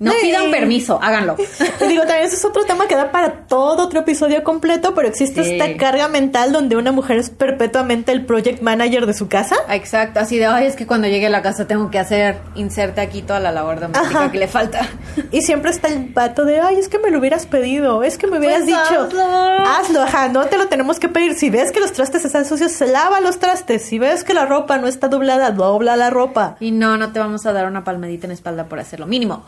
No 0.00 0.12
pidan 0.18 0.50
permiso, 0.50 0.98
háganlo. 1.02 1.36
digo, 1.88 2.02
también 2.04 2.24
ese 2.24 2.36
es 2.36 2.44
otro 2.46 2.64
tema 2.64 2.88
que 2.88 2.96
da 2.96 3.12
para 3.12 3.46
todo 3.46 3.84
otro 3.84 4.00
episodio 4.00 4.42
completo, 4.42 4.94
pero 4.94 5.06
existe 5.06 5.42
esta 5.42 5.76
carga 5.76 6.08
mental 6.08 6.52
donde 6.52 6.76
una 6.76 6.90
mujer 6.90 7.18
es 7.18 7.28
perpetuamente 7.28 8.10
el 8.10 8.24
project 8.24 8.62
manager 8.62 9.04
de 9.04 9.12
su 9.12 9.28
casa. 9.28 9.56
Exacto, 9.68 10.18
así 10.20 10.38
de, 10.38 10.46
ay, 10.46 10.66
es 10.66 10.74
que 10.74 10.86
cuando 10.86 11.06
llegue 11.06 11.26
a 11.26 11.30
la 11.30 11.42
casa 11.42 11.66
tengo 11.66 11.90
que 11.90 11.98
hacer, 11.98 12.38
inserte 12.54 13.02
aquí 13.02 13.20
toda 13.20 13.40
la 13.40 13.52
labor 13.52 13.78
de 13.80 13.88
que 14.32 14.38
le 14.38 14.48
falta. 14.48 14.88
Y 15.32 15.42
siempre 15.42 15.70
está 15.70 15.88
el 15.88 16.14
pato 16.14 16.46
de, 16.46 16.60
ay, 16.60 16.76
es 16.76 16.88
que 16.88 16.98
me 16.98 17.10
lo 17.10 17.18
hubieras 17.18 17.44
pedido, 17.44 18.02
es 18.02 18.16
que 18.16 18.26
me 18.26 18.38
hubieras 18.38 18.62
pues 18.62 18.68
dicho, 18.68 19.08
hazlo. 19.66 20.00
ajá, 20.00 20.28
no 20.28 20.46
te 20.46 20.56
lo 20.56 20.68
tenemos 20.68 20.98
que 20.98 21.10
pedir. 21.10 21.34
Si 21.34 21.50
ves 21.50 21.72
que 21.72 21.80
los 21.80 21.92
trastes 21.92 22.24
están 22.24 22.46
sucios, 22.46 22.72
se 22.72 22.86
lava 22.86 23.20
los 23.20 23.38
trastes. 23.38 23.82
Si 23.82 23.98
ves 23.98 24.24
que 24.24 24.32
la 24.32 24.46
ropa 24.46 24.78
no 24.78 24.86
está 24.86 25.08
doblada, 25.08 25.50
dobla 25.50 25.96
la 25.96 26.08
ropa. 26.08 26.56
Y 26.58 26.70
no, 26.70 26.96
no 26.96 27.12
te 27.12 27.18
vamos 27.18 27.44
a 27.44 27.52
dar 27.52 27.66
una 27.66 27.84
palmadita 27.84 28.26
en 28.26 28.30
la 28.30 28.34
espalda 28.34 28.64
por 28.64 28.78
hacerlo 28.78 29.06
mínimo. 29.06 29.44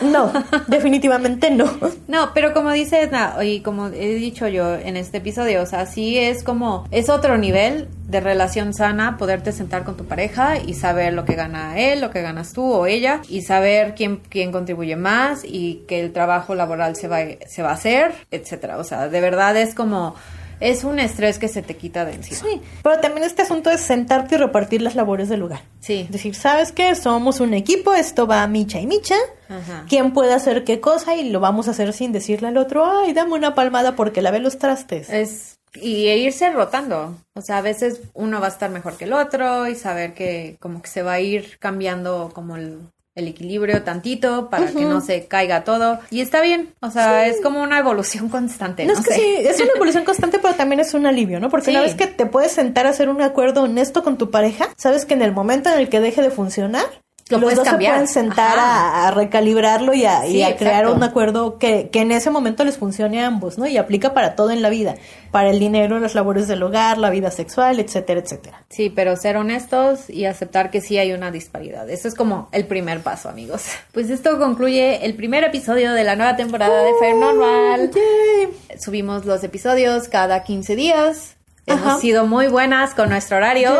No, 0.00 0.32
definitivamente 0.66 1.50
no. 1.50 1.70
No, 2.08 2.30
pero 2.34 2.52
como 2.52 2.72
dices, 2.72 3.10
y 3.42 3.60
como 3.60 3.88
he 3.88 4.14
dicho 4.14 4.48
yo 4.48 4.74
en 4.74 4.96
este 4.96 5.18
episodio, 5.18 5.62
o 5.62 5.66
sea, 5.66 5.86
sí 5.86 6.18
es 6.18 6.42
como, 6.42 6.86
es 6.90 7.08
otro 7.08 7.38
nivel 7.38 7.88
de 8.06 8.20
relación 8.20 8.72
sana, 8.72 9.16
poderte 9.16 9.52
sentar 9.52 9.84
con 9.84 9.96
tu 9.96 10.04
pareja 10.04 10.58
y 10.58 10.74
saber 10.74 11.12
lo 11.12 11.24
que 11.24 11.34
gana 11.34 11.78
él, 11.78 12.00
lo 12.00 12.10
que 12.10 12.22
ganas 12.22 12.52
tú 12.52 12.64
o 12.64 12.86
ella, 12.86 13.20
y 13.28 13.42
saber 13.42 13.94
quién, 13.94 14.20
quién 14.28 14.52
contribuye 14.52 14.96
más 14.96 15.42
y 15.44 15.84
que 15.88 16.00
el 16.00 16.12
trabajo 16.12 16.54
laboral 16.54 16.96
se 16.96 17.08
va, 17.08 17.18
se 17.46 17.62
va 17.62 17.70
a 17.70 17.74
hacer, 17.74 18.12
etcétera. 18.30 18.78
O 18.78 18.84
sea, 18.84 19.08
de 19.08 19.20
verdad 19.20 19.56
es 19.56 19.74
como 19.74 20.14
es 20.60 20.84
un 20.84 20.98
estrés 20.98 21.38
que 21.38 21.48
se 21.48 21.62
te 21.62 21.76
quita 21.76 22.04
de 22.04 22.14
encima. 22.14 22.40
Sí, 22.40 22.60
pero 22.82 23.00
también 23.00 23.24
este 23.24 23.42
asunto 23.42 23.70
es 23.70 23.80
sentarte 23.80 24.36
y 24.36 24.38
repartir 24.38 24.82
las 24.82 24.94
labores 24.94 25.28
del 25.28 25.40
lugar. 25.40 25.62
Sí. 25.80 26.06
Decir, 26.10 26.34
¿sabes 26.34 26.72
qué? 26.72 26.94
Somos 26.94 27.40
un 27.40 27.54
equipo, 27.54 27.92
esto 27.92 28.26
va 28.26 28.46
micha 28.46 28.80
y 28.80 28.86
micha. 28.86 29.16
¿Quién 29.88 30.12
puede 30.12 30.34
hacer 30.34 30.64
qué 30.64 30.80
cosa? 30.80 31.14
Y 31.14 31.30
lo 31.30 31.40
vamos 31.40 31.68
a 31.68 31.70
hacer 31.70 31.92
sin 31.92 32.12
decirle 32.12 32.48
al 32.48 32.56
otro, 32.56 32.84
ay, 32.84 33.12
dame 33.12 33.34
una 33.34 33.54
palmada 33.54 33.94
porque 33.94 34.22
lavé 34.22 34.40
los 34.40 34.58
trastes. 34.58 35.08
Es 35.10 35.56
y 35.80 36.08
irse 36.08 36.50
rotando. 36.50 37.16
O 37.34 37.40
sea, 37.40 37.58
a 37.58 37.62
veces 37.62 38.00
uno 38.14 38.40
va 38.40 38.46
a 38.46 38.50
estar 38.50 38.70
mejor 38.70 38.96
que 38.96 39.04
el 39.04 39.12
otro 39.12 39.68
y 39.68 39.74
saber 39.74 40.14
que 40.14 40.56
como 40.60 40.82
que 40.82 40.88
se 40.88 41.02
va 41.02 41.14
a 41.14 41.20
ir 41.20 41.58
cambiando 41.58 42.30
como 42.32 42.56
el, 42.56 42.80
el 43.16 43.28
equilibrio 43.28 43.82
tantito 43.82 44.50
para 44.50 44.70
que 44.70 44.84
no 44.84 45.00
se 45.00 45.26
caiga 45.26 45.64
todo. 45.64 45.98
Y 46.10 46.20
está 46.20 46.42
bien, 46.42 46.74
o 46.80 46.90
sea, 46.90 47.26
es 47.26 47.40
como 47.40 47.62
una 47.62 47.78
evolución 47.78 48.28
constante. 48.28 48.84
No, 48.84 48.92
es 48.92 49.00
que 49.00 49.14
sí, 49.14 49.34
es 49.40 49.58
una 49.60 49.72
evolución 49.74 50.04
constante, 50.04 50.38
pero 50.38 50.54
también 50.54 50.80
es 50.80 50.92
un 50.94 51.06
alivio, 51.06 51.40
¿no? 51.40 51.48
Porque 51.48 51.70
una 51.70 51.80
vez 51.80 51.94
que 51.94 52.06
te 52.06 52.26
puedes 52.26 52.52
sentar 52.52 52.86
a 52.86 52.90
hacer 52.90 53.08
un 53.08 53.22
acuerdo 53.22 53.62
honesto 53.62 54.04
con 54.04 54.18
tu 54.18 54.30
pareja, 54.30 54.68
sabes 54.76 55.06
que 55.06 55.14
en 55.14 55.22
el 55.22 55.32
momento 55.32 55.70
en 55.70 55.78
el 55.78 55.88
que 55.88 56.00
deje 56.00 56.20
de 56.20 56.30
funcionar, 56.30 56.84
los 57.28 57.40
dos 57.40 57.66
se 57.66 57.76
pueden 57.76 58.06
sentar 58.06 58.56
a, 58.58 59.10
recalibrarlo 59.10 59.92
y 59.94 60.04
a, 60.04 60.56
crear 60.56 60.86
un 60.88 61.02
acuerdo 61.02 61.58
que, 61.58 61.90
que, 61.90 62.00
en 62.00 62.12
ese 62.12 62.30
momento 62.30 62.64
les 62.64 62.78
funcione 62.78 63.22
a 63.22 63.26
ambos, 63.26 63.58
¿no? 63.58 63.66
Y 63.66 63.76
aplica 63.76 64.14
para 64.14 64.36
todo 64.36 64.50
en 64.50 64.62
la 64.62 64.68
vida, 64.68 64.94
para 65.32 65.50
el 65.50 65.58
dinero, 65.58 65.98
las 65.98 66.14
labores 66.14 66.46
del 66.46 66.62
hogar, 66.62 66.98
la 66.98 67.10
vida 67.10 67.30
sexual, 67.30 67.80
etcétera, 67.80 68.20
etcétera. 68.20 68.64
Sí, 68.68 68.90
pero 68.90 69.16
ser 69.16 69.36
honestos 69.36 70.08
y 70.08 70.26
aceptar 70.26 70.70
que 70.70 70.80
sí 70.80 70.98
hay 70.98 71.12
una 71.12 71.30
disparidad. 71.30 71.88
Eso 71.90 72.06
es 72.06 72.14
como 72.14 72.48
el 72.52 72.66
primer 72.66 73.00
paso, 73.00 73.28
amigos. 73.28 73.64
Pues 73.92 74.10
esto 74.10 74.38
concluye 74.38 75.06
el 75.06 75.14
primer 75.14 75.42
episodio 75.42 75.94
de 75.94 76.04
la 76.04 76.16
nueva 76.16 76.36
temporada 76.36 76.82
de 76.82 76.90
Fair 77.00 77.16
Normal. 77.16 77.90
Subimos 78.78 79.24
los 79.24 79.42
episodios 79.42 80.08
cada 80.08 80.42
15 80.42 80.76
días 80.76 81.36
Hemos 81.66 82.00
sido 82.00 82.26
muy 82.26 82.46
buenas 82.46 82.94
con 82.94 83.08
nuestro 83.08 83.38
horario. 83.38 83.70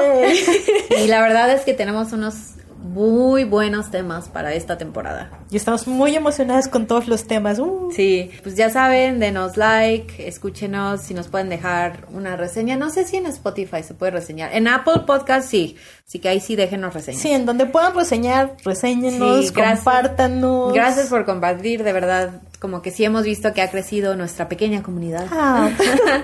y 1.04 1.06
la 1.06 1.20
verdad 1.22 1.50
es 1.50 1.62
que 1.62 1.72
tenemos 1.72 2.12
unos 2.12 2.55
muy 2.86 3.44
buenos 3.44 3.90
temas 3.90 4.28
para 4.28 4.54
esta 4.54 4.78
temporada. 4.78 5.30
Y 5.50 5.56
estamos 5.56 5.86
muy 5.86 6.14
emocionadas 6.14 6.68
con 6.68 6.86
todos 6.86 7.08
los 7.08 7.26
temas. 7.26 7.58
Uh. 7.58 7.90
Sí, 7.94 8.30
pues 8.42 8.56
ya 8.56 8.70
saben, 8.70 9.18
denos 9.18 9.56
like, 9.56 10.26
escúchenos, 10.26 11.02
si 11.02 11.12
nos 11.12 11.28
pueden 11.28 11.48
dejar 11.48 12.06
una 12.12 12.36
reseña. 12.36 12.76
No 12.76 12.90
sé 12.90 13.04
si 13.04 13.16
en 13.16 13.26
Spotify 13.26 13.82
se 13.82 13.94
puede 13.94 14.12
reseñar. 14.12 14.54
En 14.54 14.68
Apple 14.68 15.02
Podcast 15.06 15.48
sí, 15.48 15.76
así 16.06 16.18
que 16.18 16.28
ahí 16.28 16.40
sí 16.40 16.56
déjenos 16.56 16.94
reseñas. 16.94 17.20
Sí, 17.20 17.30
en 17.30 17.44
donde 17.44 17.66
puedan 17.66 17.94
reseñar, 17.94 18.56
reseñenos, 18.64 19.52
compártanos. 19.52 20.72
Gracias 20.72 21.08
por 21.08 21.24
compartir, 21.24 21.82
de 21.82 21.92
verdad, 21.92 22.40
como 22.60 22.82
que 22.82 22.90
sí 22.90 23.04
hemos 23.04 23.24
visto 23.24 23.52
que 23.52 23.62
ha 23.62 23.70
crecido 23.70 24.16
nuestra 24.16 24.48
pequeña 24.48 24.82
comunidad. 24.82 25.26
Ah. 25.30 25.70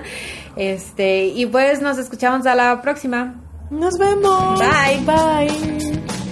este, 0.55 1.25
y 1.25 1.45
pues 1.45 1.81
nos 1.81 1.97
escuchamos 1.97 2.45
a 2.45 2.55
la 2.55 2.81
próxima. 2.81 3.35
Nos 3.69 3.97
vemos. 3.97 4.59
Bye. 4.59 4.99
Bye. 5.05 6.22